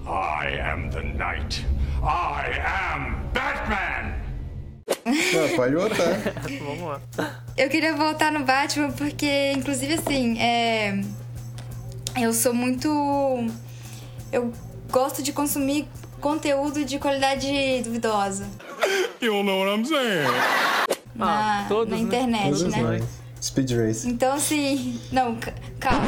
I 0.06 0.60
am 0.60 0.90
the 0.90 1.04
night. 1.04 1.66
I 2.04 2.60
am 2.60 3.32
Batman! 3.34 4.20
Não, 5.06 5.56
pode 5.56 5.76
voltar. 5.76 6.18
Vamos 6.66 6.82
lá. 6.82 7.44
Eu 7.56 7.70
queria 7.70 7.96
voltar 7.96 8.30
no 8.30 8.44
Batman 8.44 8.92
porque, 8.92 9.54
inclusive, 9.56 9.94
assim, 9.94 10.38
é... 10.38 11.00
eu 12.20 12.34
sou 12.34 12.54
muito. 12.54 12.90
Eu 14.32 14.54
gosto 14.92 15.22
de 15.24 15.32
consumir 15.34 15.88
conteúdo 16.22 16.84
de 16.84 17.00
qualidade 17.00 17.48
duvidosa 17.84 18.46
You 19.22 19.44
know 19.44 19.60
what 19.66 19.72
I'm 19.80 19.86
saying? 19.86 20.28
na, 21.16 21.62
Ah, 21.62 21.66
todos, 21.68 21.90
na 21.92 21.98
né? 21.98 22.04
internet, 22.04 22.64
né? 22.66 22.82
nós. 22.82 23.04
Speed 23.42 23.72
Race. 23.72 24.08
Então, 24.08 24.34
assim. 24.34 25.00
Não, 25.12 25.36
ca- 25.36 25.54
calma. 25.80 26.06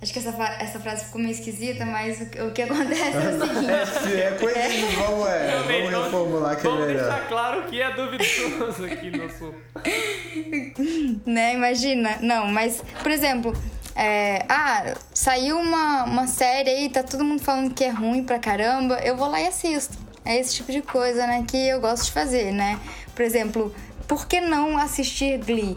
Acho 0.00 0.12
que 0.12 0.18
essa, 0.20 0.30
essa 0.60 0.78
frase 0.78 1.06
ficou 1.06 1.20
meio 1.20 1.32
esquisita, 1.32 1.84
mas 1.84 2.20
o, 2.20 2.26
que- 2.26 2.40
o 2.40 2.52
que 2.52 2.62
acontece 2.62 3.02
é 3.16 3.18
o 3.18 3.40
seguinte. 3.40 4.00
Se 4.02 4.16
é 4.20 4.30
coisa 4.38 4.68
de 4.68 4.96
vamos, 4.96 5.26
é, 5.28 5.48
Realmente, 5.48 5.90
vamos 5.90 6.04
reformular 6.04 6.56
que 6.60 6.66
é 6.66 6.70
Vamos 6.70 6.86
melhor. 6.86 7.02
deixar 7.02 7.28
claro 7.28 7.62
que 7.64 7.80
é 7.82 7.90
duvidoso 7.94 8.84
aqui 8.84 9.10
no 9.10 9.30
sul. 9.30 9.54
né? 11.26 11.54
Imagina. 11.54 12.18
Não, 12.20 12.46
mas, 12.46 12.82
por 13.02 13.10
exemplo, 13.10 13.52
é, 14.00 14.44
ah, 14.48 14.94
saiu 15.12 15.58
uma, 15.58 16.04
uma 16.04 16.28
série 16.28 16.70
aí, 16.70 16.88
tá 16.88 17.02
todo 17.02 17.24
mundo 17.24 17.42
falando 17.42 17.74
que 17.74 17.82
é 17.82 17.90
ruim 17.90 18.22
pra 18.22 18.38
caramba, 18.38 18.94
eu 19.00 19.16
vou 19.16 19.28
lá 19.28 19.40
e 19.40 19.48
assisto. 19.48 19.98
É 20.24 20.38
esse 20.38 20.54
tipo 20.54 20.70
de 20.70 20.80
coisa, 20.80 21.26
né, 21.26 21.44
que 21.48 21.56
eu 21.56 21.80
gosto 21.80 22.04
de 22.04 22.12
fazer, 22.12 22.52
né? 22.52 22.78
Por 23.12 23.22
exemplo, 23.24 23.74
por 24.06 24.28
que 24.28 24.40
não 24.40 24.78
assistir 24.78 25.38
Glee? 25.38 25.76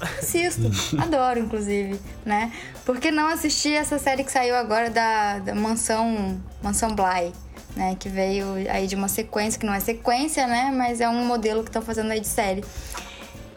Assisto, 0.00 0.70
adoro, 1.02 1.40
inclusive, 1.40 1.98
né? 2.24 2.52
Por 2.84 3.00
que 3.00 3.10
não 3.10 3.26
assistir 3.26 3.72
essa 3.72 3.98
série 3.98 4.22
que 4.22 4.30
saiu 4.30 4.54
agora 4.54 4.88
da, 4.88 5.40
da 5.40 5.54
Mansão, 5.54 6.40
Mansão 6.62 6.94
Bly? 6.94 7.32
Né, 7.74 7.94
que 7.98 8.08
veio 8.08 8.54
aí 8.70 8.86
de 8.86 8.94
uma 8.94 9.08
sequência, 9.08 9.60
que 9.60 9.66
não 9.66 9.74
é 9.74 9.80
sequência, 9.80 10.46
né? 10.46 10.72
Mas 10.72 11.00
é 11.00 11.08
um 11.08 11.26
modelo 11.26 11.62
que 11.62 11.68
estão 11.68 11.82
fazendo 11.82 12.12
aí 12.12 12.20
de 12.20 12.28
série. 12.28 12.64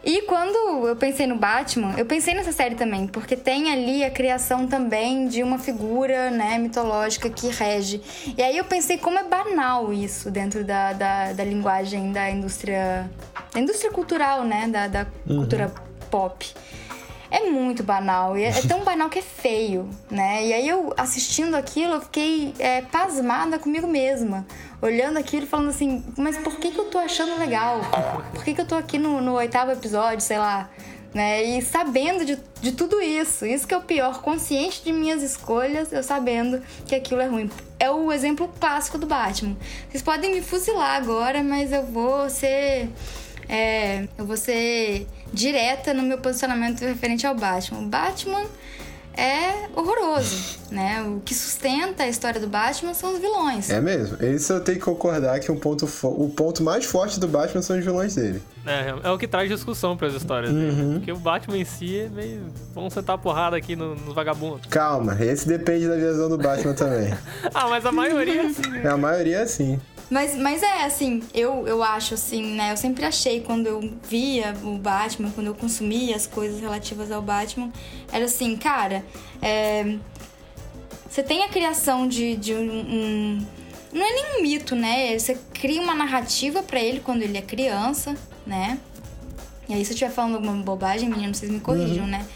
E 0.02 0.22
quando 0.22 0.88
eu 0.88 0.96
pensei 0.96 1.26
no 1.26 1.36
Batman, 1.36 1.94
eu 1.98 2.06
pensei 2.06 2.34
nessa 2.34 2.52
série 2.52 2.74
também, 2.74 3.06
porque 3.06 3.36
tem 3.36 3.70
ali 3.70 4.02
a 4.02 4.10
criação 4.10 4.66
também 4.66 5.28
de 5.28 5.42
uma 5.42 5.58
figura, 5.58 6.30
né, 6.30 6.56
mitológica 6.58 7.28
que 7.28 7.48
rege. 7.48 8.00
E 8.36 8.42
aí 8.42 8.56
eu 8.56 8.64
pensei 8.64 8.96
como 8.96 9.18
é 9.18 9.24
banal 9.24 9.92
isso 9.92 10.30
dentro 10.30 10.64
da, 10.64 10.92
da, 10.92 11.32
da 11.32 11.44
linguagem 11.44 12.12
da 12.12 12.30
indústria. 12.30 13.10
Da 13.52 13.60
indústria 13.60 13.90
cultural, 13.90 14.44
né? 14.44 14.68
Da, 14.68 14.86
da 14.86 15.06
cultura 15.26 15.72
pop. 16.10 16.46
É 17.30 17.48
muito 17.48 17.84
banal, 17.84 18.36
e 18.36 18.42
é 18.42 18.48
é 18.48 18.62
tão 18.62 18.82
banal 18.82 19.08
que 19.08 19.20
é 19.20 19.22
feio, 19.22 19.88
né? 20.10 20.44
E 20.44 20.52
aí 20.52 20.68
eu 20.68 20.92
assistindo 20.96 21.54
aquilo, 21.54 21.94
eu 21.94 22.00
fiquei 22.00 22.52
é, 22.58 22.82
pasmada 22.82 23.56
comigo 23.56 23.86
mesma. 23.86 24.44
Olhando 24.82 25.18
aquilo 25.18 25.44
e 25.44 25.46
falando 25.46 25.68
assim, 25.68 26.02
mas 26.16 26.38
por 26.38 26.56
que, 26.56 26.70
que 26.70 26.78
eu 26.78 26.86
tô 26.86 26.98
achando 26.98 27.38
legal? 27.38 27.80
Por 28.32 28.42
que, 28.42 28.54
que 28.54 28.60
eu 28.60 28.66
tô 28.66 28.74
aqui 28.74 28.98
no, 28.98 29.20
no 29.20 29.34
oitavo 29.34 29.70
episódio, 29.70 30.20
sei 30.20 30.38
lá? 30.38 30.70
Né? 31.12 31.42
E 31.42 31.62
sabendo 31.62 32.24
de, 32.24 32.38
de 32.60 32.72
tudo 32.72 33.00
isso. 33.00 33.44
Isso 33.44 33.66
que 33.66 33.74
é 33.74 33.76
o 33.76 33.82
pior, 33.82 34.22
consciente 34.22 34.82
de 34.82 34.92
minhas 34.92 35.22
escolhas, 35.22 35.92
eu 35.92 36.02
sabendo 36.02 36.62
que 36.86 36.94
aquilo 36.94 37.20
é 37.20 37.26
ruim. 37.26 37.50
É 37.78 37.90
o 37.90 38.12
exemplo 38.12 38.50
clássico 38.60 38.96
do 38.96 39.06
Batman. 39.06 39.56
Vocês 39.90 40.02
podem 40.02 40.34
me 40.34 40.40
fuzilar 40.40 40.96
agora, 40.96 41.42
mas 41.42 41.72
eu 41.72 41.84
vou 41.84 42.30
ser. 42.30 42.88
É, 43.48 44.06
eu 44.16 44.24
vou 44.24 44.36
ser 44.36 45.08
direta 45.32 45.92
no 45.92 46.02
meu 46.04 46.18
posicionamento 46.18 46.80
referente 46.80 47.26
ao 47.26 47.34
Batman. 47.34 47.80
O 47.80 47.86
Batman 47.86 48.46
é 49.16 49.68
horroroso, 49.74 50.58
né? 50.70 51.02
O 51.02 51.20
que 51.20 51.34
sustenta 51.34 52.04
a 52.04 52.08
história 52.08 52.40
do 52.40 52.46
Batman 52.46 52.94
são 52.94 53.12
os 53.14 53.18
vilões. 53.20 53.70
É 53.70 53.80
mesmo. 53.80 54.16
Isso 54.24 54.52
eu 54.52 54.60
tenho 54.60 54.78
que 54.78 54.84
concordar 54.84 55.38
que 55.40 55.50
um 55.50 55.56
ponto 55.58 55.88
o 56.04 56.28
ponto 56.30 56.62
mais 56.62 56.84
forte 56.84 57.18
do 57.20 57.26
Batman 57.28 57.62
são 57.62 57.78
os 57.78 57.84
vilões 57.84 58.14
dele. 58.14 58.42
É, 58.66 58.94
é 59.04 59.10
o 59.10 59.16
que 59.18 59.26
traz 59.26 59.48
discussão 59.48 59.96
pras 59.96 60.12
histórias 60.14 60.52
dele. 60.52 60.94
Porque 60.98 61.12
o 61.12 61.16
Batman 61.16 61.56
em 61.58 61.64
si 61.64 61.98
é 62.00 62.08
meio. 62.08 62.42
Vamos 62.74 62.92
sentar 62.92 63.14
a 63.14 63.18
porrada 63.18 63.56
aqui 63.56 63.74
no- 63.74 63.94
nos 63.94 64.14
vagabundos. 64.14 64.66
Calma, 64.68 65.16
esse 65.20 65.48
depende 65.48 65.88
da 65.88 65.96
visão 65.96 66.28
do 66.28 66.36
Batman 66.38 66.74
também. 66.74 67.14
Ah, 67.54 67.68
mas 67.68 67.84
a 67.84 67.90
maioria, 67.92 68.42
assim. 68.46 68.86
A 68.86 68.96
maioria 68.96 69.38
é 69.38 69.42
assim. 69.42 69.80
Mas, 70.10 70.34
mas 70.36 70.62
é 70.62 70.84
assim, 70.84 71.22
eu, 71.32 71.68
eu 71.68 71.82
acho 71.84 72.14
assim, 72.14 72.42
né? 72.54 72.72
Eu 72.72 72.76
sempre 72.76 73.04
achei 73.04 73.40
quando 73.42 73.66
eu 73.68 73.92
via 74.08 74.56
o 74.64 74.76
Batman, 74.76 75.30
quando 75.30 75.46
eu 75.46 75.54
consumia 75.54 76.16
as 76.16 76.26
coisas 76.26 76.60
relativas 76.60 77.12
ao 77.12 77.22
Batman, 77.22 77.70
era 78.12 78.24
assim, 78.24 78.56
cara, 78.56 79.04
é, 79.40 79.96
você 81.08 81.22
tem 81.22 81.44
a 81.44 81.48
criação 81.48 82.08
de, 82.08 82.34
de 82.36 82.54
um, 82.54 82.58
um- 82.70 83.46
Não 83.92 84.04
é 84.04 84.12
nem 84.12 84.38
um 84.38 84.42
mito, 84.42 84.74
né? 84.74 85.16
Você 85.18 85.38
cria 85.54 85.80
uma 85.80 85.94
narrativa 85.94 86.60
pra 86.62 86.80
ele 86.80 86.98
quando 87.00 87.22
ele 87.22 87.38
é 87.38 87.42
criança, 87.42 88.16
né? 88.46 88.78
E 89.68 89.74
aí, 89.74 89.84
se 89.84 89.92
eu 89.92 89.94
estiver 89.94 90.10
falando 90.12 90.34
alguma 90.34 90.54
bobagem, 90.54 91.08
menino, 91.08 91.32
vocês 91.34 91.50
me 91.50 91.60
corrijam, 91.60 92.04
né? 92.06 92.26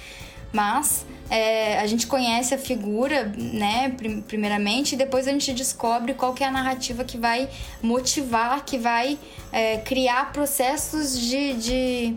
Mas 0.53 1.05
é, 1.31 1.79
a 1.81 1.87
gente 1.87 2.07
conhece 2.07 2.55
a 2.55 2.59
figura, 2.59 3.25
né, 3.37 3.91
prim- 3.97 4.21
primeiramente, 4.23 4.95
e 4.95 4.97
depois 4.99 5.27
a 5.27 5.33
gente 5.33 5.53
descobre 5.53 6.15
qual 6.15 6.35
que 6.35 6.45
é 6.45 6.47
a 6.47 6.51
narrativa 6.51 7.03
que 7.05 7.17
vai 7.19 7.49
motivar, 7.83 8.65
que 8.65 8.79
vai 8.79 9.19
é, 9.53 9.79
criar 9.79 10.33
processos 10.33 11.19
de. 11.19 11.55
de, 11.55 12.17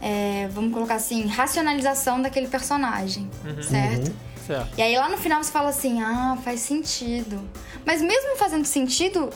é, 0.00 0.48
vamos 0.52 0.72
colocar 0.72 0.96
assim, 0.96 1.26
racionalização 1.26 2.20
daquele 2.20 2.48
personagem, 2.48 3.30
certo? 3.68 4.12
Certo. 4.46 4.76
E 4.76 4.82
aí 4.82 4.96
lá 4.96 5.08
no 5.08 5.16
final 5.16 5.42
você 5.42 5.52
fala 5.52 5.68
assim, 5.70 6.02
ah, 6.02 6.36
faz 6.44 6.60
sentido. 6.60 7.40
Mas 7.86 8.02
mesmo 8.02 8.36
fazendo 8.36 8.64
sentido, 8.64 9.30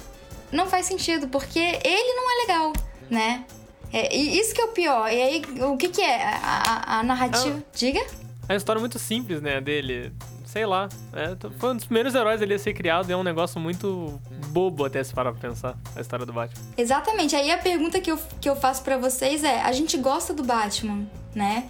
não 0.50 0.66
faz 0.66 0.86
sentido, 0.86 1.28
porque 1.28 1.58
ele 1.60 2.14
não 2.14 2.30
é 2.30 2.42
legal, 2.46 2.72
né? 3.08 3.44
É, 3.92 4.14
e 4.16 4.38
isso 4.40 4.52
que 4.52 4.60
é 4.60 4.64
o 4.64 4.68
pior. 4.68 5.08
E 5.12 5.22
aí, 5.22 5.42
o 5.62 5.76
que 5.76 5.88
que 5.88 6.02
é? 6.02 6.24
A, 6.24 6.40
a- 6.42 6.98
a 6.98 7.02
narrativa... 7.04 7.62
Diga? 7.72 8.04
É 8.48 8.52
uma 8.52 8.56
história 8.56 8.78
muito 8.80 8.98
simples, 8.98 9.40
né, 9.42 9.60
dele. 9.60 10.12
Sei 10.44 10.64
lá. 10.64 10.88
É, 11.12 11.36
foi 11.58 11.70
um 11.72 11.76
dos 11.76 11.84
primeiros 11.84 12.14
heróis 12.14 12.40
ali 12.40 12.54
a 12.54 12.58
ser 12.58 12.72
criado 12.72 13.10
e 13.10 13.12
é 13.12 13.16
um 13.16 13.22
negócio 13.24 13.60
muito 13.60 14.20
bobo 14.48 14.84
até 14.84 15.02
se 15.02 15.12
parar 15.12 15.32
pra 15.32 15.48
pensar, 15.50 15.76
a 15.94 16.00
história 16.00 16.24
do 16.24 16.32
Batman. 16.32 16.64
Exatamente. 16.78 17.34
Aí 17.34 17.50
a 17.50 17.58
pergunta 17.58 18.00
que 18.00 18.10
eu, 18.10 18.18
que 18.40 18.48
eu 18.48 18.54
faço 18.56 18.82
pra 18.82 18.96
vocês 18.96 19.42
é: 19.42 19.60
a 19.62 19.72
gente 19.72 19.96
gosta 19.98 20.32
do 20.32 20.44
Batman, 20.44 21.04
né? 21.34 21.68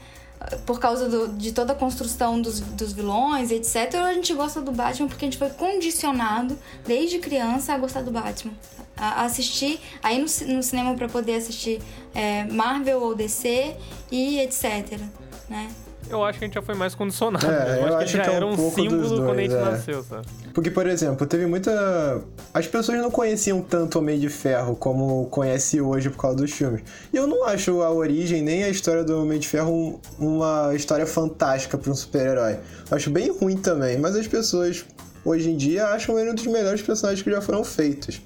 Por 0.67 0.79
causa 0.79 1.09
do- 1.09 1.29
de 1.29 1.51
toda 1.53 1.73
a 1.73 1.77
construção 1.77 2.41
dos, 2.43 2.61
dos 2.61 2.93
vilões, 2.93 3.51
etc. 3.51 3.95
Ou 3.95 4.01
a 4.05 4.13
gente 4.13 4.35
gosta 4.35 4.61
do 4.61 4.71
Batman 4.71 5.09
porque 5.09 5.25
a 5.25 5.29
gente 5.29 5.39
foi 5.39 5.49
condicionado 5.49 6.57
desde 6.87 7.19
criança 7.19 7.73
a 7.73 7.79
gostar 7.79 8.03
do 8.03 8.11
Batman? 8.11 8.53
A, 8.99 9.23
a 9.23 9.25
assistir, 9.25 9.81
aí 10.03 10.19
no, 10.19 10.55
no 10.55 10.63
cinema 10.63 10.95
pra 10.95 11.09
poder 11.09 11.37
assistir 11.37 11.81
é, 12.15 12.45
Marvel 12.45 13.03
ou 13.03 13.15
DC 13.15 13.75
e 14.13 14.39
etc. 14.41 15.01
Né? 15.49 15.69
Eu 16.09 16.23
acho 16.25 16.39
que 16.39 16.45
a 16.45 16.49
gente 16.49 16.55
já 16.55 16.63
foi 16.63 16.75
mais 16.75 16.95
condicionado. 16.95 17.47
É, 17.47 17.51
né? 17.51 17.79
eu 17.81 17.85
acho 17.87 17.97
que 17.99 18.05
acho 18.05 18.17
já 18.17 18.23
que 18.23 18.29
é 18.29 18.33
um 18.33 18.37
era 18.37 18.47
um 18.47 18.71
símbolo 18.71 19.09
quando 19.09 19.23
a 19.23 19.35
dois, 19.35 19.39
gente 19.41 19.55
é. 19.55 19.61
nasceu, 19.65 20.03
sabe? 20.03 20.27
Porque, 20.55 20.71
por 20.71 20.87
exemplo, 20.87 21.27
teve 21.27 21.47
muita. 21.47 22.21
As 22.55 22.67
pessoas 22.67 22.99
não 22.99 23.11
conheciam 23.11 23.61
tanto 23.61 23.99
Homem 23.99 24.19
de 24.19 24.29
Ferro 24.29 24.77
como 24.77 25.27
conhece 25.27 25.81
hoje 25.81 26.09
por 26.11 26.19
causa 26.19 26.37
dos 26.37 26.51
filmes. 26.53 26.83
E 27.13 27.17
eu 27.17 27.27
não 27.27 27.45
acho 27.45 27.83
a 27.83 27.91
origem 27.91 28.43
nem 28.43 28.65
a 28.65 28.69
história 28.69 29.03
do 29.05 29.21
Homem 29.23 29.39
de 29.39 29.49
Ferro 29.49 29.71
um- 29.73 29.99
uma 30.19 30.75
história 30.75 31.07
fantástica 31.07 31.77
para 31.77 31.91
um 31.91 31.95
super-herói. 31.95 32.59
Eu 32.91 32.97
Acho 32.97 33.11
bem 33.11 33.31
ruim 33.31 33.57
também, 33.57 33.99
mas 33.99 34.15
as 34.17 34.27
pessoas 34.27 34.85
hoje 35.25 35.51
em 35.51 35.57
dia 35.57 35.87
acham 35.89 36.19
ele 36.19 36.31
um 36.31 36.35
dos 36.35 36.47
melhores 36.47 36.81
personagens 36.83 37.23
que 37.23 37.31
já 37.31 37.41
foram 37.41 37.65
feitos. 37.65 38.21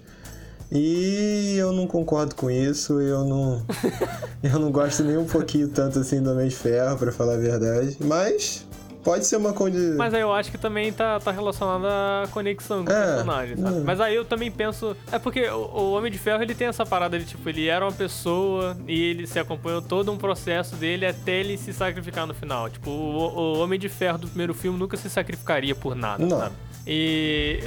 E 0.72 1.56
eu 1.58 1.72
não 1.72 1.86
concordo 1.86 2.34
com 2.34 2.50
isso, 2.50 3.00
eu 3.00 3.24
não. 3.24 3.62
eu 4.42 4.58
não 4.58 4.70
gosto 4.70 5.02
nem 5.02 5.16
um 5.16 5.26
pouquinho 5.26 5.68
tanto 5.68 5.98
assim 5.98 6.22
do 6.22 6.30
Homem 6.30 6.48
de 6.48 6.54
Ferro, 6.54 6.96
pra 6.96 7.10
falar 7.10 7.34
a 7.34 7.38
verdade. 7.38 7.96
Mas 8.00 8.64
pode 9.02 9.26
ser 9.26 9.36
uma 9.36 9.52
condição. 9.52 9.96
Mas 9.96 10.14
aí 10.14 10.20
eu 10.20 10.32
acho 10.32 10.50
que 10.50 10.58
também 10.58 10.92
tá, 10.92 11.18
tá 11.18 11.32
relacionado 11.32 11.86
à 11.86 12.28
conexão 12.30 12.84
com 12.84 12.92
o 12.92 12.94
É, 12.94 13.06
personagem, 13.06 13.56
sabe? 13.56 13.76
é. 13.78 13.80
Mas 13.80 14.00
aí 14.00 14.14
eu 14.14 14.24
também 14.24 14.48
penso. 14.50 14.96
É 15.10 15.18
porque 15.18 15.44
o, 15.48 15.56
o 15.56 15.92
Homem 15.92 16.12
de 16.12 16.18
Ferro 16.18 16.40
ele 16.42 16.54
tem 16.54 16.68
essa 16.68 16.86
parada 16.86 17.18
de 17.18 17.24
tipo, 17.24 17.48
ele 17.48 17.66
era 17.66 17.84
uma 17.84 17.90
pessoa 17.92 18.76
e 18.86 19.02
ele 19.02 19.26
se 19.26 19.38
acompanhou 19.40 19.82
todo 19.82 20.12
um 20.12 20.16
processo 20.18 20.76
dele 20.76 21.04
até 21.04 21.40
ele 21.40 21.58
se 21.58 21.72
sacrificar 21.72 22.26
no 22.28 22.34
final. 22.34 22.70
Tipo, 22.70 22.90
o, 22.90 23.38
o 23.38 23.58
Homem 23.58 23.78
de 23.78 23.88
Ferro 23.88 24.18
do 24.18 24.28
primeiro 24.28 24.54
filme 24.54 24.78
nunca 24.78 24.96
se 24.96 25.10
sacrificaria 25.10 25.74
por 25.74 25.96
nada, 25.96 26.24
Não. 26.24 26.38
sabe? 26.38 26.54
E. 26.86 27.58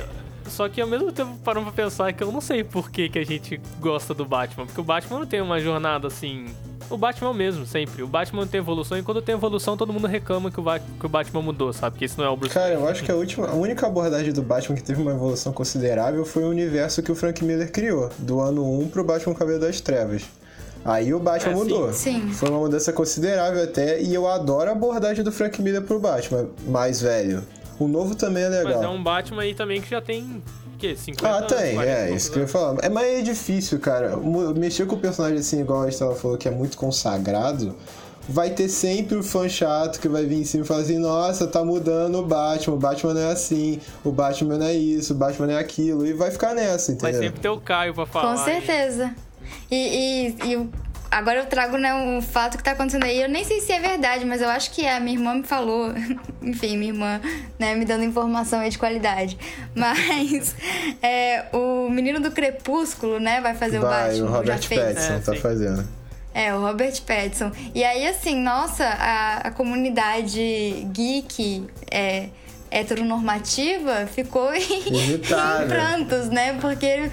Só 0.47 0.67
que 0.69 0.79
ao 0.81 0.87
mesmo 0.87 1.11
tempo 1.11 1.31
parando 1.43 1.65
pra 1.71 1.83
pensar 1.83 2.11
que 2.13 2.23
eu 2.23 2.31
não 2.31 2.41
sei 2.41 2.63
por 2.63 2.89
que, 2.91 3.09
que 3.09 3.17
a 3.19 3.25
gente 3.25 3.59
gosta 3.79 4.13
do 4.13 4.25
Batman. 4.25 4.65
Porque 4.65 4.79
o 4.81 4.83
Batman 4.83 5.19
não 5.19 5.25
tem 5.25 5.41
uma 5.41 5.59
jornada 5.59 6.07
assim. 6.07 6.45
O 6.89 6.97
Batman 6.97 7.29
é 7.29 7.31
o 7.31 7.33
mesmo, 7.33 7.65
sempre. 7.65 8.03
O 8.03 8.07
Batman 8.07 8.41
não 8.41 8.47
tem 8.47 8.59
evolução, 8.59 8.97
e 8.97 9.01
quando 9.01 9.21
tem 9.21 9.33
evolução, 9.33 9.77
todo 9.77 9.91
mundo 9.93 10.05
reclama 10.05 10.51
que 10.51 10.59
o, 10.59 10.63
Ba- 10.63 10.79
que 10.79 11.05
o 11.05 11.09
Batman 11.09 11.41
mudou, 11.41 11.71
sabe? 11.71 11.97
Que 11.97 12.05
isso 12.05 12.15
não 12.19 12.25
é 12.25 12.29
o 12.29 12.35
Bruce 12.35 12.53
Cara, 12.53 12.73
eu 12.73 12.85
acho 12.87 13.03
que 13.03 13.11
a, 13.11 13.15
última, 13.15 13.47
a 13.47 13.53
única 13.53 13.87
abordagem 13.87 14.33
do 14.33 14.41
Batman 14.43 14.75
que 14.75 14.83
teve 14.83 15.01
uma 15.01 15.11
evolução 15.11 15.53
considerável 15.53 16.25
foi 16.25 16.43
o 16.43 16.49
universo 16.49 17.01
que 17.01 17.11
o 17.11 17.15
Frank 17.15 17.43
Miller 17.43 17.71
criou, 17.71 18.09
do 18.19 18.39
ano 18.41 18.63
1 18.81 18.89
pro 18.89 19.03
Batman 19.03 19.33
Cabelo 19.33 19.61
das 19.61 19.79
Trevas. 19.79 20.23
Aí 20.85 21.13
o 21.13 21.19
Batman 21.19 21.53
É, 21.53 21.55
sim. 21.55 21.59
mudou. 21.63 21.93
Sim. 21.93 22.29
Foi 22.33 22.49
uma 22.49 22.59
mudança 22.59 22.91
considerável 22.91 23.63
até, 23.63 24.01
e 24.01 24.13
eu 24.13 24.27
adoro 24.27 24.69
a 24.69 24.73
abordagem 24.73 25.23
do 25.23 25.31
Frank 25.31 25.61
Miller 25.61 25.81
pro 25.83 25.99
Batman, 25.99 26.47
mais 26.67 27.01
velho. 27.01 27.41
O 27.79 27.87
novo 27.87 28.15
também 28.15 28.43
é 28.43 28.49
legal. 28.49 28.73
Mas 28.73 28.83
é 28.83 28.87
um 28.87 29.01
Batman 29.03 29.41
aí 29.41 29.53
também 29.53 29.81
que 29.81 29.89
já 29.89 30.01
tem, 30.01 30.43
o 30.73 30.77
quê? 30.77 30.95
50 30.95 31.27
Ah, 31.27 31.37
anos? 31.39 31.51
tem, 31.53 31.73
40 31.75 31.83
e 31.85 31.93
é, 32.11 32.15
isso 32.15 32.29
que 32.31 32.37
eu 32.37 32.41
ia 32.41 32.43
anos. 32.43 32.51
falar. 32.51 32.77
É, 32.83 32.89
mas 32.89 33.07
é 33.19 33.21
difícil, 33.21 33.79
cara. 33.79 34.15
Mexer 34.55 34.85
com 34.85 34.95
o 34.95 34.99
personagem 34.99 35.39
assim, 35.39 35.61
igual 35.61 35.81
a 35.83 35.89
Estela 35.89 36.15
falou, 36.15 36.37
que 36.37 36.47
é 36.47 36.51
muito 36.51 36.77
consagrado, 36.77 37.75
vai 38.29 38.51
ter 38.51 38.69
sempre 38.69 39.17
o 39.17 39.23
fã 39.23 39.49
chato 39.49 39.99
que 39.99 40.07
vai 40.07 40.25
vir 40.25 40.39
em 40.41 40.45
cima 40.45 40.63
e 40.63 40.67
falar 40.67 40.81
assim: 40.81 40.97
nossa, 40.97 41.45
tá 41.47 41.63
mudando 41.63 42.19
o 42.19 42.25
Batman, 42.25 42.75
o 42.75 42.79
Batman 42.79 43.13
não 43.15 43.21
é 43.21 43.31
assim, 43.31 43.79
o 44.03 44.11
Batman 44.11 44.57
não 44.57 44.65
é 44.67 44.73
isso, 44.73 45.13
o 45.13 45.15
Batman 45.17 45.47
não 45.47 45.53
é 45.55 45.59
aquilo, 45.59 46.05
e 46.05 46.13
vai 46.13 46.31
ficar 46.31 46.53
nessa, 46.53 46.95
Vai 46.95 47.09
entendeu? 47.11 47.21
sempre 47.27 47.41
ter 47.41 47.49
o 47.49 47.59
Caio 47.59 47.93
pra 47.93 48.05
falar. 48.05 48.37
Com 48.37 48.43
certeza. 48.45 49.13
E, 49.69 49.75
e- 49.75 50.51
e 50.51 50.55
o- 50.57 50.69
agora 51.13 51.39
eu 51.39 51.45
trago 51.45 51.77
né, 51.77 51.93
o 51.93 52.21
fato 52.21 52.57
que 52.57 52.63
tá 52.63 52.71
acontecendo 52.71 53.05
aí. 53.05 53.21
Eu 53.21 53.29
nem 53.29 53.43
sei 53.43 53.59
se 53.61 53.71
é 53.71 53.79
verdade, 53.79 54.25
mas 54.25 54.41
eu 54.41 54.49
acho 54.49 54.71
que 54.71 54.85
é. 54.85 54.99
Minha 54.99 55.17
irmã 55.17 55.35
me 55.35 55.43
falou. 55.43 55.93
Enfim, 56.41 56.77
minha 56.77 56.91
irmã, 56.91 57.21
né, 57.57 57.75
me 57.75 57.85
dando 57.85 58.03
informação 58.03 58.59
aí 58.59 58.69
de 58.69 58.77
qualidade. 58.77 59.37
Mas 59.73 60.55
é, 61.01 61.45
o 61.53 61.89
menino 61.89 62.19
do 62.19 62.31
Crepúsculo, 62.31 63.19
né, 63.19 63.39
vai 63.39 63.55
fazer 63.55 63.79
o 63.79 63.81
Vai, 63.81 64.09
Batman. 64.09 64.25
o 64.25 64.27
já 64.29 64.37
Robert 64.37 64.67
fez. 64.67 64.81
Pattinson 64.81 65.13
É, 65.13 65.19
tá 65.19 65.35
fazendo. 65.41 65.87
É, 66.33 66.53
o 66.53 66.59
Robert 66.59 67.01
Pattinson. 67.03 67.51
E 67.73 67.83
aí, 67.83 68.05
assim, 68.07 68.35
nossa, 68.35 68.83
a, 68.85 69.37
a 69.47 69.51
comunidade 69.51 70.85
geek 70.91 71.65
é, 71.89 72.27
heteronormativa 72.69 74.07
ficou 74.07 74.53
em, 74.53 74.61
em 75.15 75.19
prantos, 75.19 76.29
né? 76.29 76.57
Porque. 76.59 77.09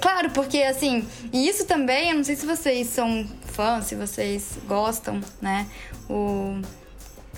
Claro, 0.00 0.30
porque 0.30 0.58
assim, 0.58 1.04
e 1.32 1.48
isso 1.48 1.64
também, 1.66 2.10
eu 2.10 2.16
não 2.16 2.24
sei 2.24 2.36
se 2.36 2.46
vocês 2.46 2.86
são 2.88 3.26
fãs, 3.46 3.86
se 3.86 3.94
vocês 3.94 4.50
gostam, 4.66 5.20
né? 5.40 5.66
O. 6.08 6.60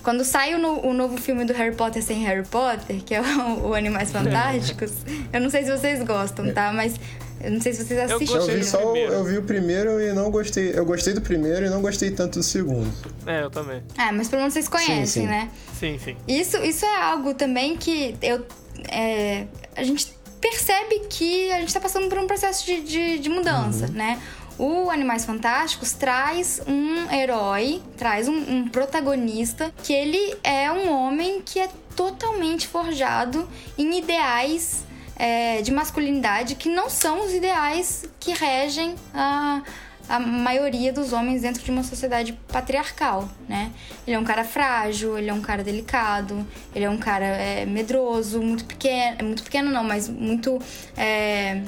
Quando 0.02 0.24
sai 0.24 0.54
o, 0.54 0.58
no- 0.58 0.86
o 0.86 0.92
novo 0.94 1.16
filme 1.20 1.44
do 1.44 1.52
Harry 1.52 1.74
Potter 1.74 2.00
sem 2.02 2.22
Harry 2.24 2.46
Potter, 2.46 3.02
que 3.02 3.12
é 3.14 3.20
o, 3.20 3.68
o 3.70 3.74
Animais 3.74 4.12
Fantásticos, 4.12 4.92
eu 5.32 5.40
não 5.40 5.50
sei 5.50 5.64
se 5.64 5.70
vocês 5.76 6.00
gostam, 6.04 6.52
tá? 6.52 6.72
Mas 6.72 6.94
eu 7.40 7.50
não 7.50 7.60
sei 7.60 7.72
se 7.72 7.84
vocês 7.84 7.98
Eu 8.10 8.16
assistiram. 8.16 8.34
Eu 8.34 8.46
gostei 8.46 8.56
vi 8.58 8.64
só 8.64 8.78
o, 8.78 8.92
primeiro. 8.92 9.12
eu 9.12 9.24
vi 9.24 9.38
o 9.38 9.42
primeiro 9.42 10.00
e 10.00 10.12
não 10.12 10.30
gostei. 10.30 10.72
Eu 10.78 10.84
gostei 10.84 11.12
do 11.12 11.20
primeiro 11.22 11.66
e 11.66 11.70
não 11.70 11.82
gostei 11.82 12.10
tanto 12.12 12.38
do 12.38 12.42
segundo. 12.44 12.92
É, 13.26 13.42
eu 13.42 13.50
também. 13.50 13.82
Ah, 13.98 14.12
mas 14.12 14.28
pelo 14.28 14.42
menos 14.42 14.54
vocês 14.54 14.68
conhecem, 14.68 15.06
sim. 15.06 15.26
né? 15.26 15.50
Sim, 15.76 15.98
sim. 15.98 16.16
Isso, 16.28 16.56
isso 16.58 16.84
é 16.84 17.02
algo 17.02 17.34
também 17.34 17.76
que 17.76 18.14
eu. 18.22 18.46
é, 18.88 19.46
a 19.74 19.82
gente 19.82 20.14
percebe 20.40 21.00
que 21.10 21.50
a 21.52 21.60
gente 21.60 21.72
tá 21.72 21.80
passando 21.80 22.08
por 22.08 22.18
um 22.18 22.26
processo 22.26 22.64
de, 22.64 22.80
de, 22.82 23.18
de 23.18 23.28
mudança, 23.28 23.86
né? 23.88 24.20
O 24.58 24.90
Animais 24.90 25.24
Fantásticos 25.24 25.92
traz 25.92 26.62
um 26.66 27.12
herói, 27.14 27.82
traz 27.96 28.26
um, 28.26 28.34
um 28.34 28.68
protagonista 28.68 29.72
que 29.82 29.92
ele 29.92 30.36
é 30.42 30.70
um 30.72 30.90
homem 30.90 31.42
que 31.42 31.60
é 31.60 31.68
totalmente 31.94 32.66
forjado 32.66 33.46
em 33.76 33.98
ideais 33.98 34.84
é, 35.14 35.60
de 35.60 35.72
masculinidade 35.72 36.54
que 36.54 36.68
não 36.68 36.88
são 36.88 37.24
os 37.26 37.32
ideais 37.32 38.04
que 38.20 38.32
regem 38.32 38.94
a, 39.14 39.62
a 40.08 40.18
maioria 40.18 40.92
dos 40.92 41.12
homens 41.12 41.42
dentro 41.42 41.62
de 41.62 41.70
uma 41.70 41.82
sociedade 41.82 42.32
patriarcal, 42.48 43.28
né? 43.48 43.72
Ele 44.06 44.16
é 44.16 44.18
um 44.18 44.24
cara 44.24 44.44
frágil, 44.44 45.18
ele 45.18 45.28
é 45.28 45.34
um 45.34 45.40
cara 45.40 45.64
delicado, 45.64 46.46
ele 46.74 46.84
é 46.84 46.90
um 46.90 46.98
cara 46.98 47.24
é, 47.26 47.66
medroso, 47.66 48.40
muito 48.40 48.64
pequeno, 48.64 49.24
muito 49.24 49.42
pequeno 49.42 49.70
não, 49.70 49.84
mas 49.84 50.08
muito 50.08 50.60
é, 50.96 51.62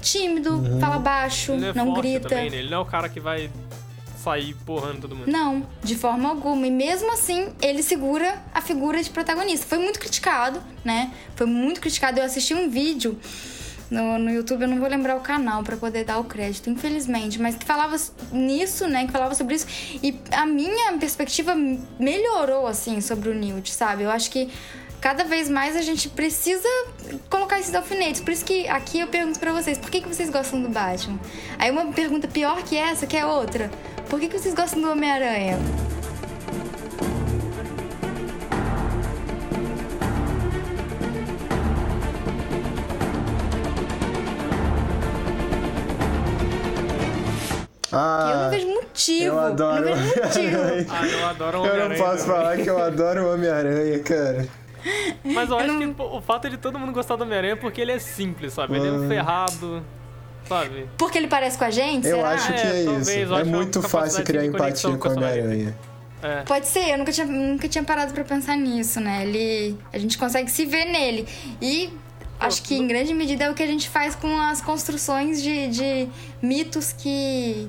tímido, 0.00 0.62
fala 0.80 0.98
baixo, 0.98 1.52
Ele 1.52 1.66
é 1.66 1.74
não 1.74 1.86
forte 1.86 2.00
grita. 2.00 2.28
também, 2.28 2.50
né? 2.50 2.56
Ele 2.58 2.70
não 2.70 2.78
é 2.78 2.80
o 2.80 2.86
cara 2.86 3.08
que 3.08 3.20
vai 3.20 3.50
sair 4.22 4.54
porrando 4.64 5.02
todo 5.02 5.16
mundo. 5.16 5.30
Não, 5.30 5.66
de 5.82 5.96
forma 5.96 6.28
alguma. 6.28 6.66
E 6.66 6.70
mesmo 6.70 7.12
assim, 7.12 7.52
ele 7.60 7.82
segura 7.82 8.40
a 8.54 8.60
figura 8.60 9.02
de 9.02 9.10
protagonista. 9.10 9.66
Foi 9.66 9.78
muito 9.78 9.98
criticado, 9.98 10.62
né? 10.84 11.12
Foi 11.34 11.46
muito 11.46 11.80
criticado. 11.80 12.20
Eu 12.20 12.24
assisti 12.24 12.54
um 12.54 12.70
vídeo 12.70 13.18
no, 13.92 14.18
no 14.18 14.30
YouTube, 14.30 14.62
eu 14.62 14.68
não 14.68 14.78
vou 14.78 14.88
lembrar 14.88 15.16
o 15.16 15.20
canal 15.20 15.62
pra 15.62 15.76
poder 15.76 16.04
dar 16.04 16.18
o 16.18 16.24
crédito, 16.24 16.70
infelizmente, 16.70 17.40
mas 17.40 17.54
que 17.54 17.64
falava 17.64 17.94
nisso, 18.32 18.88
né? 18.88 19.04
Que 19.04 19.12
falava 19.12 19.34
sobre 19.34 19.54
isso. 19.54 19.66
E 20.02 20.18
a 20.30 20.46
minha 20.46 20.96
perspectiva 20.98 21.54
melhorou, 22.00 22.66
assim, 22.66 23.02
sobre 23.02 23.28
o 23.28 23.34
Newt, 23.34 23.70
sabe? 23.72 24.04
Eu 24.04 24.10
acho 24.10 24.30
que 24.30 24.48
cada 24.98 25.24
vez 25.24 25.50
mais 25.50 25.76
a 25.76 25.82
gente 25.82 26.08
precisa 26.08 26.68
colocar 27.28 27.60
esses 27.60 27.74
alfinetes. 27.74 28.22
Por 28.22 28.32
isso 28.32 28.44
que 28.44 28.66
aqui 28.66 29.00
eu 29.00 29.08
pergunto 29.08 29.38
pra 29.38 29.52
vocês, 29.52 29.76
por 29.76 29.90
que, 29.90 30.00
que 30.00 30.08
vocês 30.08 30.30
gostam 30.30 30.62
do 30.62 30.70
Batman? 30.70 31.20
Aí 31.58 31.70
uma 31.70 31.92
pergunta 31.92 32.26
pior 32.26 32.62
que 32.62 32.76
essa, 32.76 33.06
que 33.06 33.16
é 33.16 33.26
outra. 33.26 33.70
Por 34.08 34.18
que, 34.18 34.28
que 34.28 34.38
vocês 34.38 34.54
gostam 34.54 34.80
do 34.80 34.90
Homem-Aranha? 34.90 35.58
Eu 47.92 47.98
Ah, 47.98 48.40
não 48.44 48.50
vejo 48.50 48.66
motivo. 48.68 49.24
eu 49.26 49.38
adoro 49.40 49.84
não 49.90 49.96
vejo 49.96 50.22
motivo. 50.22 50.60
Homem-Aranha. 50.60 50.86
Ah, 50.90 51.06
eu 51.06 51.26
adoro 51.26 51.58
o 51.58 51.60
Eu 51.60 51.66
não 51.66 51.72
Homem-Aranha 51.84 52.02
posso 52.04 52.24
também. 52.26 52.36
falar 52.42 52.56
que 52.56 52.70
eu 52.70 52.82
adoro 52.82 53.22
o 53.24 53.34
Homem-Aranha, 53.34 53.98
cara. 54.00 54.48
Mas 55.24 55.50
eu 55.50 55.58
acho 55.58 55.68
não- 55.72 55.94
que 55.94 56.02
o 56.02 56.20
fato 56.20 56.50
de 56.50 56.56
todo 56.56 56.78
mundo 56.78 56.92
gostar 56.92 57.16
do 57.16 57.22
Homem-Aranha 57.24 57.52
é 57.52 57.56
porque 57.56 57.80
ele 57.80 57.92
é 57.92 57.98
simples, 57.98 58.52
sabe? 58.54 58.76
Ele 58.76 58.88
é 58.88 58.90
um 58.92 59.04
Ah. 59.04 59.08
ferrado, 59.08 59.82
sabe? 60.48 60.88
Porque 60.98 61.18
ele 61.18 61.28
parece 61.28 61.56
com 61.58 61.64
a 61.64 61.70
gente? 61.70 62.08
Eu 62.08 62.16
será? 62.16 62.30
acho 62.30 62.52
que 62.52 62.60
É, 62.60 62.66
é, 62.66 62.82
isso. 62.82 63.10
eu 63.10 63.36
É 63.36 63.40
acho 63.42 63.50
muito 63.50 63.82
fácil 63.82 64.24
criar 64.24 64.44
empatia 64.44 64.96
com 64.96 65.08
o. 65.08 65.12
Homem-Aranha. 65.12 65.76
É. 66.22 66.42
Pode 66.42 66.68
ser, 66.68 66.88
eu 66.90 66.98
nunca 66.98 67.10
tinha, 67.12 67.26
nunca 67.26 67.68
tinha 67.68 67.82
parado 67.84 68.12
pra 68.14 68.22
pensar 68.24 68.56
nisso, 68.56 69.00
né? 69.00 69.24
Ele, 69.24 69.76
a 69.92 69.98
gente 69.98 70.16
consegue 70.16 70.48
se 70.50 70.64
ver 70.64 70.84
nele. 70.84 71.26
E 71.60 71.92
acho 72.46 72.62
que 72.62 72.74
em 72.74 72.86
grande 72.86 73.12
medida 73.14 73.44
é 73.44 73.50
o 73.50 73.54
que 73.54 73.62
a 73.62 73.66
gente 73.66 73.88
faz 73.88 74.14
com 74.14 74.40
as 74.40 74.60
construções 74.60 75.42
de, 75.42 75.68
de 75.68 76.08
mitos 76.40 76.92
que 76.92 77.68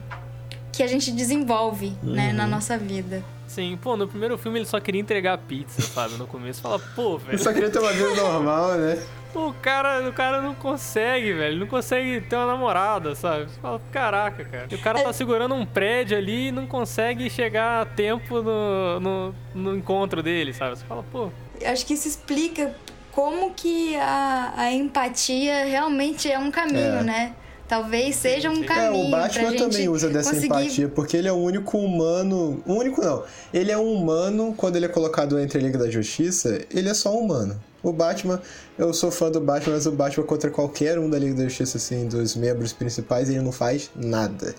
que 0.71 0.81
a 0.81 0.87
gente 0.87 1.11
desenvolve, 1.11 1.93
né, 2.01 2.29
Uhum. 2.29 2.33
na 2.33 2.47
nossa 2.47 2.75
vida. 2.79 3.23
Sim, 3.47 3.77
pô, 3.79 3.95
no 3.95 4.07
primeiro 4.07 4.35
filme 4.39 4.57
ele 4.57 4.65
só 4.65 4.79
queria 4.79 4.99
entregar 4.99 5.37
pizza, 5.37 5.83
sabe? 5.83 6.15
No 6.15 6.25
começo. 6.25 6.61
Fala, 6.63 6.79
pô, 6.95 7.19
velho. 7.21 7.35
Eu 7.35 7.37
só 7.37 7.53
queria 7.53 7.69
ter 7.69 7.77
uma 7.77 7.91
vida 7.93 8.09
normal, 8.15 8.73
né? 8.73 8.99
Pô, 9.31 9.49
o 9.49 9.53
cara, 9.53 10.07
o 10.09 10.13
cara 10.13 10.41
não 10.41 10.55
consegue, 10.55 11.31
velho. 11.33 11.59
Não 11.59 11.67
consegue 11.67 12.21
ter 12.21 12.35
uma 12.35 12.47
namorada, 12.47 13.13
sabe? 13.13 13.43
Você 13.51 13.59
fala, 13.59 13.79
caraca, 13.91 14.43
cara. 14.45 14.67
E 14.71 14.73
o 14.75 14.79
cara 14.81 15.03
tá 15.03 15.13
segurando 15.13 15.53
um 15.53 15.63
prédio 15.65 16.17
ali 16.17 16.47
e 16.47 16.51
não 16.51 16.65
consegue 16.65 17.29
chegar 17.29 17.81
a 17.83 17.85
tempo 17.85 18.41
no, 18.41 18.99
no, 18.99 19.35
no 19.53 19.75
encontro 19.77 20.23
dele, 20.23 20.53
sabe? 20.53 20.75
Você 20.77 20.85
fala, 20.85 21.03
pô. 21.11 21.29
Eu 21.61 21.69
acho 21.71 21.85
que 21.85 21.93
isso 21.93 22.07
explica 22.07 22.75
como 23.13 23.51
que 23.51 23.95
a, 23.95 24.53
a 24.55 24.71
empatia 24.73 25.65
realmente 25.65 26.31
é 26.31 26.37
um 26.39 26.49
caminho, 26.51 26.99
É. 26.99 27.03
né? 27.03 27.35
Talvez 27.67 28.17
seja 28.17 28.49
um 28.51 28.55
sim. 28.55 28.63
É, 28.63 28.65
caminho 28.65 29.07
o 29.07 29.09
Batman 29.09 29.49
gente 29.49 29.63
também 29.63 29.89
usa 29.89 30.09
dessa 30.09 30.31
conseguir... 30.31 30.45
empatia, 30.47 30.89
porque 30.89 31.17
ele 31.17 31.27
é 31.27 31.31
o 31.31 31.37
único 31.37 31.77
humano. 31.77 32.61
O 32.65 32.73
único 32.73 33.01
não. 33.01 33.23
Ele 33.53 33.71
é 33.71 33.77
um 33.77 33.93
humano, 33.93 34.53
quando 34.55 34.75
ele 34.75 34.85
é 34.85 34.89
colocado 34.89 35.39
entre 35.39 35.57
a 35.57 35.61
Liga 35.61 35.77
da 35.77 35.89
Justiça, 35.89 36.61
ele 36.71 36.89
é 36.89 36.93
só 36.93 37.15
um 37.15 37.21
humano. 37.21 37.59
O 37.81 37.91
Batman, 37.91 38.39
eu 38.77 38.93
sou 38.93 39.09
fã 39.11 39.31
do 39.31 39.39
Batman, 39.39 39.73
mas 39.75 39.85
o 39.85 39.91
Batman 39.91 40.25
contra 40.25 40.49
qualquer 40.49 40.99
um 40.99 41.09
da 41.09 41.17
Liga 41.17 41.35
da 41.35 41.43
Justiça, 41.43 41.77
assim, 41.77 42.07
dos 42.07 42.35
membros 42.35 42.73
principais, 42.73 43.29
ele 43.29 43.41
não 43.41 43.51
faz 43.51 43.89
nada. 43.95 44.53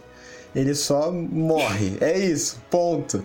Ele 0.55 0.75
só 0.75 1.11
morre. 1.13 1.97
É 2.01 2.19
isso, 2.19 2.61
ponto. 2.71 3.23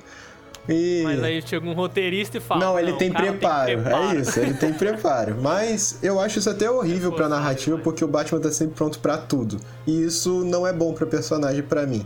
E... 0.67 1.01
Mas 1.03 1.23
aí 1.23 1.41
chega 1.41 1.67
um 1.67 1.73
roteirista 1.73 2.37
e 2.37 2.41
fala. 2.41 2.65
Não, 2.65 2.79
ele 2.79 2.93
tem 2.93 3.09
o 3.09 3.13
cara 3.13 3.25
preparo, 3.27 3.81
preparo. 3.81 4.17
é 4.17 4.21
isso, 4.21 4.39
ele 4.39 4.53
tem 4.53 4.73
preparo. 4.73 5.35
Mas 5.41 5.99
eu 6.03 6.19
acho 6.19 6.39
isso 6.39 6.49
até 6.49 6.69
horrível 6.69 7.11
pra 7.11 7.25
forçado 7.25 7.41
narrativa, 7.41 7.65
demais. 7.77 7.83
porque 7.83 8.03
o 8.03 8.07
Batman 8.07 8.39
tá 8.39 8.51
sempre 8.51 8.75
pronto 8.75 8.99
pra 8.99 9.17
tudo. 9.17 9.59
E 9.87 10.03
isso 10.03 10.43
não 10.43 10.65
é 10.67 10.73
bom 10.73 10.93
pro 10.93 11.07
personagem 11.07 11.63
pra 11.63 11.85
mim. 11.85 12.05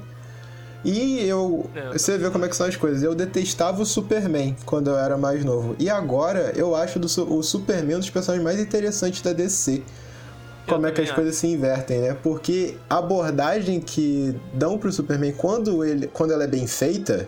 E 0.83 1.25
eu. 1.25 1.69
É, 1.73 1.93
você 1.93 2.17
vê 2.17 2.29
como 2.29 2.45
é 2.45 2.49
que 2.49 2.55
são 2.55 2.67
as 2.67 2.75
coisas. 2.75 3.03
Eu 3.03 3.15
detestava 3.15 3.81
o 3.81 3.85
Superman 3.85 4.55
quando 4.65 4.89
eu 4.89 4.97
era 4.97 5.17
mais 5.17 5.43
novo. 5.43 5.75
E 5.79 5.89
agora 5.89 6.51
eu 6.55 6.75
acho 6.75 6.99
do 6.99 7.07
o 7.33 7.41
Superman 7.41 7.97
um 7.97 7.99
dos 7.99 8.09
personagens 8.09 8.43
mais 8.43 8.59
interessantes 8.59 9.21
da 9.21 9.31
DC. 9.31 9.81
Como 10.67 10.87
é 10.87 10.91
que 10.91 11.01
as 11.01 11.07
acho. 11.07 11.15
coisas 11.15 11.35
se 11.35 11.47
invertem, 11.47 11.99
né? 11.99 12.17
Porque 12.21 12.77
a 12.89 12.97
abordagem 12.97 13.79
que 13.81 14.35
dão 14.53 14.77
pro 14.77 14.91
Superman 14.91 15.33
quando, 15.33 15.83
ele, 15.83 16.07
quando 16.07 16.31
ela 16.31 16.45
é 16.45 16.47
bem 16.47 16.67
feita 16.67 17.27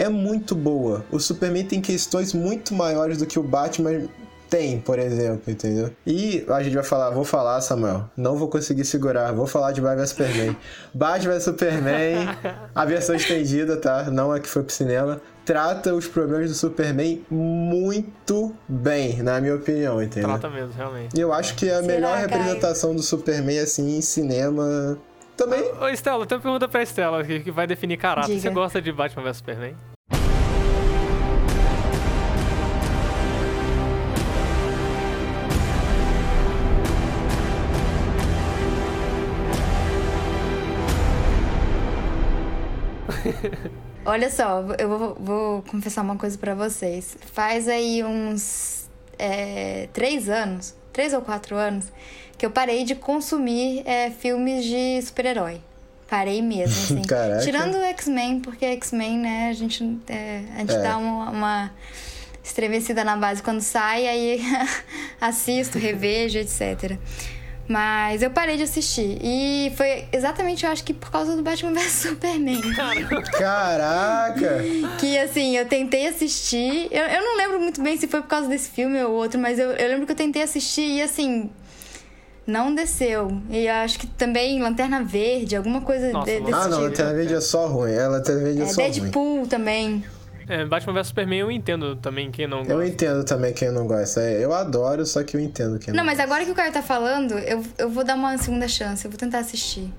é 0.00 0.08
muito 0.08 0.54
boa. 0.54 1.04
O 1.10 1.20
Superman 1.20 1.64
tem 1.64 1.80
questões 1.80 2.32
muito 2.32 2.74
maiores 2.74 3.18
do 3.18 3.26
que 3.26 3.38
o 3.38 3.42
Batman 3.42 4.08
tem, 4.48 4.80
por 4.80 4.98
exemplo, 4.98 5.42
entendeu? 5.46 5.90
E 6.04 6.44
a 6.48 6.62
gente 6.62 6.74
vai 6.74 6.82
falar, 6.82 7.10
vou 7.10 7.24
falar, 7.24 7.60
Samuel, 7.60 8.10
não 8.16 8.36
vou 8.36 8.48
conseguir 8.48 8.84
segurar, 8.84 9.32
vou 9.32 9.46
falar 9.46 9.70
de 9.70 9.80
Batman 9.80 10.02
vs 10.02 10.10
Superman. 10.10 10.56
Batman 10.92 11.32
vs 11.34 11.44
Superman, 11.44 12.28
a 12.74 12.84
versão 12.84 13.14
estendida, 13.14 13.76
tá? 13.76 14.10
Não 14.10 14.32
a 14.32 14.40
que 14.40 14.48
foi 14.48 14.64
pro 14.64 14.72
cinema, 14.72 15.20
trata 15.44 15.94
os 15.94 16.08
problemas 16.08 16.48
do 16.48 16.56
Superman 16.56 17.24
muito 17.30 18.52
bem, 18.68 19.22
na 19.22 19.40
minha 19.40 19.54
opinião, 19.54 20.02
entendeu? 20.02 20.30
Trata 20.30 20.50
mesmo, 20.50 20.72
realmente. 20.72 21.16
E 21.16 21.20
eu 21.20 21.32
acho 21.32 21.54
que 21.54 21.70
a 21.70 21.76
Será, 21.76 21.86
melhor 21.86 22.14
Caio? 22.14 22.28
representação 22.28 22.96
do 22.96 23.02
Superman, 23.02 23.60
assim, 23.60 23.98
em 23.98 24.00
cinema. 24.00 24.98
Também. 25.36 25.62
Ô, 25.80 25.88
Estela, 25.88 26.26
tem 26.26 26.36
uma 26.36 26.42
pergunta 26.42 26.68
pra 26.68 26.82
Estela 26.82 27.22
que, 27.22 27.40
que 27.40 27.50
vai 27.52 27.66
definir 27.66 27.96
caráter. 27.98 28.26
Diga. 28.28 28.40
Você 28.40 28.50
gosta 28.50 28.82
de 28.82 28.92
Batman 28.92 29.22
vs 29.22 29.36
Superman? 29.36 29.74
Olha 44.04 44.30
só, 44.30 44.62
eu 44.78 44.88
vou, 44.88 45.14
vou 45.20 45.62
confessar 45.62 46.02
uma 46.02 46.16
coisa 46.16 46.36
pra 46.38 46.54
vocês. 46.54 47.16
Faz 47.32 47.68
aí 47.68 48.02
uns 48.02 48.88
é, 49.18 49.88
três 49.92 50.28
anos, 50.28 50.74
três 50.92 51.12
ou 51.12 51.20
quatro 51.20 51.54
anos, 51.56 51.86
que 52.38 52.44
eu 52.46 52.50
parei 52.50 52.84
de 52.84 52.94
consumir 52.94 53.82
é, 53.86 54.10
filmes 54.10 54.64
de 54.64 55.02
super-herói. 55.02 55.60
Parei 56.08 56.40
mesmo, 56.42 56.74
assim. 56.82 57.02
Caraca. 57.02 57.40
Tirando 57.44 57.74
o 57.76 57.82
X-Men, 57.84 58.40
porque 58.40 58.64
X-Men, 58.64 59.18
né, 59.18 59.48
a 59.50 59.52
gente, 59.52 59.98
é, 60.08 60.44
a 60.56 60.58
gente 60.60 60.74
É. 60.74 60.82
dá 60.82 60.96
uma, 60.96 61.30
uma 61.30 61.70
estremecida 62.42 63.04
na 63.04 63.16
base 63.16 63.42
quando 63.42 63.60
sai, 63.60 64.06
aí 64.08 64.40
assisto, 65.20 65.78
revejo, 65.78 66.38
etc. 66.38 66.98
Mas 67.72 68.20
eu 68.20 68.30
parei 68.32 68.56
de 68.56 68.64
assistir. 68.64 69.16
E 69.22 69.72
foi 69.76 70.04
exatamente, 70.12 70.66
eu 70.66 70.72
acho 70.72 70.82
que 70.82 70.92
por 70.92 71.08
causa 71.08 71.36
do 71.36 71.42
Batman 71.42 71.72
vs 71.72 71.92
Superman. 72.10 72.60
Caraca! 73.38 74.58
Que 74.98 75.16
assim, 75.16 75.56
eu 75.56 75.64
tentei 75.66 76.08
assistir. 76.08 76.88
Eu, 76.90 77.04
eu 77.06 77.22
não 77.22 77.36
lembro 77.36 77.60
muito 77.60 77.80
bem 77.80 77.96
se 77.96 78.08
foi 78.08 78.20
por 78.22 78.26
causa 78.28 78.48
desse 78.48 78.70
filme 78.70 79.00
ou 79.04 79.12
outro, 79.12 79.38
mas 79.38 79.56
eu, 79.56 79.70
eu 79.70 79.88
lembro 79.88 80.04
que 80.04 80.10
eu 80.10 80.16
tentei 80.16 80.42
assistir 80.42 80.96
e 80.96 81.02
assim. 81.02 81.48
Não 82.44 82.74
desceu. 82.74 83.40
E 83.48 83.66
eu 83.66 83.72
acho 83.74 84.00
que 84.00 84.06
também 84.08 84.60
Lanterna 84.60 85.04
Verde, 85.04 85.54
alguma 85.54 85.80
coisa 85.82 86.10
Nossa, 86.10 86.28
de- 86.28 86.40
desse 86.40 86.52
Ah, 86.52 86.62
não, 86.66 86.70
tipo. 86.78 86.82
Lanterna 86.82 87.12
Verde 87.14 87.34
é 87.34 87.40
só 87.40 87.66
ruim. 87.68 87.92
É, 87.92 88.08
Lanterna 88.08 88.42
Verde 88.42 88.60
é, 88.62 88.64
É, 88.64 88.66
só 88.66 88.80
ruim. 88.82 88.90
Deadpool 88.90 89.46
também. 89.46 90.04
É, 90.48 90.64
Batman 90.64 90.94
vs 90.94 91.06
Superman 91.08 91.40
eu 91.40 91.50
entendo 91.50 91.96
também 91.96 92.30
quem 92.30 92.46
não 92.46 92.58
gosta. 92.58 92.72
Eu 92.72 92.84
entendo 92.84 93.24
também 93.24 93.52
quem 93.52 93.70
não 93.70 93.86
gosta. 93.86 94.20
É, 94.20 94.44
Eu 94.44 94.52
adoro, 94.52 95.04
só 95.06 95.22
que 95.22 95.36
eu 95.36 95.40
entendo 95.40 95.78
quem 95.78 95.92
não, 95.92 95.98
Não, 95.98 96.04
mas 96.04 96.18
agora 96.20 96.44
que 96.44 96.50
o 96.50 96.54
Caio 96.54 96.72
tá 96.72 96.82
falando, 96.82 97.38
eu, 97.38 97.64
eu 97.78 97.88
vou 97.88 98.04
dar 98.04 98.14
uma 98.16 98.36
segunda 98.38 98.66
chance. 98.68 99.04
Eu 99.04 99.10
vou 99.10 99.18
tentar 99.18 99.38
assistir. 99.38 99.92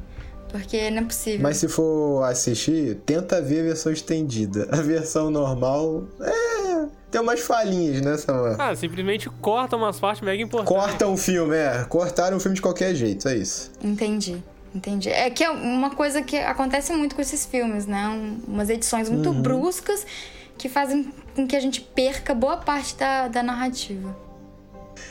Porque 0.52 0.92
não 0.92 1.04
é 1.04 1.06
possível. 1.06 1.40
Mas 1.42 1.58
se 1.58 1.68
for 1.70 2.24
assistir, 2.24 2.96
tenta 3.06 3.42
ver 3.42 3.62
a 3.62 3.64
versão 3.64 3.92
estendida. 3.92 4.68
A 4.72 4.82
versão 4.82 5.32
normal 5.32 6.04
é. 6.20 6.86
Tem 7.10 7.20
umas 7.20 7.42
falhinhas, 7.42 8.02
né, 8.02 8.18
Samuel? 8.18 8.56
Ah, 8.58 8.74
simplesmente 8.76 9.30
corta 9.42 9.76
umas 9.76 10.00
partes 10.00 10.22
mega 10.24 10.42
importantes. 10.42 10.74
Corta 10.74 11.08
um 11.08 11.18
filme, 11.18 11.56
é. 11.56 11.86
Cortaram 11.90 12.38
o 12.38 12.40
filme 12.40 12.56
de 12.56 12.62
qualquer 12.62 12.96
jeito, 12.96 13.28
é 13.28 13.36
isso. 13.36 13.72
Entendi. 13.84 14.42
Entendi. 14.74 15.10
É 15.10 15.30
que 15.30 15.44
é 15.44 15.50
uma 15.50 15.90
coisa 15.90 16.22
que 16.22 16.38
acontece 16.38 16.94
muito 16.94 17.16
com 17.16 17.22
esses 17.22 17.46
filmes, 17.46 17.86
né? 17.86 18.08
Um- 18.08 18.40
umas 18.48 18.70
edições 18.70 19.10
muito 19.10 19.30
Uhum. 19.30 19.42
bruscas 19.42 20.06
que 20.58 20.70
fazem 20.70 21.12
com 21.36 21.46
que 21.48 21.56
a 21.56 21.60
gente 21.60 21.82
perca 21.82 22.34
boa 22.34 22.58
parte 22.58 22.96
da, 22.96 23.28
da 23.28 23.44
narrativa. 23.44 24.16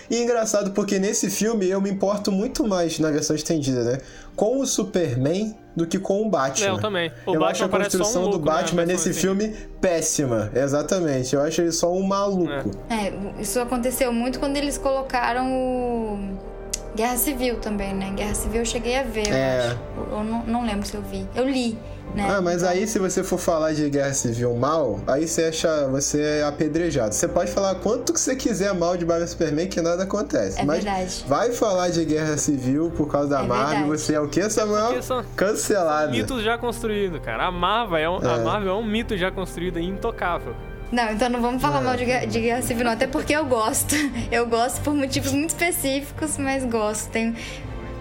E 0.08 0.16
é 0.16 0.22
engraçado 0.22 0.70
porque 0.72 0.98
nesse 0.98 1.28
filme 1.30 1.68
eu 1.68 1.80
me 1.80 1.90
importo 1.90 2.30
muito 2.30 2.66
mais 2.66 2.98
na 2.98 3.10
versão 3.10 3.34
estendida, 3.36 3.82
né? 3.84 3.98
Com 4.36 4.58
o 4.60 4.66
Superman 4.66 5.56
do 5.76 5.86
que 5.86 5.98
com 5.98 6.22
o 6.22 6.28
Batman. 6.30 6.66
É, 6.66 6.70
eu 6.70 6.78
também. 6.78 7.12
O 7.26 7.34
eu 7.34 7.40
Batman 7.40 7.46
acho 7.50 7.64
a 7.64 7.68
só 7.68 7.76
um 7.76 7.80
construção 7.80 8.22
do 8.22 8.28
louco 8.30 8.44
na 8.46 8.52
Batman 8.52 8.84
versão 8.86 9.06
nesse 9.08 9.20
filme 9.20 9.48
péssima. 9.80 10.50
Exatamente. 10.54 11.34
Eu 11.34 11.42
acho 11.42 11.60
ele 11.60 11.72
só 11.72 11.92
um 11.92 12.02
maluco. 12.02 12.70
É, 12.88 13.12
isso 13.42 13.58
aconteceu 13.60 14.12
muito 14.12 14.38
quando 14.38 14.56
eles 14.56 14.78
colocaram 14.78 15.52
o 15.52 16.38
Guerra 16.96 17.16
Civil 17.16 17.56
também, 17.60 17.94
né? 17.94 18.12
Guerra 18.16 18.34
Civil 18.34 18.60
eu 18.62 18.66
cheguei 18.66 18.96
a 18.98 19.02
ver, 19.02 19.28
eu 19.28 19.34
É. 19.34 19.58
acho. 19.68 19.78
Eu, 19.96 20.18
eu 20.18 20.24
não, 20.24 20.42
não 20.44 20.66
lembro 20.66 20.86
se 20.86 20.94
eu 20.94 21.02
vi. 21.02 21.26
Eu 21.34 21.48
li, 21.48 21.78
né? 22.14 22.26
Ah, 22.28 22.40
mas 22.42 22.64
aí 22.64 22.86
se 22.86 22.98
você 22.98 23.22
for 23.22 23.38
falar 23.38 23.72
de 23.72 23.88
guerra 23.88 24.12
civil 24.12 24.52
mal, 24.56 24.98
aí 25.06 25.28
você 25.28 25.44
acha 25.44 25.86
você 25.86 26.20
é 26.20 26.42
apedrejado. 26.42 27.14
Você 27.14 27.28
pode 27.28 27.52
falar 27.52 27.76
quanto 27.76 28.12
que 28.12 28.18
você 28.20 28.34
quiser 28.34 28.74
mal 28.74 28.96
de 28.96 29.04
Batman 29.04 29.26
Superman 29.28 29.68
que 29.68 29.80
nada 29.80 30.02
acontece. 30.02 30.60
É 30.60 30.64
mas 30.64 30.82
verdade. 30.82 31.24
vai 31.28 31.52
falar 31.52 31.90
de 31.90 32.04
guerra 32.04 32.36
civil 32.36 32.90
por 32.96 33.06
causa 33.08 33.28
da 33.30 33.40
É 33.40 33.46
Marvel, 33.46 33.68
verdade. 33.68 33.88
você 34.02 34.14
é 34.14 34.20
o 34.20 34.28
que, 34.28 34.50
Samuel? 34.50 35.00
São- 35.02 35.24
Cancelado. 35.36 36.10
Mitos 36.10 36.42
já 36.42 36.58
construídos, 36.58 37.20
cara. 37.20 37.46
A 37.46 37.50
Marvel 37.52 37.96
é 37.98 38.10
um, 38.10 38.18
a 38.28 38.32
É. 38.36 38.38
Marvel 38.44 38.72
é 38.72 38.74
um 38.76 38.84
mito 38.84 39.16
já 39.16 39.30
construído 39.30 39.78
e 39.78 39.84
intocável. 39.86 40.54
Não, 40.92 41.12
então 41.12 41.28
não 41.28 41.40
vamos 41.40 41.62
falar 41.62 41.80
mal 41.80 41.96
de, 41.96 42.04
guerra- 42.04 42.26
de 42.26 42.40
Guerra 42.40 42.62
Civil, 42.62 42.84
não. 42.84 42.92
Até 42.92 43.06
porque 43.06 43.32
eu 43.34 43.44
gosto. 43.46 43.94
Eu 44.30 44.46
gosto 44.46 44.80
por 44.82 44.92
motivos 44.94 45.32
muito 45.32 45.50
específicos, 45.50 46.36
mas 46.38 46.64
gosto. 46.64 47.10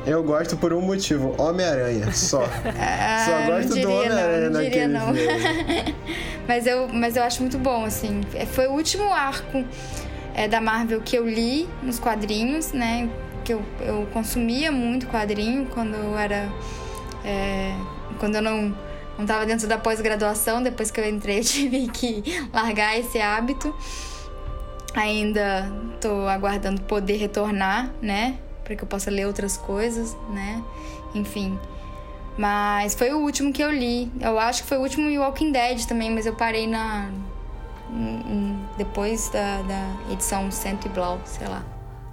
Eu 0.07 0.23
gosto 0.23 0.57
por 0.57 0.73
um 0.73 0.81
motivo, 0.81 1.35
Homem-Aranha, 1.37 2.11
só. 2.13 2.43
Ah, 2.79 3.25
só 3.25 3.51
gosto 3.51 3.69
não 3.69 3.69
do 3.69 3.73
diria 3.75 3.89
Homem-Aranha 3.95 4.49
não, 4.49 4.51
não 4.51 4.63
diria 4.63 4.87
não. 4.87 5.07
mas, 6.47 6.65
eu, 6.65 6.87
mas 6.87 7.15
eu 7.15 7.23
acho 7.23 7.41
muito 7.41 7.57
bom, 7.57 7.85
assim. 7.85 8.21
É, 8.33 8.45
Foi 8.45 8.67
o 8.67 8.71
último 8.71 9.11
arco 9.13 9.63
é, 10.33 10.47
da 10.47 10.59
Marvel 10.61 11.01
que 11.01 11.15
eu 11.15 11.27
li 11.29 11.67
nos 11.83 11.99
quadrinhos, 11.99 12.71
né? 12.71 13.07
Que 13.43 13.53
eu, 13.53 13.61
eu 13.81 14.07
consumia 14.13 14.71
muito 14.71 15.05
quadrinho 15.07 15.65
quando 15.67 15.95
eu 15.95 16.17
era. 16.17 16.47
é, 17.25 17.71
quando 18.19 18.35
eu 18.35 18.41
não, 18.41 18.75
não 19.19 19.25
tava 19.25 19.45
dentro 19.45 19.67
da 19.67 19.77
pós-graduação. 19.77 20.63
Depois 20.63 20.89
que 20.89 20.99
eu 20.99 21.07
entrei, 21.07 21.39
eu 21.39 21.43
tive 21.45 21.87
que 21.89 22.23
largar 22.53 22.97
esse 22.97 23.19
hábito. 23.19 23.75
Ainda 24.95 25.71
tô 26.01 26.27
aguardando 26.27 26.81
poder 26.81 27.17
retornar, 27.17 27.91
né? 28.01 28.39
Para 28.63 28.75
que 28.75 28.83
eu 28.83 28.87
possa 28.87 29.11
ler 29.11 29.27
outras 29.27 29.57
coisas, 29.57 30.15
né? 30.29 30.63
Enfim. 31.13 31.59
Mas 32.37 32.95
foi 32.95 33.11
o 33.13 33.19
último 33.19 33.51
que 33.51 33.61
eu 33.61 33.69
li. 33.69 34.11
Eu 34.21 34.39
acho 34.39 34.63
que 34.63 34.69
foi 34.69 34.77
o 34.77 34.81
último 34.81 35.09
e 35.09 35.19
Walking 35.19 35.51
Dead 35.51 35.85
também, 35.85 36.09
mas 36.09 36.25
eu 36.25 36.33
parei 36.33 36.65
na. 36.65 37.09
depois 38.77 39.29
da, 39.29 39.61
da 39.63 40.13
edição 40.13 40.49
cento 40.49 40.85
e 40.85 40.89
blau, 40.89 41.19
sei 41.25 41.47
lá. 41.47 41.63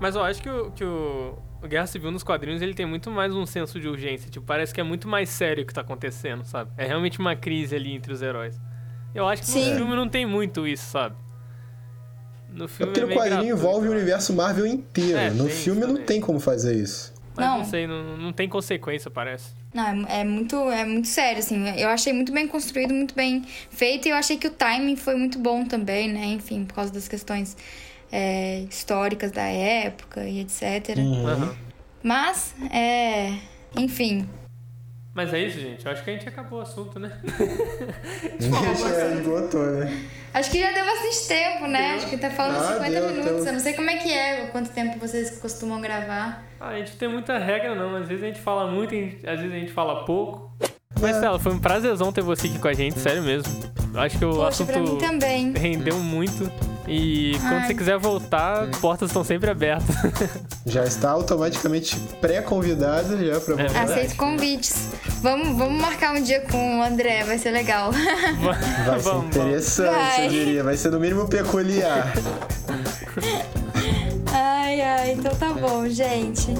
Mas 0.01 0.15
eu 0.15 0.23
acho 0.23 0.43
que 0.43 0.51
o, 0.51 0.71
que 0.73 0.85
o, 0.85 1.39
o 1.63 1.69
Guerra 1.69 1.87
Civil 1.87 2.11
nos 2.11 2.23
quadrinhos 2.23 2.63
ele 2.63 2.75
tem 2.75 2.87
muito 2.87 3.11
mais 3.11 3.35
um 3.35 3.47
senso 3.47 3.81
de 3.81 3.89
urgência. 3.89 4.31
Tipo, 4.31 4.45
parece 4.47 4.73
que 4.75 4.81
é 4.81 4.85
muito 4.85 5.09
mais 5.09 5.29
sério 5.29 5.65
o 5.65 5.67
que 5.67 5.73
tá 5.75 5.81
acontecendo, 5.81 6.45
sabe? 6.45 6.71
É 6.77 6.87
realmente 6.87 7.19
uma 7.19 7.35
crise 7.35 7.75
ali 7.75 7.95
entre 7.95 8.13
os 8.13 8.23
heróis. 8.23 8.59
Eu 9.15 9.27
acho 9.27 9.43
que 9.43 9.49
Sim. 9.49 9.71
no 9.71 9.77
filme 9.77 9.97
não 9.97 10.09
tem 10.09 10.27
muito 10.27 10.67
isso, 10.67 10.85
sabe? 10.91 11.17
No 12.53 12.65
É 12.65 12.69
filme 12.69 12.93
porque 12.93 13.01
é 13.01 13.05
o 13.05 13.09
quadrinho 13.09 13.31
gratuito, 13.31 13.55
envolve 13.57 13.87
o 13.89 13.91
né? 13.91 13.97
universo 13.97 14.33
Marvel 14.35 14.67
inteiro. 14.67 15.19
É, 15.19 15.31
no 15.31 15.49
filme 15.49 15.81
não 15.87 15.97
tem 15.97 16.21
como 16.21 16.39
fazer 16.39 16.75
isso. 16.77 17.15
Mas 17.35 17.47
não, 17.47 17.59
Não. 17.59 17.65
sei, 17.67 17.87
não, 17.87 18.17
não 18.17 18.33
tem 18.33 18.49
consequência, 18.49 19.11
parece. 19.11 19.53
Não, 19.75 20.07
é, 20.07 20.21
é 20.21 20.25
muito, 20.25 20.57
é 20.71 20.85
muito 20.87 21.07
sério, 21.09 21.39
assim. 21.39 21.69
Eu 21.79 21.89
achei 21.91 22.13
muito 22.13 22.33
bem 22.33 22.49
construído, 22.49 22.95
muito 22.95 23.15
bem 23.15 23.45
feito. 23.71 24.09
E 24.09 24.11
eu 24.11 24.17
achei 24.17 24.39
que 24.39 24.47
o 24.47 24.51
timing 24.51 24.97
foi 24.97 25.17
muito 25.17 25.39
bom 25.39 25.65
também, 25.67 26.11
né? 26.11 26.25
Enfim, 26.27 26.65
por 26.65 26.75
causa 26.75 26.91
das 26.91 27.07
questões 27.09 27.55
é, 28.13 28.61
históricas 28.69 29.31
da 29.33 29.43
época 29.43 30.25
e 30.25 30.41
etc. 30.41 30.97
Uhum. 30.99 31.55
Mas, 32.03 32.55
é... 32.73 33.33
Enfim. 33.77 34.29
Mas 35.15 35.33
é 35.33 35.39
isso, 35.41 35.59
gente. 35.59 35.85
Eu 35.87 35.93
acho 35.93 36.05
que 36.05 36.11
a 36.11 36.13
gente 36.13 36.29
acabou 36.29 36.59
o 36.59 36.63
assunto, 36.63 36.99
né? 36.99 37.11
Já 38.39 39.15
esgotou, 39.15 39.65
né? 39.67 40.05
Acho 40.35 40.51
que 40.51 40.61
já 40.61 40.71
deu 40.73 40.85
bastante 40.85 41.29
tempo, 41.29 41.67
né? 41.67 41.95
Acho 41.95 42.11
que 42.11 42.19
tá 42.19 42.31
falando 42.31 42.57
Ah, 42.59 42.75
50 42.75 42.91
deu, 42.91 43.09
minutos. 43.09 43.35
deu. 43.37 43.47
Eu 43.47 43.53
não 43.55 43.61
sei 43.61 43.73
como 43.73 43.89
é 43.89 43.97
que 43.97 44.13
é, 44.13 44.47
quanto 44.49 44.71
tempo 44.71 44.99
vocês 44.99 45.39
costumam 45.39 45.81
gravar. 45.81 46.45
Ah, 46.61 46.69
a 46.69 46.79
gente 46.79 46.97
tem 46.97 47.09
muita 47.09 47.39
regra, 47.39 47.75
não. 47.75 47.97
Às 47.97 48.07
vezes 48.07 48.23
a 48.23 48.27
gente 48.27 48.41
fala 48.41 48.71
muito, 48.71 48.95
às 48.95 49.41
vezes 49.41 49.53
a 49.53 49.59
gente 49.59 49.73
fala 49.73 50.05
pouco. 50.05 50.53
Mas, 51.01 51.17
Stella, 51.17 51.39
foi 51.39 51.53
um 51.53 51.59
prazerzão 51.59 52.13
ter 52.13 52.21
você 52.23 52.47
aqui 52.49 52.59
com 52.59 52.69
a 52.69 52.75
gente, 52.75 52.99
sério 52.99 53.23
mesmo. 53.23 53.51
Acho 53.95 54.19
que 54.19 54.25
o 54.27 54.33
Poxa, 54.33 54.49
assunto 54.49 54.73
pra 54.73 54.81
mim 54.81 54.99
também. 54.99 55.53
rendeu 55.53 55.97
muito. 55.99 56.51
E 56.89 57.37
quando 57.41 57.53
Ai. 57.55 57.67
você 57.67 57.75
quiser 57.75 57.99
voltar, 57.99 58.69
portas 58.81 59.09
estão 59.11 59.25
sempre 59.25 59.51
abertas. 59.51 59.95
Já 60.65 60.85
está 60.85 61.11
automaticamente 61.11 61.97
pré-convidado 62.21 63.17
já 63.25 63.41
pra 63.41 63.55
É 63.55 63.57
voltar. 63.57 63.73
verdade. 63.73 63.93
Aceito 63.93 64.17
convites. 64.17 64.89
Vamos, 65.23 65.57
vamos 65.57 65.81
marcar 65.81 66.15
um 66.15 66.23
dia 66.23 66.41
com 66.43 66.79
o 66.79 66.83
André, 66.83 67.25
vai 67.25 67.39
ser 67.39 67.51
legal. 67.51 67.91
Vai 68.87 69.01
ser 69.01 69.15
interessante, 69.17 69.91
Vai. 69.95 70.27
eu 70.27 70.31
diria. 70.31 70.63
Vai 70.65 70.77
ser 70.77 70.91
no 70.91 71.01
mínimo 71.01 71.27
peculiar. 71.29 72.13
ai, 74.33 74.81
ai, 74.81 75.13
então 75.13 75.35
tá 75.35 75.53
bom, 75.53 75.89
gente. 75.89 76.53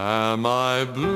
Am 0.00 0.46
I 0.46 0.84
blue? 0.84 1.08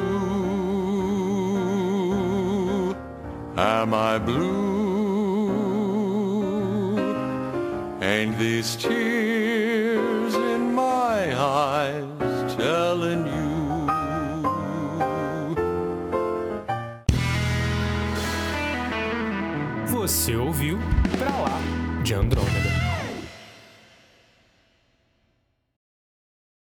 Am 3.57 3.95
I 3.95 4.19
blue? 4.19 5.53
Ain't 8.03 8.37
these 8.41 8.75
tears 8.75 9.12